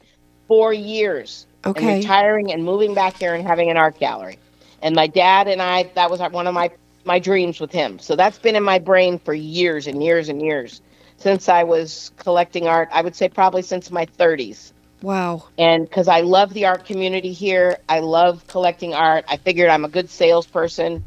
for 0.48 0.74
years. 0.74 1.46
And 1.76 1.78
Okay. 1.78 1.86
retiring 1.88 2.52
and 2.54 2.64
moving 2.66 2.96
back 2.96 3.18
here 3.18 3.36
and 3.36 3.46
having 3.48 3.70
an 3.72 3.78
art 3.78 4.00
gallery. 4.00 4.40
And 4.82 4.96
my 4.96 5.08
dad 5.08 5.48
and 5.48 5.62
I, 5.62 5.92
that 5.96 6.12
was 6.12 6.22
one 6.22 6.48
of 6.48 6.54
my 6.54 6.72
my 7.06 7.20
dreams 7.20 7.60
with 7.62 7.72
him. 7.72 8.00
So 8.00 8.16
that's 8.16 8.40
been 8.40 8.56
in 8.56 8.64
my 8.64 8.80
brain 8.80 9.20
for 9.20 9.34
years 9.34 9.88
and 9.88 10.04
years 10.04 10.30
and 10.30 10.42
years 10.42 10.82
since 11.18 11.50
I 11.50 11.64
was 11.64 12.12
collecting 12.18 12.68
art. 12.68 12.90
I 12.94 13.02
would 13.02 13.16
say 13.16 13.30
probably 13.30 13.64
since 13.64 13.92
my 13.92 14.08
30s 14.08 14.72
Wow. 15.02 15.44
and 15.58 15.86
because 15.86 16.10
I 16.10 16.22
love 16.22 16.54
the 16.54 16.66
art 16.68 16.86
community 16.86 17.34
here, 17.34 17.80
I 17.90 18.02
love 18.02 18.48
collecting 18.48 18.94
art. 18.96 19.26
I 19.30 19.38
figured 19.38 19.70
I'm 19.70 19.86
a 19.86 19.90
good 19.90 20.10
salesperson, 20.10 21.04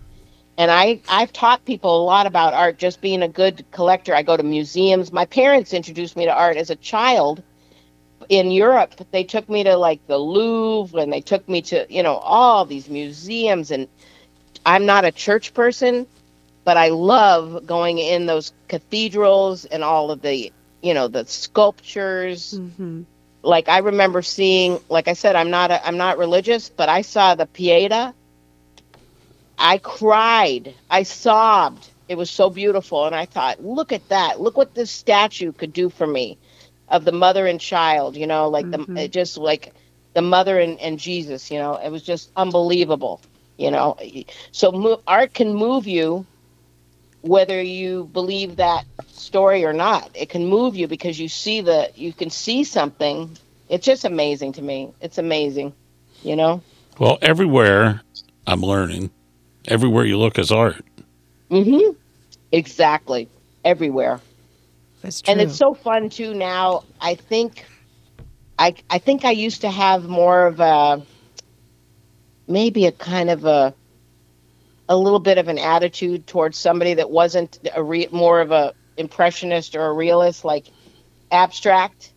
and 0.59 0.71
I 0.71 1.03
I've 1.09 1.33
taught 1.33 1.65
people 1.67 2.03
a 2.03 2.05
lot 2.05 2.27
about 2.27 2.55
art. 2.55 2.79
Just 2.79 3.01
being 3.03 3.23
a 3.23 3.29
good 3.29 3.67
collector, 3.73 4.15
I 4.15 4.23
go 4.23 4.37
to 4.37 4.45
museums. 4.45 5.13
My 5.13 5.27
parents 5.27 5.75
introduced 5.75 6.17
me 6.17 6.27
to 6.27 6.33
art 6.35 6.57
as 6.59 6.71
a 6.71 6.77
child. 6.77 7.45
In 8.29 8.51
Europe, 8.51 8.95
they 9.13 9.25
took 9.25 9.49
me 9.49 9.65
to 9.65 9.77
like 9.77 10.07
the 10.07 10.19
Louvre, 10.19 11.01
and 11.01 11.13
they 11.13 11.21
took 11.23 11.49
me 11.49 11.63
to 11.63 11.87
you 11.91 12.03
know 12.03 12.17
all 12.17 12.65
these 12.67 12.89
museums. 12.89 13.71
And 13.71 13.89
I'm 14.67 14.87
not 14.87 15.05
a 15.05 15.13
church 15.13 15.55
person, 15.55 16.07
but 16.65 16.77
I 16.77 16.89
love 16.89 17.67
going 17.67 17.99
in 17.99 18.27
those 18.27 18.53
cathedrals 18.69 19.65
and 19.67 19.85
all 19.85 20.11
of 20.11 20.23
the 20.23 20.53
you 20.83 20.95
know 20.95 21.09
the 21.09 21.27
sculptures 21.27 22.61
hmm 22.77 23.03
like 23.43 23.69
I 23.69 23.79
remember 23.79 24.23
seeing, 24.23 24.81
like 24.91 25.09
I 25.09 25.15
said, 25.15 25.37
I'm 25.37 25.51
not 25.51 25.71
a, 25.71 25.87
I'm 25.87 25.97
not 25.97 26.19
religious, 26.19 26.71
but 26.71 26.89
I 26.89 27.03
saw 27.03 27.35
the 27.35 27.47
Pieta. 27.47 28.15
I 29.59 29.79
cried. 29.79 30.75
I 30.91 31.05
sobbed. 31.05 31.91
It 32.09 32.17
was 32.17 32.31
so 32.31 32.51
beautiful, 32.51 33.07
and 33.07 33.15
I 33.15 33.27
thought, 33.27 33.63
look 33.65 33.93
at 33.93 34.09
that! 34.11 34.41
Look 34.41 34.57
what 34.57 34.75
this 34.75 34.91
statue 34.91 35.53
could 35.53 35.73
do 35.73 35.91
for 35.91 36.07
me, 36.07 36.39
of 36.89 37.05
the 37.05 37.13
mother 37.13 37.47
and 37.47 37.61
child. 37.61 38.17
You 38.17 38.27
know, 38.27 38.49
like 38.49 38.67
Mhm. 38.67 38.95
the 38.95 39.03
it 39.05 39.13
just 39.13 39.37
like 39.39 39.73
the 40.15 40.23
mother 40.23 40.59
and, 40.59 40.79
and 40.81 40.99
Jesus. 40.99 41.51
You 41.51 41.59
know, 41.59 41.75
it 41.77 41.91
was 41.91 42.03
just 42.03 42.31
unbelievable. 42.37 43.21
You 43.59 43.71
know, 43.71 43.97
so 44.53 44.71
mo- 44.73 45.01
art 45.07 45.33
can 45.35 45.55
move 45.55 45.87
you, 45.87 46.27
whether 47.23 47.61
you 47.63 48.09
believe 48.13 48.57
that 48.57 48.85
story 49.09 49.65
or 49.65 49.73
not. 49.73 50.11
It 50.15 50.29
can 50.29 50.47
move 50.47 50.77
you 50.77 50.87
because 50.89 51.19
you 51.19 51.29
see 51.29 51.61
the 51.63 51.91
you 51.95 52.13
can 52.13 52.31
see 52.31 52.65
something. 52.65 53.37
It's 53.69 53.85
just 53.85 54.05
amazing 54.05 54.53
to 54.55 54.63
me. 54.63 54.93
It's 55.01 55.19
amazing, 55.19 55.73
you 56.23 56.37
know. 56.37 56.63
Well, 56.99 57.19
everywhere 57.23 58.03
I'm 58.47 58.63
learning, 58.63 59.11
everywhere 59.67 60.05
you 60.05 60.19
look 60.19 60.39
is 60.39 60.53
art. 60.53 60.85
Mm 61.51 61.65
Mhm. 61.67 61.97
Exactly. 62.53 63.29
Everywhere. 63.65 64.21
That's 65.03 65.21
true. 65.21 65.33
And 65.33 65.41
it's 65.41 65.57
so 65.57 65.75
fun 65.75 66.09
too 66.09 66.35
now. 66.35 66.85
I 67.01 67.15
think 67.15 67.65
I 68.59 68.75
I 68.89 68.99
think 68.99 69.25
I 69.25 69.33
used 69.33 69.63
to 69.63 69.71
have 69.71 70.05
more 70.05 70.47
of 70.47 70.61
a 70.61 71.05
maybe 72.49 72.87
a 72.87 72.93
kind 72.93 73.31
of 73.31 73.45
a 73.45 73.75
a 74.89 74.97
little 74.97 75.19
bit 75.19 75.39
of 75.39 75.49
an 75.49 75.59
attitude 75.59 76.27
towards 76.27 76.57
somebody 76.57 76.95
that 76.95 77.11
wasn't 77.11 77.59
a 77.75 77.83
re, 77.83 78.09
more 78.13 78.41
of 78.41 78.53
a 78.53 78.73
impressionist 78.97 79.75
or 79.77 79.87
a 79.87 79.93
realist 79.93 80.45
like 80.45 80.67
abstract. 81.31 82.13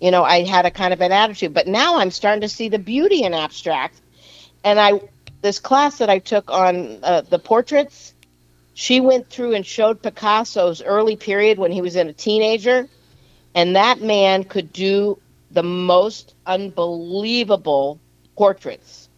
You 0.00 0.10
know, 0.10 0.24
I 0.24 0.42
had 0.42 0.66
a 0.66 0.70
kind 0.70 0.92
of 0.92 1.00
an 1.00 1.12
attitude, 1.12 1.54
but 1.54 1.68
now 1.68 1.98
I'm 1.98 2.10
starting 2.10 2.40
to 2.40 2.48
see 2.48 2.68
the 2.68 2.78
beauty 2.78 3.22
in 3.22 3.34
abstract. 3.34 4.00
And 4.64 4.80
I 4.80 5.00
this 5.42 5.58
class 5.58 5.98
that 5.98 6.10
I 6.10 6.18
took 6.18 6.50
on 6.50 6.98
uh, 7.02 7.22
the 7.22 7.38
portraits, 7.38 8.11
she 8.74 9.00
went 9.00 9.28
through 9.28 9.54
and 9.54 9.66
showed 9.66 10.02
Picasso's 10.02 10.82
early 10.82 11.16
period 11.16 11.58
when 11.58 11.72
he 11.72 11.82
was 11.82 11.96
in 11.96 12.08
a 12.08 12.12
teenager, 12.12 12.88
and 13.54 13.76
that 13.76 14.00
man 14.00 14.44
could 14.44 14.72
do 14.72 15.18
the 15.50 15.62
most 15.62 16.34
unbelievable 16.46 18.00
portraits, 18.36 19.08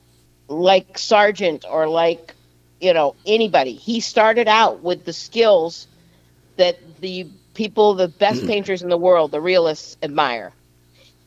like 0.49 0.99
Sargent 0.99 1.65
or 1.69 1.89
like 1.89 2.35
you 2.81 2.93
know 2.93 3.15
anybody. 3.27 3.75
He 3.75 4.01
started 4.01 4.49
out 4.49 4.83
with 4.83 5.05
the 5.05 5.13
skills 5.13 5.87
that 6.57 6.79
the 7.01 7.27
people, 7.55 7.95
the 7.95 8.09
best 8.09 8.41
hmm. 8.41 8.49
painters 8.49 8.83
in 8.83 8.89
the 8.89 8.99
world, 8.99 9.31
the 9.31 9.41
realists 9.41 9.97
admire, 10.03 10.53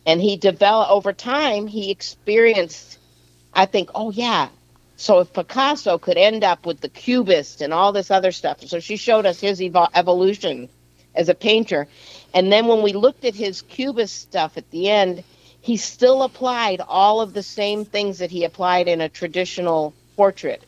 and 0.05 0.21
he 0.21 0.35
developed 0.35 0.91
over 0.91 1.13
time. 1.13 1.67
He 1.67 1.91
experienced, 1.91 2.99
I 3.53 3.65
think, 3.65 3.89
oh 3.95 4.11
yeah. 4.11 4.49
So 4.97 5.19
if 5.19 5.31
Picasso 5.31 5.99
could 5.99 6.17
end 6.17 6.43
up 6.43 6.65
with 6.65 6.81
the 6.81 6.89
cubist 6.89 7.61
and 7.61 7.71
all 7.71 7.91
this 7.91 8.09
other 8.09 8.31
stuff, 8.31 8.61
so 8.65 8.79
she 8.79 8.97
showed 8.97 9.27
us 9.27 9.39
his 9.39 9.59
evo- 9.59 9.89
evolution 9.93 10.69
as 11.15 11.29
a 11.29 11.35
painter, 11.35 11.87
and 12.33 12.51
then 12.51 12.65
when 12.65 12.81
we 12.81 12.93
looked 12.93 13.23
at 13.23 13.35
his 13.35 13.61
cubist 13.61 14.19
stuff 14.19 14.57
at 14.57 14.69
the 14.71 14.89
end, 14.89 15.23
he 15.61 15.77
still 15.77 16.23
applied 16.23 16.81
all 16.81 17.21
of 17.21 17.33
the 17.33 17.43
same 17.43 17.85
things 17.85 18.19
that 18.19 18.31
he 18.31 18.43
applied 18.43 18.87
in 18.87 18.99
a 19.01 19.09
traditional 19.09 19.93
portrait. 20.15 20.63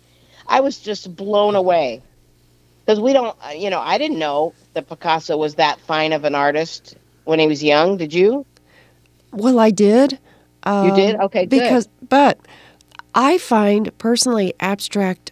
I 0.47 0.59
was 0.59 0.77
just 0.77 1.15
blown 1.15 1.55
away 1.55 2.01
because 2.85 2.99
we 2.99 3.13
don't, 3.13 3.35
uh, 3.43 3.49
you 3.49 3.69
know, 3.71 3.79
I 3.79 3.97
didn't 3.97 4.19
know 4.19 4.53
that 4.73 4.87
Picasso 4.87 5.37
was 5.37 5.55
that 5.55 5.79
fine 5.81 6.13
of 6.13 6.23
an 6.23 6.35
artist 6.35 6.95
when 7.23 7.39
he 7.39 7.47
was 7.47 7.63
young. 7.63 7.97
Did 7.97 8.13
you? 8.13 8.45
Well, 9.31 9.59
I 9.59 9.71
did. 9.71 10.19
You 10.65 10.91
did? 10.91 11.15
Um, 11.15 11.21
Okay, 11.21 11.45
good. 11.45 11.61
Because, 11.61 11.87
but 12.07 12.39
I 13.15 13.37
find 13.37 13.95
personally 13.97 14.53
abstract 14.59 15.31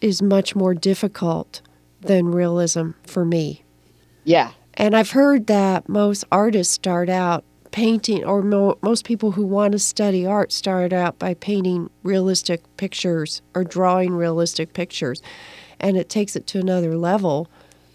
is 0.00 0.22
much 0.22 0.54
more 0.56 0.74
difficult 0.74 1.60
than 2.00 2.30
realism 2.30 2.90
for 3.06 3.24
me. 3.24 3.64
Yeah. 4.24 4.52
And 4.74 4.96
I've 4.96 5.10
heard 5.10 5.46
that 5.48 5.88
most 5.88 6.24
artists 6.30 6.72
start 6.72 7.08
out 7.08 7.44
painting, 7.70 8.24
or 8.24 8.42
mo- 8.42 8.78
most 8.80 9.04
people 9.04 9.32
who 9.32 9.44
want 9.44 9.72
to 9.72 9.78
study 9.78 10.24
art 10.24 10.52
start 10.52 10.92
out 10.92 11.18
by 11.18 11.34
painting 11.34 11.90
realistic 12.02 12.62
pictures 12.76 13.42
or 13.54 13.64
drawing 13.64 14.14
realistic 14.14 14.72
pictures. 14.72 15.20
And 15.80 15.96
it 15.96 16.08
takes 16.08 16.34
it 16.34 16.46
to 16.48 16.58
another 16.60 16.96
level 16.96 17.48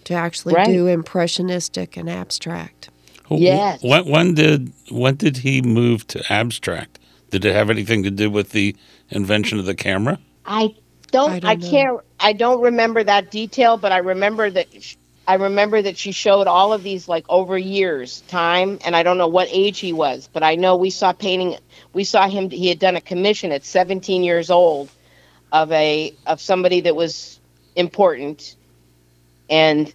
to 0.04 0.14
actually 0.14 0.54
Right. 0.56 0.68
do 0.68 0.88
impressionistic 0.88 1.98
and 1.98 2.10
abstract. 2.10 2.90
Oh, 3.32 3.38
yes. 3.38 3.82
When, 3.82 4.06
when 4.06 4.34
did 4.36 4.72
when 4.92 5.16
did 5.16 5.38
he 5.38 5.62
move 5.62 6.06
to 6.08 6.22
abstract? 6.32 7.00
Did 7.34 7.46
it 7.46 7.56
have 7.56 7.72
anything 7.72 8.04
to 8.04 8.12
do 8.12 8.30
with 8.30 8.52
the 8.52 8.76
invention 9.10 9.58
of 9.58 9.66
the 9.66 9.74
camera? 9.74 10.20
I 10.46 10.76
don't. 11.10 11.32
I 11.32 11.40
I, 11.44 11.56
don't 11.56 11.62
know. 11.62 11.70
can't. 11.72 12.00
I 12.20 12.34
don't 12.34 12.62
remember 12.62 13.04
that 13.04 13.32
detail, 13.32 13.76
but 13.76 13.92
I 13.92 13.98
remember 13.98 14.52
that. 14.52 14.68
I 15.28 15.34
remember 15.34 15.82
that 15.82 15.98
she 15.98 16.12
showed 16.12 16.46
all 16.46 16.74
of 16.74 16.84
these 16.84 17.08
like 17.08 17.26
over 17.30 17.58
years 17.58 18.22
time, 18.28 18.78
and 18.86 18.96
I 18.96 19.02
don't 19.02 19.18
know 19.18 19.30
what 19.30 19.48
age 19.50 19.80
he 19.80 19.94
was, 19.94 20.30
but 20.32 20.44
I 20.44 20.54
know 20.54 20.76
we 20.76 20.92
saw 20.92 21.12
painting. 21.12 21.58
We 21.92 22.04
saw 22.04 22.30
him. 22.30 22.52
He 22.52 22.68
had 22.70 22.78
done 22.78 22.98
a 22.98 23.02
commission 23.02 23.52
at 23.52 23.66
17 23.66 24.24
years 24.24 24.52
old 24.52 24.92
of 25.52 25.72
a 25.72 26.14
of 26.28 26.40
somebody 26.40 26.82
that 26.82 26.96
was 26.96 27.40
important, 27.76 28.56
and 29.50 29.92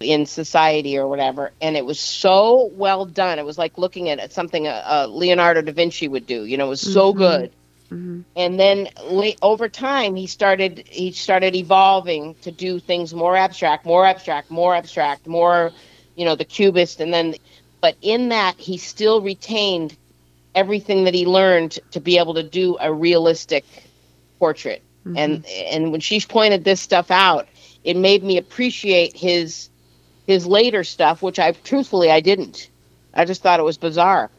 in 0.00 0.26
society 0.26 0.98
or 0.98 1.06
whatever, 1.08 1.52
and 1.60 1.76
it 1.76 1.84
was 1.84 1.98
so 1.98 2.70
well 2.74 3.06
done. 3.06 3.38
It 3.38 3.44
was 3.44 3.58
like 3.58 3.78
looking 3.78 4.08
at 4.08 4.32
something 4.32 4.66
uh, 4.66 4.82
uh, 4.84 5.06
Leonardo 5.08 5.62
da 5.62 5.72
Vinci 5.72 6.08
would 6.08 6.26
do. 6.26 6.44
You 6.44 6.56
know, 6.56 6.66
it 6.66 6.70
was 6.70 6.80
so 6.80 7.12
good 7.12 7.52
and 7.90 8.58
then 8.58 8.88
late, 9.04 9.38
over 9.42 9.68
time 9.68 10.16
he 10.16 10.26
started 10.26 10.84
he 10.88 11.12
started 11.12 11.54
evolving 11.54 12.34
to 12.42 12.50
do 12.50 12.80
things 12.80 13.14
more 13.14 13.36
abstract 13.36 13.84
more 13.86 14.04
abstract 14.04 14.50
more 14.50 14.74
abstract 14.74 15.26
more 15.26 15.70
you 16.16 16.24
know 16.24 16.34
the 16.34 16.44
cubist 16.44 17.00
and 17.00 17.12
then 17.12 17.34
but 17.80 17.96
in 18.02 18.30
that 18.30 18.56
he 18.58 18.76
still 18.76 19.20
retained 19.20 19.96
everything 20.54 21.04
that 21.04 21.14
he 21.14 21.26
learned 21.26 21.78
to 21.92 22.00
be 22.00 22.18
able 22.18 22.34
to 22.34 22.42
do 22.42 22.76
a 22.80 22.92
realistic 22.92 23.64
portrait 24.38 24.82
and 25.16 25.46
and 25.46 25.92
when 25.92 26.00
she 26.00 26.20
pointed 26.20 26.64
this 26.64 26.80
stuff 26.80 27.12
out 27.12 27.46
it 27.84 27.96
made 27.96 28.24
me 28.24 28.36
appreciate 28.36 29.16
his 29.16 29.68
his 30.26 30.46
later 30.46 30.84
stuff 30.84 31.22
which 31.22 31.38
i 31.38 31.52
truthfully 31.52 32.10
i 32.10 32.20
didn't 32.20 32.70
i 33.14 33.24
just 33.24 33.42
thought 33.42 33.60
it 33.60 33.64
was 33.64 33.78
bizarre 33.78 34.30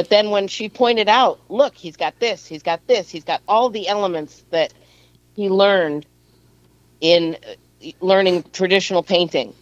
but 0.00 0.08
then 0.08 0.30
when 0.30 0.48
she 0.48 0.70
pointed 0.70 1.10
out, 1.10 1.40
look, 1.50 1.74
he's 1.74 1.98
got 1.98 2.18
this, 2.20 2.46
he's 2.46 2.62
got 2.62 2.86
this, 2.86 3.10
he's 3.10 3.24
got 3.24 3.42
all 3.46 3.68
the 3.68 3.86
elements 3.86 4.42
that 4.48 4.72
he 5.36 5.50
learned 5.50 6.06
in 7.02 7.36
uh, 7.46 7.90
learning 8.00 8.44
traditional 8.54 9.02
painting. 9.02 9.52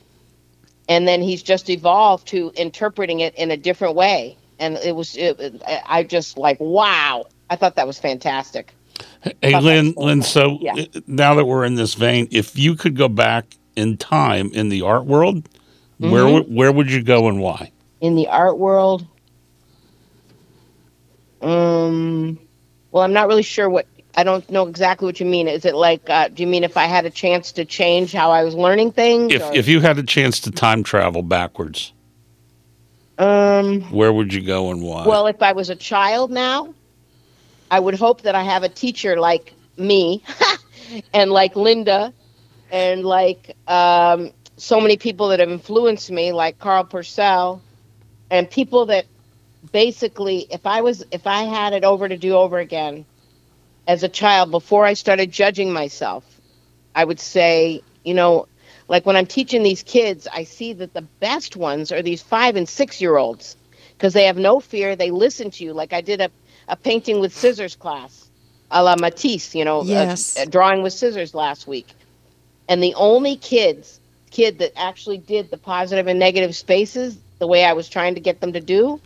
And 0.88 1.08
then 1.08 1.22
he's 1.22 1.42
just 1.42 1.68
evolved 1.68 2.28
to 2.28 2.52
interpreting 2.54 3.18
it 3.18 3.34
in 3.34 3.50
a 3.50 3.56
different 3.56 3.96
way. 3.96 4.36
And 4.60 4.76
it 4.76 4.94
was, 4.94 5.16
it, 5.16 5.60
I 5.84 6.04
just 6.04 6.38
like, 6.38 6.58
wow. 6.60 7.26
I 7.50 7.56
thought 7.56 7.74
that 7.74 7.88
was 7.88 7.98
fantastic. 7.98 8.72
Hey, 9.42 9.58
Lynn. 9.58 9.92
Lynn. 9.96 10.22
So 10.22 10.58
Yeah. 10.60 10.74
uh, 10.94 11.00
now 11.08 11.34
that 11.34 11.46
we're 11.46 11.64
in 11.64 11.74
this 11.74 11.94
vein, 11.94 12.28
if 12.30 12.56
you 12.56 12.76
could 12.76 12.94
go 12.94 13.08
back 13.08 13.56
in 13.78 13.96
time 13.96 14.50
in 14.52 14.68
the 14.68 14.82
art 14.82 15.06
world, 15.06 15.48
where 15.98 16.24
Mm-hmm. 16.24 16.34
would 16.34 16.54
where 16.54 16.72
would 16.72 16.90
you 16.90 17.02
go 17.02 17.28
and 17.28 17.40
why? 17.40 17.72
In 18.00 18.14
the 18.16 18.28
art 18.28 18.58
world, 18.58 19.06
um, 21.40 22.38
well, 22.90 23.02
I'm 23.04 23.12
not 23.12 23.28
really 23.28 23.42
sure 23.42 23.68
what, 23.68 23.86
I 24.16 24.24
don't 24.24 24.48
know 24.50 24.66
exactly 24.66 25.06
what 25.06 25.20
you 25.20 25.26
mean. 25.26 25.48
Is 25.48 25.64
it 25.64 25.74
like, 25.74 26.08
uh, 26.08 26.28
do 26.28 26.42
you 26.42 26.46
mean 26.48 26.64
if 26.64 26.76
I 26.76 26.84
had 26.86 27.04
a 27.06 27.10
chance 27.10 27.52
to 27.52 27.64
change 27.64 28.12
how 28.12 28.30
I 28.30 28.42
was 28.44 28.54
learning 28.54 28.92
things? 28.92 29.32
If 29.32 29.42
or- 29.42 29.54
if 29.54 29.68
you 29.68 29.80
had 29.80 29.98
a 29.98 30.02
chance 30.02 30.40
to 30.40 30.50
time 30.50 30.82
travel 30.82 31.22
backwards, 31.22 31.92
um, 33.18 33.82
where 33.92 34.12
would 34.12 34.32
you 34.32 34.42
go 34.42 34.70
and 34.70 34.82
why? 34.82 35.06
Well, 35.06 35.26
if 35.26 35.42
I 35.42 35.52
was 35.52 35.70
a 35.70 35.76
child 35.76 36.30
now, 36.30 36.74
I 37.70 37.80
would 37.80 37.94
hope 37.94 38.22
that 38.22 38.34
I 38.34 38.42
have 38.42 38.62
a 38.62 38.68
teacher 38.68 39.18
like 39.18 39.52
me 39.76 40.22
and 41.12 41.30
like 41.30 41.54
Linda 41.56 42.12
and 42.70 43.04
like 43.04 43.56
um, 43.66 44.32
so 44.56 44.80
many 44.80 44.96
people 44.96 45.28
that 45.28 45.40
have 45.40 45.50
influenced 45.50 46.10
me, 46.10 46.32
like 46.32 46.58
Carl 46.58 46.84
Purcell, 46.84 47.62
and 48.30 48.50
people 48.50 48.86
that 48.86 49.06
basically, 49.72 50.46
if 50.50 50.66
I 50.66 50.80
was, 50.82 51.04
if 51.10 51.26
I 51.26 51.44
had 51.44 51.72
it 51.72 51.84
over 51.84 52.08
to 52.08 52.16
do 52.16 52.34
over 52.34 52.58
again 52.58 53.04
as 53.86 54.02
a 54.02 54.08
child 54.08 54.50
before 54.50 54.84
I 54.84 54.94
started 54.94 55.30
judging 55.32 55.72
myself, 55.72 56.24
I 56.94 57.04
would 57.04 57.20
say, 57.20 57.82
you 58.04 58.14
know, 58.14 58.46
like 58.88 59.06
when 59.06 59.16
I'm 59.16 59.26
teaching 59.26 59.62
these 59.62 59.82
kids, 59.82 60.26
I 60.32 60.44
see 60.44 60.72
that 60.74 60.94
the 60.94 61.02
best 61.02 61.56
ones 61.56 61.92
are 61.92 62.02
these 62.02 62.22
five 62.22 62.56
and 62.56 62.68
six 62.68 63.00
year 63.00 63.16
olds 63.16 63.56
because 63.96 64.12
they 64.14 64.24
have 64.24 64.36
no 64.38 64.60
fear. 64.60 64.96
They 64.96 65.10
listen 65.10 65.50
to 65.52 65.64
you. 65.64 65.72
Like 65.74 65.92
I 65.92 66.00
did 66.00 66.20
a, 66.20 66.30
a 66.68 66.76
painting 66.76 67.20
with 67.20 67.34
scissors 67.34 67.76
class, 67.76 68.28
a 68.70 68.82
la 68.82 68.96
Matisse, 68.96 69.54
you 69.54 69.64
know, 69.64 69.82
a- 70.36 70.42
a, 70.42 70.46
drawing 70.46 70.82
with 70.82 70.92
scissors 70.92 71.34
last 71.34 71.66
week. 71.66 71.88
And 72.68 72.82
the 72.82 72.94
only 72.94 73.36
kids, 73.36 74.00
kid 74.30 74.58
that 74.58 74.72
actually 74.76 75.18
did 75.18 75.50
the 75.50 75.58
positive 75.58 76.06
and 76.06 76.18
negative 76.18 76.54
spaces 76.54 77.18
the 77.38 77.46
way 77.46 77.64
I 77.64 77.72
was 77.72 77.88
trying 77.88 78.14
to 78.14 78.20
get 78.20 78.40
them 78.40 78.52
to 78.52 78.60
do 78.60 79.00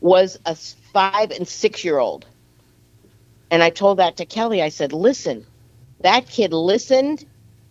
was 0.00 0.38
a 0.46 0.54
five 0.54 1.30
and 1.30 1.48
six 1.48 1.84
year 1.84 1.98
old. 1.98 2.26
And 3.50 3.62
I 3.62 3.70
told 3.70 3.98
that 3.98 4.16
to 4.18 4.26
Kelly. 4.26 4.62
I 4.62 4.68
said, 4.68 4.92
listen, 4.92 5.44
that 6.00 6.28
kid 6.28 6.52
listened, 6.52 7.24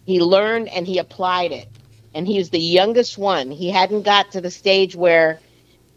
he 0.05 0.19
learned, 0.21 0.69
and 0.69 0.87
he 0.87 0.97
applied 0.97 1.51
it. 1.51 1.67
And 2.13 2.27
he 2.27 2.37
was 2.37 2.49
the 2.49 2.59
youngest 2.59 3.17
one. 3.17 3.51
He 3.51 3.69
hadn't 3.69 4.03
got 4.03 4.31
to 4.31 4.41
the 4.41 4.51
stage 4.51 4.95
where 4.95 5.39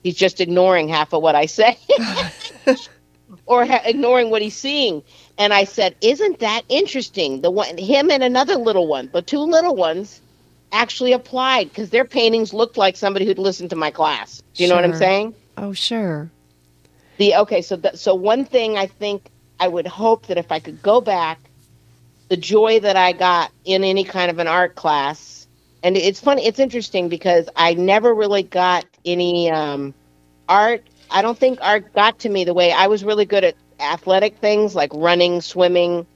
he's 0.02 0.16
just 0.16 0.40
ignoring 0.40 0.88
half 0.88 1.12
of 1.12 1.22
what 1.22 1.34
I 1.34 1.46
say 1.46 1.78
or 3.46 3.66
ha- 3.66 3.82
ignoring 3.84 4.30
what 4.30 4.42
he's 4.42 4.56
seeing. 4.56 5.02
And 5.38 5.52
I 5.52 5.64
said, 5.64 5.94
"Isn't 6.00 6.38
that 6.40 6.62
interesting? 6.68 7.42
The 7.42 7.50
one, 7.50 7.76
him 7.76 8.10
and 8.10 8.22
another 8.22 8.56
little 8.56 8.86
one, 8.86 9.10
the 9.12 9.22
two 9.22 9.40
little 9.40 9.76
ones, 9.76 10.20
actually 10.72 11.12
applied 11.12 11.68
because 11.68 11.90
their 11.90 12.04
paintings 12.04 12.52
looked 12.52 12.76
like 12.76 12.96
somebody 12.96 13.24
who'd 13.24 13.38
listened 13.38 13.70
to 13.70 13.76
my 13.76 13.90
class. 13.90 14.42
Do 14.54 14.62
you 14.62 14.68
know 14.68 14.76
what 14.76 14.84
I'm 14.84 14.94
saying? 14.94 15.34
Oh, 15.56 15.72
sure. 15.72 16.30
The 17.18 17.36
okay, 17.36 17.62
so 17.62 17.76
the, 17.76 17.96
so 17.96 18.14
one 18.14 18.44
thing 18.44 18.76
I 18.76 18.86
think 18.86 19.30
I 19.58 19.68
would 19.68 19.86
hope 19.86 20.26
that 20.26 20.36
if 20.36 20.52
I 20.52 20.58
could 20.58 20.82
go 20.82 21.00
back, 21.00 21.40
the 22.28 22.36
joy 22.36 22.80
that 22.80 22.96
I 22.96 23.12
got 23.12 23.52
in 23.64 23.84
any 23.84 24.04
kind 24.04 24.30
of 24.30 24.38
an 24.38 24.48
art 24.48 24.74
class, 24.74 25.46
and 25.82 25.96
it's 25.96 26.20
funny, 26.20 26.46
it's 26.46 26.58
interesting 26.58 27.08
because 27.08 27.48
I 27.56 27.74
never 27.74 28.12
really 28.12 28.42
got 28.42 28.84
any 29.04 29.50
um, 29.50 29.94
art. 30.48 30.82
I 31.10 31.22
don't 31.22 31.38
think 31.38 31.58
art 31.62 31.92
got 31.94 32.18
to 32.20 32.28
me 32.28 32.44
the 32.44 32.54
way 32.54 32.72
I 32.72 32.88
was 32.88 33.04
really 33.04 33.24
good 33.24 33.44
at 33.44 33.54
athletic 33.80 34.36
things 34.38 34.74
like 34.74 34.90
running, 34.94 35.40
swimming, 35.40 36.06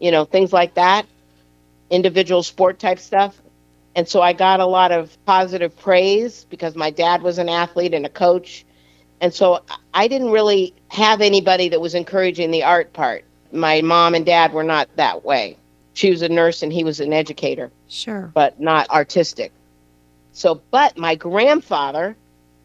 you 0.00 0.10
know, 0.10 0.24
things 0.24 0.52
like 0.52 0.74
that, 0.74 1.06
individual 1.90 2.42
sport 2.42 2.78
type 2.78 2.98
stuff. 2.98 3.40
And 3.96 4.08
so 4.08 4.22
I 4.22 4.32
got 4.32 4.60
a 4.60 4.66
lot 4.66 4.92
of 4.92 5.16
positive 5.26 5.76
praise 5.78 6.44
because 6.48 6.76
my 6.76 6.90
dad 6.90 7.22
was 7.22 7.38
an 7.38 7.48
athlete 7.48 7.92
and 7.94 8.06
a 8.06 8.10
coach. 8.10 8.64
And 9.20 9.34
so 9.34 9.62
I 9.92 10.08
didn't 10.08 10.30
really 10.30 10.74
have 10.88 11.20
anybody 11.20 11.68
that 11.70 11.80
was 11.80 11.94
encouraging 11.94 12.50
the 12.50 12.64
art 12.64 12.92
part. 12.92 13.24
my 13.52 13.80
mom 13.82 14.14
and 14.14 14.24
dad 14.24 14.52
were 14.52 14.62
not 14.62 14.88
that 14.96 15.24
way. 15.24 15.56
She 15.92 16.10
was 16.10 16.22
a 16.22 16.28
nurse 16.28 16.62
and 16.62 16.72
he 16.72 16.84
was 16.84 17.00
an 17.00 17.12
educator, 17.12 17.72
Sure. 17.88 18.30
but 18.32 18.60
not 18.60 18.88
artistic. 18.90 19.52
So, 20.32 20.62
but 20.70 20.96
my 20.96 21.16
grandfather 21.16 22.16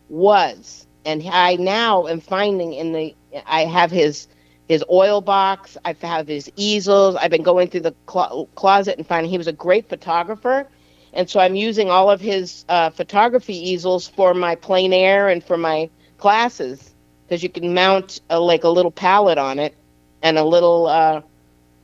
was, 0.10 0.86
and 1.04 1.24
I 1.28 1.56
now 1.56 2.06
am 2.08 2.20
finding 2.20 2.74
in 2.74 2.94
the, 2.94 3.16
I 3.48 3.66
have 3.66 3.90
his 3.90 4.28
his 4.68 4.84
oil 4.92 5.22
box. 5.22 5.78
I 5.86 5.96
have 6.02 6.28
his 6.28 6.52
easels. 6.56 7.16
I've 7.16 7.32
been 7.32 7.44
going 7.44 7.70
through 7.70 7.82
the 7.82 7.96
clo- 8.06 8.50
closet 8.56 8.98
and 8.98 9.08
finding 9.08 9.30
he 9.30 9.38
was 9.38 9.48
a 9.48 9.54
great 9.54 9.90
photographer, 9.90 10.68
and 11.14 11.30
so 11.30 11.40
I'm 11.40 11.56
using 11.56 11.90
all 11.90 12.10
of 12.10 12.20
his 12.22 12.66
uh, 12.70 12.90
photography 12.90 13.56
easels 13.56 14.08
for 14.08 14.34
my 14.34 14.56
plein 14.56 14.94
air 14.94 15.30
and 15.30 15.44
for 15.44 15.58
my 15.58 15.90
classes 16.18 16.94
because 17.24 17.44
you 17.44 17.50
can 17.50 17.74
mount 17.74 18.22
a, 18.30 18.40
like 18.40 18.64
a 18.64 18.70
little 18.70 18.92
palette 18.92 19.38
on 19.38 19.60
it 19.60 19.76
and 20.22 20.38
a 20.38 20.44
little 20.44 20.88
uh, 20.88 21.22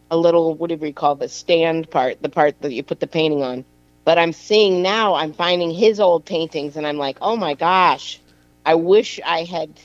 a 0.09 0.17
little 0.17 0.55
whatever 0.55 0.85
you 0.85 0.93
call 0.93 1.15
the 1.15 1.29
stand 1.29 1.89
part, 1.89 2.21
the 2.21 2.29
part 2.29 2.59
that 2.61 2.73
you 2.73 2.83
put 2.83 2.99
the 2.99 3.07
painting 3.07 3.43
on. 3.43 3.63
But 4.03 4.17
I'm 4.17 4.33
seeing 4.33 4.81
now, 4.81 5.13
I'm 5.13 5.31
finding 5.33 5.71
his 5.71 5.99
old 5.99 6.25
paintings, 6.25 6.75
and 6.75 6.87
I'm 6.87 6.97
like, 6.97 7.17
oh 7.21 7.37
my 7.37 7.53
gosh, 7.53 8.19
I 8.65 8.75
wish 8.75 9.19
I 9.23 9.43
had 9.43 9.79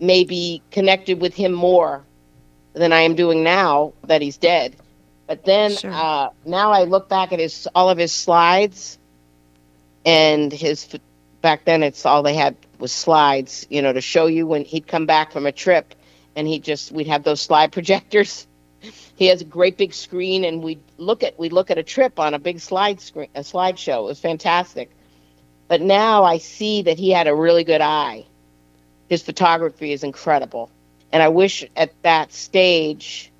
maybe 0.00 0.62
connected 0.70 1.20
with 1.20 1.34
him 1.34 1.52
more 1.52 2.04
than 2.74 2.92
I 2.92 3.02
am 3.02 3.14
doing 3.14 3.42
now 3.42 3.94
that 4.06 4.22
he's 4.22 4.38
dead. 4.38 4.76
But 5.26 5.44
then 5.44 5.72
Sure. 5.72 5.92
uh, 5.92 6.30
now 6.44 6.72
I 6.72 6.84
look 6.84 7.08
back 7.08 7.32
at 7.32 7.38
his 7.38 7.68
all 7.74 7.90
of 7.90 7.98
his 7.98 8.12
slides, 8.12 8.98
and 10.04 10.52
his 10.52 10.88
back 11.42 11.64
then 11.64 11.82
it's 11.82 12.06
all 12.06 12.22
they 12.22 12.34
had 12.34 12.56
was 12.78 12.92
slides, 12.92 13.66
you 13.70 13.82
know, 13.82 13.92
to 13.92 14.00
show 14.00 14.26
you 14.26 14.46
when 14.46 14.64
he'd 14.64 14.86
come 14.86 15.06
back 15.06 15.32
from 15.32 15.46
a 15.46 15.52
trip, 15.52 15.94
and 16.36 16.48
he 16.48 16.60
just 16.60 16.92
we'd 16.92 17.08
have 17.08 17.24
those 17.24 17.40
slide 17.40 17.72
projectors. 17.78 18.46
He 19.16 19.26
has 19.26 19.42
a 19.42 19.44
great 19.46 19.76
big 19.76 19.92
screen, 19.94 20.44
and 20.44 20.62
we 20.62 20.78
look 20.98 21.22
at 21.24 21.38
we 21.38 21.50
look 21.50 21.70
at 21.70 21.78
a 21.78 21.82
trip 21.82 22.18
on 22.20 22.34
a 22.34 22.38
big 22.38 22.60
slide 22.60 23.00
screen, 23.00 23.28
a 23.34 23.40
slideshow. 23.40 24.00
It 24.00 24.04
was 24.04 24.20
fantastic. 24.20 24.90
But 25.68 25.82
now 25.82 26.24
I 26.24 26.38
see 26.38 26.82
that 26.82 26.98
he 26.98 27.10
had 27.10 27.26
a 27.28 27.34
really 27.34 27.64
good 27.64 27.80
eye. 27.82 28.26
His 29.08 29.22
photography 29.22 29.92
is 29.92 30.04
incredible, 30.04 30.70
and 31.12 31.22
I 31.22 31.28
wish 31.28 31.64
at 31.76 31.92
that 32.02 32.32
stage 32.32 33.30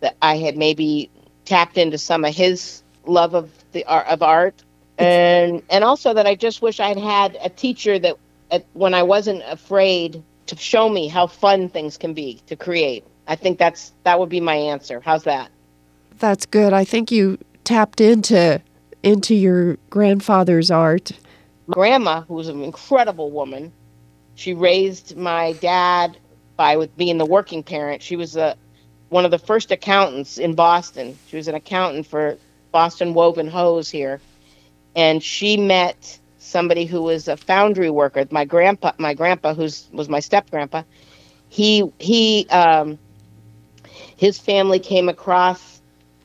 that 0.00 0.16
I 0.22 0.36
had 0.36 0.56
maybe 0.56 1.10
tapped 1.44 1.78
into 1.78 1.98
some 1.98 2.24
of 2.24 2.34
his 2.34 2.82
love 3.06 3.34
of 3.34 3.50
the 3.72 3.84
art 3.84 4.06
of 4.08 4.22
art, 4.22 4.62
and 4.98 5.62
and 5.70 5.84
also 5.84 6.14
that 6.14 6.26
I 6.26 6.34
just 6.34 6.62
wish 6.62 6.80
I'd 6.80 6.98
had 6.98 7.36
a 7.42 7.48
teacher 7.48 7.98
that 7.98 8.16
at, 8.50 8.66
when 8.74 8.94
I 8.94 9.02
wasn't 9.02 9.42
afraid 9.46 10.22
to 10.46 10.56
show 10.56 10.88
me 10.88 11.08
how 11.08 11.26
fun 11.26 11.68
things 11.68 11.96
can 11.96 12.14
be 12.14 12.40
to 12.46 12.56
create. 12.56 13.04
I 13.26 13.36
think 13.36 13.58
that's 13.58 13.92
that 14.04 14.18
would 14.18 14.28
be 14.28 14.40
my 14.40 14.56
answer. 14.56 15.00
How's 15.00 15.24
that? 15.24 15.50
That's 16.18 16.46
good. 16.46 16.72
I 16.72 16.84
think 16.84 17.10
you 17.10 17.38
tapped 17.64 18.00
into 18.00 18.60
into 19.02 19.34
your 19.34 19.76
grandfather's 19.90 20.70
art. 20.70 21.12
grandma, 21.68 22.22
who 22.22 22.34
was 22.34 22.48
an 22.48 22.62
incredible 22.62 23.30
woman, 23.30 23.72
she 24.34 24.54
raised 24.54 25.16
my 25.16 25.52
dad 25.54 26.16
by 26.56 26.76
with 26.76 26.96
being 26.96 27.18
the 27.18 27.26
working 27.26 27.62
parent. 27.62 28.02
She 28.02 28.16
was 28.16 28.36
a 28.36 28.56
one 29.08 29.24
of 29.24 29.30
the 29.30 29.38
first 29.38 29.70
accountants 29.70 30.38
in 30.38 30.54
Boston. 30.54 31.18
She 31.28 31.36
was 31.36 31.48
an 31.48 31.54
accountant 31.54 32.06
for 32.06 32.38
Boston 32.70 33.12
Woven 33.14 33.48
Hose 33.48 33.90
here, 33.90 34.20
and 34.96 35.22
she 35.22 35.56
met 35.56 36.18
somebody 36.38 36.84
who 36.86 37.02
was 37.02 37.28
a 37.28 37.36
foundry 37.36 37.90
worker. 37.90 38.26
My 38.30 38.44
grandpa, 38.44 38.92
my 38.98 39.14
grandpa, 39.14 39.54
who's 39.54 39.88
was 39.92 40.08
my 40.08 40.20
step 40.20 40.50
grandpa, 40.50 40.82
he 41.48 41.90
he 41.98 42.46
um, 42.48 42.98
his 44.16 44.38
family 44.38 44.78
came 44.78 45.08
across 45.08 45.80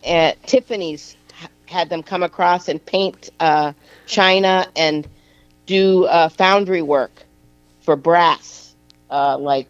at 0.05 0.41
Tiffany's 0.47 1.17
had 1.67 1.89
them 1.89 2.01
come 2.01 2.23
across 2.23 2.69
and 2.69 2.83
paint 2.85 3.29
uh, 3.39 3.73
china 4.05 4.65
and 4.75 5.07
do 5.65 6.05
uh, 6.05 6.29
foundry 6.29 6.81
work 6.81 7.11
for 7.81 7.95
brass, 7.95 8.73
uh, 9.09 9.37
like 9.37 9.69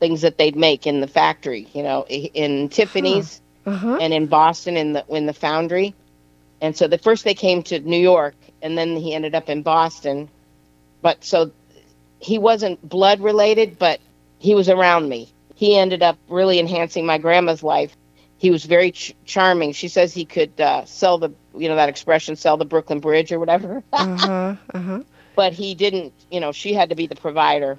things 0.00 0.22
that 0.22 0.38
they'd 0.38 0.56
make 0.56 0.86
in 0.86 1.00
the 1.00 1.06
factory, 1.08 1.68
you 1.72 1.82
know, 1.82 2.04
in 2.08 2.68
Tiffany's 2.68 3.40
Uh 3.66 3.76
huh. 3.76 3.98
and 4.00 4.12
in 4.12 4.26
Boston 4.26 4.76
in 4.76 4.92
the 4.92 5.04
in 5.08 5.26
the 5.26 5.34
foundry. 5.34 5.94
And 6.60 6.76
so 6.76 6.88
the 6.88 6.98
first 6.98 7.24
they 7.24 7.34
came 7.34 7.62
to 7.64 7.78
New 7.80 7.98
York, 7.98 8.34
and 8.62 8.76
then 8.76 8.96
he 8.96 9.14
ended 9.14 9.34
up 9.34 9.48
in 9.48 9.62
Boston. 9.62 10.28
But 11.02 11.24
so 11.24 11.52
he 12.20 12.38
wasn't 12.38 12.86
blood 12.86 13.20
related, 13.20 13.78
but 13.78 14.00
he 14.38 14.54
was 14.54 14.68
around 14.68 15.08
me. 15.08 15.32
He 15.54 15.76
ended 15.76 16.02
up 16.02 16.18
really 16.28 16.58
enhancing 16.58 17.06
my 17.06 17.18
grandma's 17.18 17.62
life. 17.62 17.96
He 18.38 18.50
was 18.50 18.64
very 18.64 18.92
ch- 18.92 19.14
charming. 19.24 19.72
She 19.72 19.88
says 19.88 20.14
he 20.14 20.24
could 20.24 20.60
uh, 20.60 20.84
sell 20.84 21.18
the, 21.18 21.30
you 21.54 21.68
know, 21.68 21.76
that 21.76 21.88
expression, 21.88 22.36
sell 22.36 22.56
the 22.56 22.64
Brooklyn 22.64 23.00
Bridge 23.00 23.32
or 23.32 23.38
whatever. 23.40 23.82
Uh 23.92 24.16
huh. 24.16 24.56
Uh 24.74 24.78
huh. 24.80 25.02
but 25.34 25.52
he 25.52 25.74
didn't 25.74 26.12
you 26.30 26.40
know 26.40 26.52
she 26.52 26.72
had 26.74 26.88
to 26.90 26.94
be 26.96 27.06
the 27.06 27.16
provider 27.16 27.78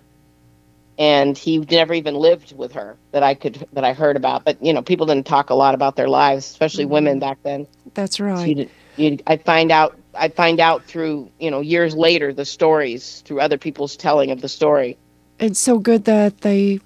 and 1.00 1.38
he 1.38 1.58
never 1.58 1.94
even 1.94 2.14
lived 2.14 2.56
with 2.56 2.74
her 2.74 2.98
that 3.12 3.24
i 3.24 3.34
could 3.34 3.66
that 3.74 3.84
i 3.84 3.94
heard 3.94 4.16
about 4.16 4.44
but 4.44 4.64
you 4.64 4.74
know 4.74 4.82
people 4.82 5.06
didn't 5.06 5.26
talk 5.26 5.50
a 5.50 5.56
lot 5.56 5.74
about 5.74 5.96
their 5.96 6.10
lives 6.10 6.46
especially 6.46 6.84
mm-hmm. 6.84 6.94
women 6.94 7.20
back 7.20 7.38
then 7.44 7.66
That's 7.96 8.20
right. 8.20 8.48
you 8.48 8.56
did, 8.56 8.70
you, 8.98 9.18
i 9.26 9.38
find 9.38 9.72
out 9.72 9.98
i 10.14 10.28
find 10.28 10.60
out 10.60 10.84
through 10.84 11.32
you 11.40 11.50
know 11.50 11.62
years 11.62 11.96
later 11.96 12.34
the 12.34 12.46
stories 12.46 13.24
through 13.26 13.40
other 13.40 13.58
people's 13.58 13.96
telling 13.96 14.30
of 14.30 14.42
the 14.42 14.50
story 14.50 14.98
It's 15.40 15.60
so 15.60 15.80
good 15.80 16.04
that 16.04 16.42
they 16.42 16.82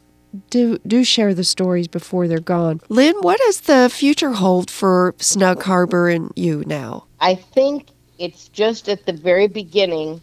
do 0.50 0.78
do 0.86 1.04
share 1.04 1.34
the 1.34 1.44
stories 1.44 1.88
before 1.88 2.28
they're 2.28 2.40
gone. 2.40 2.82
Lynn, 2.90 3.16
what 3.22 3.40
does 3.40 3.62
the 3.62 3.90
future 3.94 4.32
hold 4.32 4.70
for 4.72 5.14
Snug 5.20 5.62
Harbor 5.62 6.10
and 6.10 6.32
you 6.36 6.64
now? 6.66 7.06
I 7.20 7.36
think 7.36 7.90
it's 8.18 8.50
just 8.50 8.90
at 8.90 9.06
the 9.06 9.14
very 9.14 9.48
beginning 9.48 10.22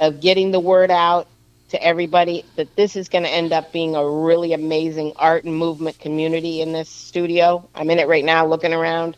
of 0.00 0.20
getting 0.20 0.50
the 0.50 0.60
word 0.60 0.90
out 0.90 1.28
to 1.72 1.82
everybody 1.82 2.44
that 2.56 2.74
this 2.76 2.96
is 2.96 3.08
going 3.08 3.24
to 3.24 3.30
end 3.30 3.52
up 3.52 3.72
being 3.72 3.96
a 3.96 4.08
really 4.08 4.52
amazing 4.52 5.12
art 5.16 5.44
and 5.44 5.56
movement 5.56 5.98
community 5.98 6.60
in 6.62 6.72
this 6.72 6.88
studio. 6.88 7.68
I'm 7.74 7.90
in 7.90 7.98
it 7.98 8.08
right 8.08 8.24
now 8.24 8.46
looking 8.46 8.72
around 8.72 9.16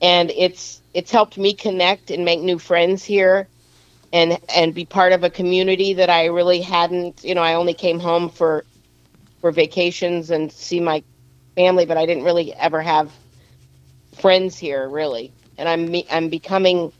and 0.00 0.30
it's 0.30 0.80
it's 0.94 1.10
helped 1.10 1.38
me 1.38 1.54
connect 1.54 2.10
and 2.10 2.24
make 2.24 2.40
new 2.40 2.58
friends 2.58 3.04
here 3.04 3.48
and 4.12 4.38
and 4.54 4.74
be 4.74 4.84
part 4.84 5.12
of 5.12 5.24
a 5.24 5.30
community 5.30 5.94
that 5.94 6.10
I 6.10 6.26
really 6.26 6.60
hadn't, 6.60 7.24
you 7.24 7.34
know, 7.34 7.42
I 7.42 7.54
only 7.54 7.74
came 7.74 7.98
home 7.98 8.28
for 8.28 8.64
for 9.40 9.50
vacations 9.50 10.30
and 10.30 10.52
see 10.52 10.80
my 10.80 11.02
family, 11.56 11.86
but 11.86 11.96
I 11.96 12.06
didn't 12.06 12.24
really 12.24 12.54
ever 12.54 12.80
have 12.82 13.10
friends 14.14 14.58
here 14.58 14.88
really 14.88 15.32
and 15.58 15.68
I'm 15.68 15.94
I'm 16.10 16.28
becoming 16.28 16.92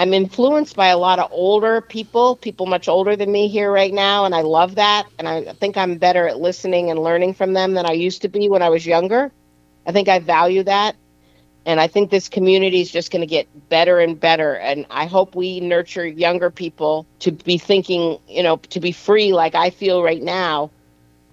I'm 0.00 0.14
influenced 0.14 0.76
by 0.76 0.86
a 0.86 0.96
lot 0.96 1.18
of 1.18 1.30
older 1.30 1.82
people, 1.82 2.34
people 2.34 2.64
much 2.64 2.88
older 2.88 3.16
than 3.16 3.30
me 3.30 3.48
here 3.48 3.70
right 3.70 3.92
now, 3.92 4.24
and 4.24 4.34
I 4.34 4.40
love 4.40 4.76
that. 4.76 5.06
And 5.18 5.28
I 5.28 5.52
think 5.52 5.76
I'm 5.76 5.98
better 5.98 6.26
at 6.26 6.40
listening 6.40 6.88
and 6.88 7.02
learning 7.02 7.34
from 7.34 7.52
them 7.52 7.74
than 7.74 7.84
I 7.84 7.92
used 7.92 8.22
to 8.22 8.28
be 8.28 8.48
when 8.48 8.62
I 8.62 8.70
was 8.70 8.86
younger. 8.86 9.30
I 9.86 9.92
think 9.92 10.08
I 10.08 10.18
value 10.18 10.62
that. 10.62 10.96
And 11.66 11.78
I 11.78 11.86
think 11.86 12.10
this 12.10 12.30
community 12.30 12.80
is 12.80 12.90
just 12.90 13.10
going 13.10 13.20
to 13.20 13.26
get 13.26 13.46
better 13.68 14.00
and 14.00 14.18
better. 14.18 14.54
And 14.54 14.86
I 14.88 15.04
hope 15.04 15.34
we 15.34 15.60
nurture 15.60 16.06
younger 16.06 16.48
people 16.50 17.06
to 17.18 17.30
be 17.30 17.58
thinking, 17.58 18.18
you 18.26 18.42
know, 18.42 18.56
to 18.56 18.80
be 18.80 18.92
free 18.92 19.34
like 19.34 19.54
I 19.54 19.68
feel 19.68 20.02
right 20.02 20.22
now 20.22 20.70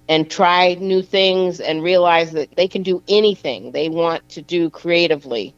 and 0.10 0.30
try 0.30 0.74
new 0.74 1.02
things 1.02 1.62
and 1.62 1.82
realize 1.82 2.34
that 2.34 2.54
they 2.58 2.68
can 2.68 2.84
do 2.84 3.02
anything 3.08 3.72
they 3.72 3.88
want 3.88 4.28
to 4.32 4.42
do 4.42 4.70
creatively 4.70 5.56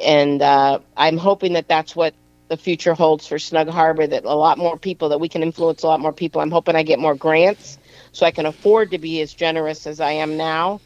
and 0.00 0.42
uh, 0.42 0.80
I'm 0.96 1.16
hoping 1.16 1.54
that 1.54 1.68
that's 1.68 1.94
what 1.96 2.14
the 2.48 2.56
future 2.56 2.94
holds 2.94 3.26
for 3.26 3.38
Snug 3.38 3.68
Harbor. 3.68 4.06
That 4.06 4.24
a 4.24 4.34
lot 4.34 4.58
more 4.58 4.78
people, 4.78 5.10
that 5.10 5.18
we 5.18 5.28
can 5.28 5.42
influence 5.42 5.82
a 5.82 5.86
lot 5.86 6.00
more 6.00 6.12
people. 6.12 6.40
I'm 6.40 6.50
hoping 6.50 6.76
I 6.76 6.82
get 6.82 6.98
more 6.98 7.14
grants 7.14 7.78
so 8.12 8.26
I 8.26 8.30
can 8.30 8.46
afford 8.46 8.90
to 8.92 8.98
be 8.98 9.20
as 9.20 9.34
generous 9.34 9.86
as 9.86 10.00
I 10.00 10.12
am 10.12 10.36
now, 10.36 10.80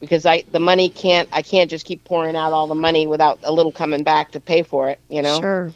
because 0.00 0.26
I 0.26 0.44
the 0.52 0.60
money 0.60 0.88
can't 0.88 1.28
I 1.32 1.42
can't 1.42 1.70
just 1.70 1.86
keep 1.86 2.04
pouring 2.04 2.36
out 2.36 2.52
all 2.52 2.66
the 2.66 2.74
money 2.74 3.06
without 3.06 3.40
a 3.42 3.52
little 3.52 3.72
coming 3.72 4.02
back 4.02 4.32
to 4.32 4.40
pay 4.40 4.62
for 4.62 4.90
it. 4.90 5.00
You 5.08 5.22
know. 5.22 5.40
Sure. 5.40 5.72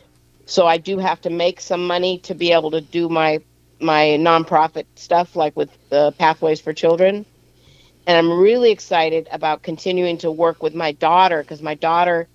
So 0.47 0.67
I 0.67 0.79
do 0.79 0.99
have 0.99 1.21
to 1.21 1.31
make 1.31 1.61
some 1.61 1.87
money 1.87 2.19
to 2.19 2.35
be 2.35 2.53
able 2.53 2.73
to 2.73 2.81
do 2.81 3.09
my 3.09 3.41
my 3.81 4.19
nonprofit 4.21 4.85
stuff, 4.97 5.37
like 5.37 5.57
with 5.57 5.71
the 5.89 6.13
Pathways 6.19 6.61
for 6.61 6.73
Children. 6.73 7.25
And 8.07 8.19
I'm 8.19 8.41
really 8.41 8.71
excited 8.71 9.29
about 9.31 9.63
continuing 9.63 10.19
to 10.19 10.31
work 10.31 10.63
with 10.63 10.75
my 10.75 10.93
daughter 10.93 11.43
because 11.43 11.63
my 11.63 11.75
daughter, 11.75 12.29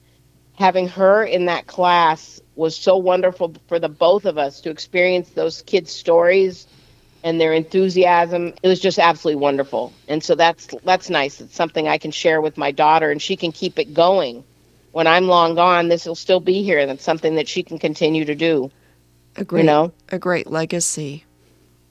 having 0.58 0.88
her 0.88 1.24
in 1.24 1.46
that 1.46 1.68
class 1.68 2.42
was 2.56 2.76
so 2.76 2.98
wonderful 2.98 3.54
for 3.68 3.80
the 3.80 3.90
both 3.90 4.26
of 4.26 4.38
us 4.38 4.62
to 4.62 4.70
experience 4.70 5.30
those 5.30 5.62
kids' 5.64 5.92
stories 5.92 6.68
and 7.24 7.42
their 7.42 7.54
enthusiasm. 7.54 8.54
It 8.64 8.68
was 8.68 8.80
just 8.80 9.00
absolutely 9.00 9.42
wonderful. 9.42 9.92
And 10.08 10.24
so 10.24 10.36
that's 10.36 10.68
that's 10.84 11.10
nice. 11.10 11.42
It's 11.42 11.56
something 11.56 11.88
I 11.88 11.98
can 11.98 12.12
share 12.12 12.40
with 12.40 12.58
my 12.58 12.72
daughter 12.72 13.12
and 13.12 13.22
she 13.22 13.36
can 13.36 13.52
keep 13.52 13.78
it 13.78 13.94
going. 13.94 14.44
When 14.92 15.08
I'm 15.08 15.28
long 15.28 15.56
gone, 15.56 15.90
this 15.90 16.06
will 16.06 16.16
still 16.16 16.40
be 16.40 16.64
here. 16.64 16.80
and 16.80 16.90
it's 16.90 17.04
something 17.04 17.36
that 17.36 17.50
she 17.50 17.64
can 17.64 17.78
continue 17.78 18.24
to 18.24 18.36
do. 18.36 18.72
A 19.36 19.44
great, 19.44 19.66
know? 19.66 19.92
a 20.10 20.18
great 20.18 20.48
legacy. 20.48 21.26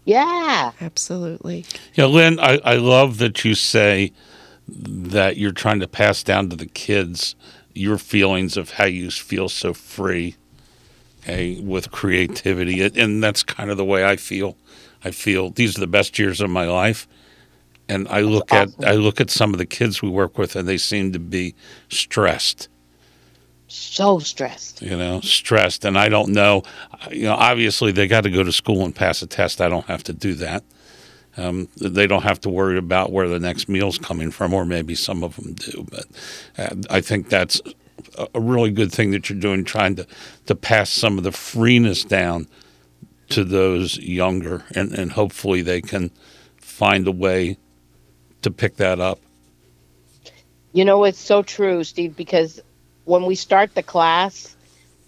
Yeah. 0.07 0.73
Absolutely. 0.81 1.67
Yeah, 1.95 2.07
Lynn, 2.07 2.39
I, 2.41 2.59
I 2.65 2.77
love 2.77 3.19
that 3.19 3.45
you 3.45 3.55
say 3.55 4.13
that 4.67 5.37
you're 5.37 5.53
trying 5.53 5.81
to 5.81 5.89
pass 5.89 6.23
down 6.23 6.49
to 6.49 6.57
the 6.57 6.67
kids 6.67 7.35
your 7.75 7.99
feelings 7.99 8.57
of 8.57 8.71
how 8.71 8.85
you 8.85 9.11
feel 9.11 9.49
so 9.49 9.73
free 9.75 10.37
okay, 11.25 11.61
with 11.61 11.91
creativity. 11.91 12.83
And- 12.83 12.97
And 12.97 13.23
that's 13.25 13.43
kind 13.43 13.71
of 13.71 13.77
the 13.77 13.85
way 13.85 14.05
I 14.05 14.17
feel. 14.17 14.57
I 15.05 15.11
feel 15.11 15.51
these 15.51 15.77
are 15.77 15.81
the 15.81 15.87
best 15.87 16.19
years 16.19 16.41
of 16.41 16.51
my 16.51 16.67
life. 16.67 17.07
And 17.89 18.09
I 18.09 18.21
look 18.21 18.53
at 18.53 18.71
I 18.87 18.93
look 18.93 19.21
at 19.21 19.31
some 19.31 19.53
of 19.53 19.59
the 19.59 19.67
kids 19.67 20.01
we 20.01 20.09
work 20.09 20.39
with 20.39 20.57
and 20.57 20.67
they 20.67 20.79
seem 20.79 21.13
to 21.13 21.19
be 21.19 21.55
stressed 21.91 22.69
So 23.69 24.19
stressed. 24.21 24.81
you 24.83 24.97
know, 24.97 25.21
stressed. 25.21 25.85
And 25.85 25.99
I 25.99 26.09
don't 26.09 26.31
know, 26.33 26.63
you 27.11 27.25
know, 27.25 27.35
obviously 27.35 27.93
they 27.93 28.07
got 28.07 28.23
to 28.23 28.31
go 28.31 28.43
to 28.43 28.53
school 28.53 28.85
and 28.85 28.95
pass 28.95 29.21
a 29.23 29.27
test. 29.27 29.61
I 29.61 29.69
don't 29.69 29.87
have 29.87 30.03
to 30.05 30.13
do 30.15 30.35
that. 30.35 30.63
Um, 31.37 31.69
they 31.77 32.07
don't 32.07 32.23
have 32.23 32.41
to 32.43 32.49
worry 32.51 32.79
about 32.79 33.13
where 33.13 33.29
the 33.29 33.41
next 33.41 33.69
meal's 33.69 33.99
coming 33.99 34.31
from, 34.31 34.55
or 34.55 34.65
maybe 34.65 34.95
some 34.95 35.25
of 35.25 35.37
them 35.37 35.55
do. 35.55 35.87
But 35.91 36.07
uh, 36.59 36.77
I 36.91 37.01
think 37.01 37.29
that's 37.29 37.61
a- 38.19 38.41
really 38.41 38.71
good 38.71 38.93
thing 38.93 39.11
that 39.13 39.29
you're 39.29 39.39
doing, 39.39 39.65
trying 39.65 39.97
to, 39.97 40.07
to 40.47 40.55
pass 40.55 40.91
some 40.91 41.19
of 41.19 41.25
the 41.25 41.33
freeness 41.33 42.05
down 42.05 42.47
to 43.31 43.45
those 43.45 43.99
younger, 43.99 44.65
and, 44.75 44.93
and 44.93 45.13
hopefully 45.13 45.63
they 45.63 45.81
can 45.81 46.11
find 46.57 47.07
a 47.09 47.13
way 47.13 47.59
to 48.43 48.51
pick 48.51 48.77
that 48.77 49.01
up. 49.01 49.19
You 50.73 50.85
know, 50.85 51.05
it's 51.05 51.19
so 51.19 51.43
true, 51.43 51.85
Steve, 51.85 52.17
because 52.17 52.61
when 53.05 53.25
we 53.27 53.35
start 53.35 53.75
the 53.75 53.83
class, 53.83 54.57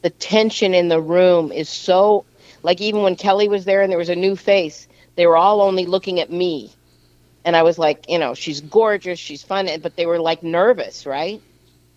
the 0.03 0.11
tension 0.11 0.75
in 0.75 0.89
the 0.89 1.01
room 1.01 1.53
is 1.53 1.69
so 1.69 2.25
like 2.63 2.81
even 2.81 3.03
when 3.03 3.17
Kelly 3.17 3.49
was 3.49 3.65
there 3.65 3.83
and 3.83 3.91
there 3.91 3.99
was 3.99 4.09
a 4.09 4.17
new 4.17 4.35
face, 4.35 4.89
they 5.17 5.27
were 5.27 5.37
all 5.37 5.63
only 5.63 5.87
looking 5.87 6.21
at 6.21 6.31
me. 6.31 6.73
And 7.45 7.57
I 7.57 7.63
was 7.63 7.79
like, 7.79 8.09
you 8.09 8.19
know, 8.19 8.35
she's 8.35 8.61
gorgeous, 8.61 9.19
she's 9.19 9.43
fun, 9.43 9.69
but 9.83 9.97
they 9.97 10.07
were 10.07 10.21
like 10.21 10.43
nervous, 10.43 11.07
right? 11.07 11.41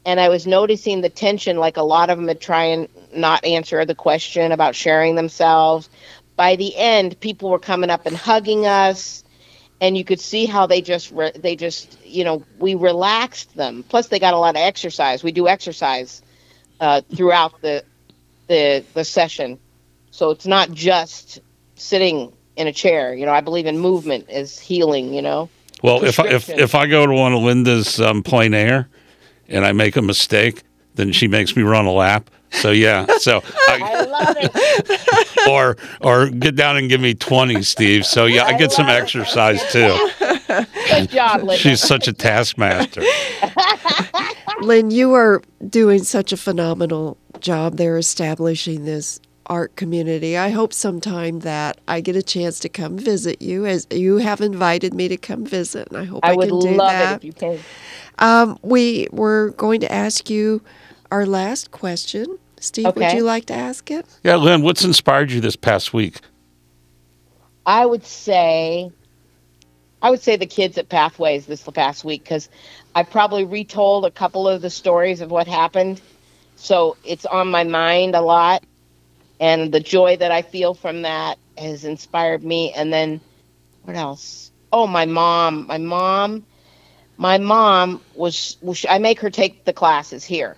And 0.05 0.19
I 0.19 0.29
was 0.29 0.47
noticing 0.47 1.01
the 1.01 1.09
tension, 1.09 1.57
like 1.57 1.77
a 1.77 1.83
lot 1.83 2.09
of 2.09 2.17
them 2.17 2.27
would 2.27 2.41
try 2.41 2.65
and 2.65 2.87
not 3.13 3.45
answer 3.45 3.83
the 3.85 3.95
question 3.95 4.51
about 4.51 4.75
sharing 4.75 5.15
themselves. 5.15 5.89
By 6.35 6.55
the 6.55 6.75
end, 6.75 7.19
people 7.19 7.49
were 7.49 7.59
coming 7.59 7.89
up 7.89 8.05
and 8.05 8.15
hugging 8.15 8.65
us 8.65 9.23
and 9.81 9.97
you 9.97 10.03
could 10.03 10.19
see 10.19 10.45
how 10.45 10.65
they 10.65 10.81
just 10.81 11.11
re- 11.11 11.31
they 11.31 11.55
just 11.55 11.97
you 12.05 12.23
know 12.23 12.43
we 12.59 12.75
relaxed 12.75 13.55
them 13.55 13.83
plus 13.87 14.07
they 14.07 14.19
got 14.19 14.33
a 14.33 14.37
lot 14.37 14.55
of 14.55 14.61
exercise 14.61 15.23
we 15.23 15.31
do 15.31 15.47
exercise 15.47 16.21
uh, 16.79 17.01
throughout 17.15 17.61
the 17.61 17.83
the 18.47 18.83
the 18.93 19.03
session 19.03 19.59
so 20.11 20.31
it's 20.31 20.47
not 20.47 20.71
just 20.71 21.39
sitting 21.75 22.31
in 22.59 22.67
a 22.67 22.73
chair 22.73 23.15
you 23.15 23.25
know 23.25 23.31
i 23.31 23.41
believe 23.41 23.65
in 23.65 23.79
movement 23.79 24.29
as 24.29 24.59
healing 24.59 25.13
you 25.13 25.21
know 25.21 25.49
Well, 25.81 26.03
if 26.03 26.19
I, 26.19 26.27
if 26.27 26.49
if 26.49 26.75
I 26.75 26.87
go 26.87 27.05
to 27.07 27.13
one 27.13 27.33
of 27.33 27.41
Linda's 27.41 27.99
um, 28.01 28.21
plein 28.21 28.53
air 28.53 28.89
and 29.47 29.65
I 29.65 29.71
make 29.71 29.95
a 29.95 30.01
mistake, 30.01 30.63
then 30.95 31.13
she 31.13 31.27
makes 31.27 31.55
me 31.55 31.63
run 31.63 31.85
a 31.85 31.91
lap. 31.91 32.29
So 32.51 32.71
yeah, 32.71 33.05
so 33.19 33.41
I, 33.69 33.79
i 33.81 34.01
love 34.01 34.35
it 34.39 35.47
or 35.49 35.77
or 36.01 36.27
get 36.29 36.55
down 36.57 36.75
and 36.77 36.89
give 36.89 36.99
me 36.99 37.13
twenty, 37.13 37.63
Steve. 37.63 38.05
So 38.05 38.25
yeah, 38.25 38.43
I 38.43 38.57
get 38.57 38.71
some 38.73 38.89
it. 38.89 38.91
exercise 39.01 39.61
too. 39.71 39.95
good 40.89 41.09
job 41.09 41.43
Linda. 41.43 41.57
She's 41.57 41.79
such 41.81 42.07
a 42.09 42.13
taskmaster. 42.13 43.01
Lynn, 44.61 44.91
you 44.91 45.13
are 45.13 45.41
doing 45.69 46.03
such 46.03 46.33
a 46.33 46.37
phenomenal 46.37 47.17
job 47.39 47.77
there 47.77 47.97
establishing 47.97 48.83
this 48.83 49.21
art 49.49 49.75
community. 49.75 50.37
I 50.37 50.49
hope 50.49 50.73
sometime 50.73 51.39
that 51.39 51.79
I 51.87 52.01
get 52.01 52.15
a 52.15 52.23
chance 52.23 52.59
to 52.59 52.69
come 52.69 52.97
visit 52.97 53.41
you 53.41 53.65
as 53.65 53.87
you 53.91 54.17
have 54.17 54.41
invited 54.41 54.93
me 54.93 55.07
to 55.09 55.17
come 55.17 55.45
visit 55.45 55.87
and 55.89 55.97
I 55.97 56.05
hope 56.05 56.23
I, 56.23 56.33
i 56.33 56.35
would 56.35 56.49
can 56.49 56.59
do 56.59 56.69
love 56.75 56.91
that. 56.91 57.13
it 57.13 57.15
if 57.17 57.23
you 57.25 57.33
can 57.33 57.59
Um, 58.19 58.59
we 58.61 59.07
were 59.11 59.51
going 59.57 59.81
to 59.81 59.91
ask 59.91 60.29
you 60.29 60.61
our 61.11 61.25
last 61.25 61.71
question. 61.71 62.37
Steve, 62.59 62.87
okay. 62.87 62.99
would 62.99 63.13
you 63.13 63.23
like 63.23 63.45
to 63.45 63.53
ask 63.53 63.89
it? 63.89 64.05
Yeah, 64.23 64.35
Lynn, 64.35 64.61
what's 64.61 64.83
inspired 64.83 65.31
you 65.31 65.41
this 65.41 65.55
past 65.55 65.93
week? 65.93 66.19
I 67.65 67.85
would 67.85 68.05
say, 68.05 68.91
I 70.01 70.09
would 70.09 70.21
say 70.21 70.35
the 70.35 70.45
kids 70.45 70.77
at 70.77 70.89
Pathways 70.89 71.45
this 71.45 71.63
past 71.63 72.03
week 72.03 72.23
because 72.23 72.49
I 72.95 73.03
probably 73.03 73.45
retold 73.45 74.05
a 74.05 74.11
couple 74.11 74.47
of 74.47 74.61
the 74.61 74.69
stories 74.69 75.21
of 75.21 75.31
what 75.31 75.47
happened, 75.47 76.01
so 76.55 76.97
it's 77.05 77.25
on 77.25 77.49
my 77.49 77.63
mind 77.63 78.15
a 78.15 78.21
lot, 78.21 78.63
and 79.39 79.71
the 79.71 79.79
joy 79.79 80.17
that 80.17 80.31
I 80.31 80.41
feel 80.41 80.73
from 80.73 81.03
that 81.03 81.37
has 81.57 81.85
inspired 81.85 82.43
me. 82.43 82.73
And 82.73 82.91
then, 82.91 83.21
what 83.83 83.95
else? 83.95 84.51
Oh, 84.71 84.87
my 84.87 85.05
mom, 85.05 85.67
my 85.67 85.77
mom, 85.77 86.45
my 87.17 87.37
mom 87.37 88.01
was. 88.15 88.57
I 88.89 88.99
make 88.99 89.19
her 89.21 89.29
take 89.29 89.65
the 89.65 89.73
classes 89.73 90.23
here, 90.23 90.57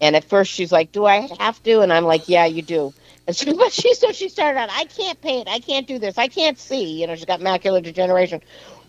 and 0.00 0.16
at 0.16 0.24
first 0.24 0.52
she's 0.52 0.72
like, 0.72 0.92
"Do 0.92 1.04
I 1.04 1.28
have 1.38 1.62
to?" 1.64 1.80
And 1.80 1.92
I'm 1.92 2.04
like, 2.04 2.28
"Yeah, 2.28 2.46
you 2.46 2.62
do." 2.62 2.92
And 3.26 3.36
so, 3.36 3.56
but 3.56 3.72
she 3.72 3.94
so 3.94 4.12
she 4.12 4.28
started 4.28 4.58
out, 4.58 4.70
I 4.72 4.84
can't 4.84 5.20
paint, 5.20 5.48
I 5.48 5.58
can't 5.58 5.86
do 5.86 5.98
this, 5.98 6.18
I 6.18 6.28
can't 6.28 6.58
see. 6.58 7.00
You 7.00 7.06
know, 7.06 7.14
she's 7.14 7.24
got 7.24 7.40
macular 7.40 7.82
degeneration. 7.82 8.40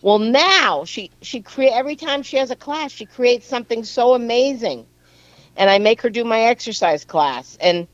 Well, 0.02 0.20
now 0.20 0.86
she 0.86 1.12
she 1.22 1.42
create 1.42 1.72
every 1.72 1.96
time 1.96 2.24
she 2.24 2.38
has 2.38 2.52
a 2.52 2.56
class, 2.56 2.92
she 2.92 3.06
creates 3.06 3.48
something 3.48 3.84
so 3.84 4.14
amazing, 4.14 4.86
and 5.58 5.70
I 5.70 5.80
make 5.80 6.02
her 6.02 6.10
do 6.10 6.24
my 6.24 6.42
exercise 6.42 7.06
class. 7.06 7.58
And 7.60 7.88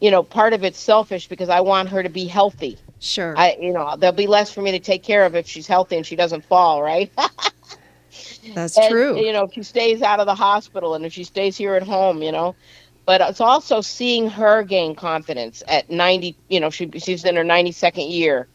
you 0.00 0.10
know, 0.10 0.22
part 0.22 0.52
of 0.52 0.64
it's 0.64 0.78
selfish 0.80 1.28
because 1.28 1.48
I 1.48 1.60
want 1.60 1.90
her 1.90 2.02
to 2.02 2.08
be 2.08 2.26
healthy. 2.26 2.78
Sure. 3.00 3.34
I 3.36 3.56
you 3.60 3.72
know 3.72 3.96
there'll 3.96 4.14
be 4.16 4.26
less 4.26 4.52
for 4.52 4.62
me 4.62 4.72
to 4.72 4.80
take 4.80 5.02
care 5.02 5.24
of 5.24 5.36
if 5.36 5.46
she's 5.48 5.66
healthy 5.66 5.96
and 5.96 6.06
she 6.06 6.16
doesn't 6.16 6.44
fall, 6.44 6.82
right? 6.82 7.12
That's 8.54 8.76
And, 8.76 8.90
true. 8.90 9.18
You 9.18 9.32
know, 9.32 9.44
if 9.44 9.52
she 9.52 9.62
stays 9.62 10.02
out 10.02 10.20
of 10.20 10.26
the 10.26 10.34
hospital 10.34 10.94
and 10.94 11.04
if 11.06 11.12
she 11.12 11.24
stays 11.24 11.56
here 11.56 11.74
at 11.74 11.82
home, 11.82 12.22
you 12.22 12.32
know. 12.32 12.56
But 13.06 13.20
it's 13.22 13.40
also 13.40 13.80
seeing 13.80 14.28
her 14.30 14.62
gain 14.64 14.94
confidence 14.94 15.62
at 15.68 15.90
90, 15.90 16.36
you 16.48 16.60
know, 16.60 16.70
she, 16.70 16.90
she's 16.98 17.24
in 17.24 17.36
her 17.36 17.44
92nd 17.44 18.10
year. 18.10 18.48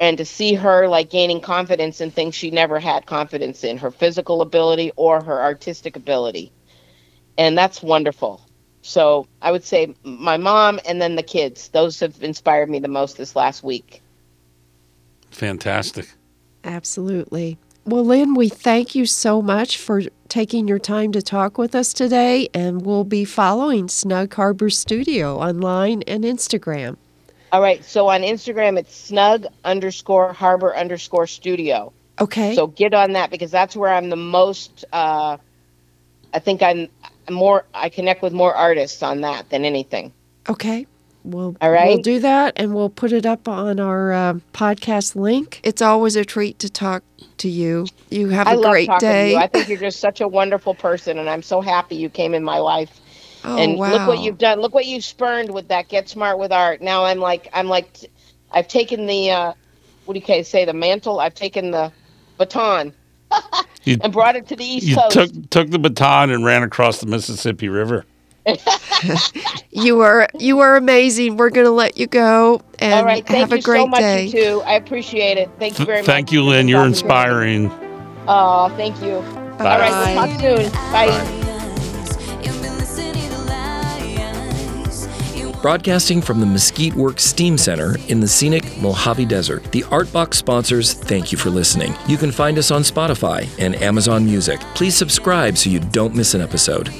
And 0.00 0.18
to 0.18 0.26
see 0.26 0.54
her 0.54 0.88
like 0.88 1.10
gaining 1.10 1.40
confidence 1.40 2.00
in 2.00 2.10
things 2.12 2.34
she 2.34 2.50
never 2.50 2.80
had 2.80 3.06
confidence 3.06 3.64
in, 3.64 3.78
her 3.78 3.90
physical 3.90 4.42
ability 4.42 4.92
or 4.96 5.22
her 5.22 5.42
artistic 5.42 5.96
ability. 5.96 6.52
And 7.38 7.58
that's 7.58 7.82
wonderful. 7.82 8.45
So 8.86 9.26
I 9.42 9.50
would 9.50 9.64
say 9.64 9.94
my 10.04 10.36
mom 10.36 10.78
and 10.86 11.02
then 11.02 11.16
the 11.16 11.22
kids, 11.22 11.68
those 11.70 11.98
have 11.98 12.22
inspired 12.22 12.70
me 12.70 12.78
the 12.78 12.88
most 12.88 13.16
this 13.16 13.34
last 13.34 13.64
week. 13.64 14.00
Fantastic. 15.32 16.08
Absolutely. 16.62 17.58
Well, 17.84 18.04
Lynn, 18.04 18.34
we 18.34 18.48
thank 18.48 18.94
you 18.94 19.04
so 19.04 19.42
much 19.42 19.76
for 19.76 20.02
taking 20.28 20.68
your 20.68 20.78
time 20.78 21.10
to 21.12 21.22
talk 21.22 21.58
with 21.58 21.74
us 21.74 21.92
today, 21.92 22.48
and 22.54 22.86
we'll 22.86 23.04
be 23.04 23.24
following 23.24 23.88
Snug 23.88 24.32
Harbor 24.32 24.70
Studio 24.70 25.36
online 25.36 26.02
and 26.02 26.22
Instagram. 26.22 26.96
All 27.50 27.60
right. 27.60 27.84
So 27.84 28.08
on 28.08 28.22
Instagram, 28.22 28.78
it's 28.78 28.94
snug 28.94 29.46
underscore 29.64 30.32
harbor 30.32 30.76
underscore 30.76 31.26
studio. 31.26 31.92
Okay. 32.20 32.54
So 32.54 32.68
get 32.68 32.94
on 32.94 33.12
that 33.12 33.30
because 33.30 33.50
that's 33.50 33.74
where 33.76 33.92
I'm 33.92 34.10
the 34.10 34.16
most. 34.16 34.84
Uh, 34.92 35.38
I 36.32 36.38
think 36.38 36.62
I'm 36.62 36.88
more. 37.30 37.64
I 37.74 37.88
connect 37.88 38.22
with 38.22 38.32
more 38.32 38.54
artists 38.54 39.02
on 39.02 39.20
that 39.22 39.50
than 39.50 39.64
anything. 39.64 40.12
okay. 40.48 40.86
We'll, 41.24 41.56
All 41.60 41.72
right. 41.72 41.88
we'll 41.88 42.02
do 42.02 42.20
that 42.20 42.52
and 42.54 42.72
we'll 42.72 42.88
put 42.88 43.10
it 43.10 43.26
up 43.26 43.48
on 43.48 43.80
our 43.80 44.12
um 44.12 44.42
podcast 44.54 45.16
link. 45.16 45.58
It's 45.64 45.82
always 45.82 46.14
a 46.14 46.24
treat 46.24 46.60
to 46.60 46.70
talk 46.70 47.02
to 47.38 47.48
you. 47.48 47.86
You 48.10 48.28
have 48.28 48.46
a 48.46 48.50
I 48.50 48.54
love 48.54 48.70
great 48.70 48.86
talking 48.86 49.08
day. 49.08 49.24
to 49.24 49.30
you. 49.32 49.36
I 49.38 49.48
think 49.48 49.68
you're 49.68 49.76
just 49.76 49.98
such 49.98 50.20
a 50.20 50.28
wonderful 50.28 50.72
person, 50.76 51.18
and 51.18 51.28
I'm 51.28 51.42
so 51.42 51.60
happy 51.60 51.96
you 51.96 52.08
came 52.10 52.32
in 52.32 52.44
my 52.44 52.58
life. 52.58 53.00
oh, 53.42 53.58
and 53.58 53.76
wow. 53.76 53.90
look 53.90 54.06
what 54.06 54.20
you've 54.20 54.38
done. 54.38 54.60
Look 54.60 54.72
what 54.72 54.86
you've 54.86 55.02
spurned 55.02 55.52
with 55.52 55.66
that. 55.66 55.88
Get 55.88 56.08
smart 56.08 56.38
with 56.38 56.52
art. 56.52 56.80
Now 56.80 57.04
I'm 57.04 57.18
like 57.18 57.48
I'm 57.52 57.66
like 57.66 58.08
I've 58.52 58.68
taken 58.68 59.06
the 59.06 59.32
uh, 59.32 59.52
what 60.04 60.14
do 60.14 60.20
you 60.20 60.26
guys 60.26 60.46
say 60.46 60.64
the 60.64 60.74
mantle. 60.74 61.18
I've 61.18 61.34
taken 61.34 61.72
the 61.72 61.90
baton 62.38 62.92
You- 63.84 63.98
and 64.02 64.12
brought 64.12 64.34
it 64.36 64.48
to 64.48 64.56
the 64.56 64.64
East 64.64 64.86
You 64.86 64.96
Coast. 64.96 65.12
took 65.12 65.50
took 65.50 65.70
the 65.70 65.78
baton 65.78 66.30
and 66.30 66.44
ran 66.44 66.62
across 66.62 66.98
the 66.98 67.06
Mississippi 67.06 67.68
River. 67.68 68.04
You 69.70 70.00
are 70.00 70.26
you 70.38 70.60
are 70.60 70.76
amazing. 70.76 71.36
We're 71.36 71.50
going 71.50 71.66
to 71.66 71.70
let 71.72 71.98
you 71.98 72.06
go 72.06 72.62
and 72.78 72.94
All 72.94 73.04
right. 73.04 73.26
Thank 73.26 73.40
have 73.40 73.50
you 73.50 73.58
a 73.58 73.60
great 73.60 73.80
so 73.82 73.86
much, 73.88 74.00
day. 74.00 74.24
you 74.24 74.32
too. 74.32 74.62
I 74.64 74.74
appreciate 74.74 75.36
it. 75.36 75.50
Thank 75.58 75.78
you 75.78 75.84
very 75.84 75.98
much. 75.98 76.06
Thank 76.06 76.32
you, 76.32 76.42
Lynn. 76.42 76.66
You're 76.66 76.86
inspiring. 76.86 77.70
Oh, 78.26 78.72
thank 78.76 79.00
you. 79.02 79.16
All 79.16 79.58
right. 79.58 80.14
We'll 80.16 80.26
talk 80.26 80.40
soon. 80.40 80.72
Bye. 80.92 81.42
Broadcasting 85.62 86.20
from 86.20 86.38
the 86.38 86.46
Mesquite 86.46 86.94
Works 86.94 87.24
Steam 87.24 87.58
Center 87.58 87.96
in 88.08 88.20
the 88.20 88.28
scenic 88.28 88.64
Mojave 88.80 89.24
Desert, 89.24 89.64
the 89.72 89.82
Artbox 89.84 90.34
sponsors 90.34 90.92
thank 90.92 91.32
you 91.32 91.38
for 91.38 91.50
listening. 91.50 91.94
You 92.06 92.16
can 92.18 92.30
find 92.30 92.58
us 92.58 92.70
on 92.70 92.82
Spotify 92.82 93.48
and 93.58 93.74
Amazon 93.82 94.24
Music. 94.24 94.60
Please 94.74 94.96
subscribe 94.96 95.56
so 95.56 95.70
you 95.70 95.80
don't 95.80 96.14
miss 96.14 96.34
an 96.34 96.40
episode. 96.40 96.90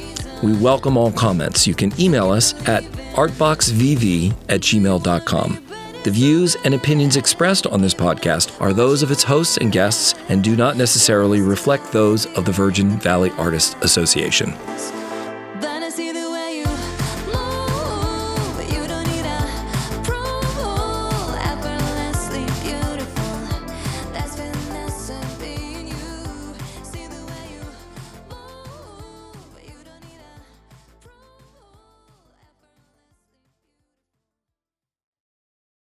We 0.43 0.55
welcome 0.55 0.97
all 0.97 1.13
comments. 1.13 1.67
You 1.67 1.75
can 1.75 1.93
email 2.01 2.31
us 2.31 2.55
at 2.69 2.83
artboxvv 3.15 4.35
at 4.49 4.61
gmail.com. 4.61 5.63
The 6.03 6.11
views 6.11 6.57
and 6.65 6.75
opinions 6.75 7.17
expressed 7.17 7.67
on 7.67 7.83
this 7.83 7.95
podcast 7.95 8.61
are 8.61 8.73
those 8.73 9.03
of 9.03 9.11
its 9.11 9.23
hosts 9.23 9.59
and 9.59 9.71
guests 9.71 10.15
and 10.29 10.43
do 10.43 10.57
not 10.57 10.77
necessarily 10.77 11.41
reflect 11.41 11.93
those 11.93 12.27
of 12.37 12.45
the 12.45 12.53
Virgin 12.53 12.99
Valley 12.99 13.31
Artists 13.39 13.77
Association. 13.83 14.55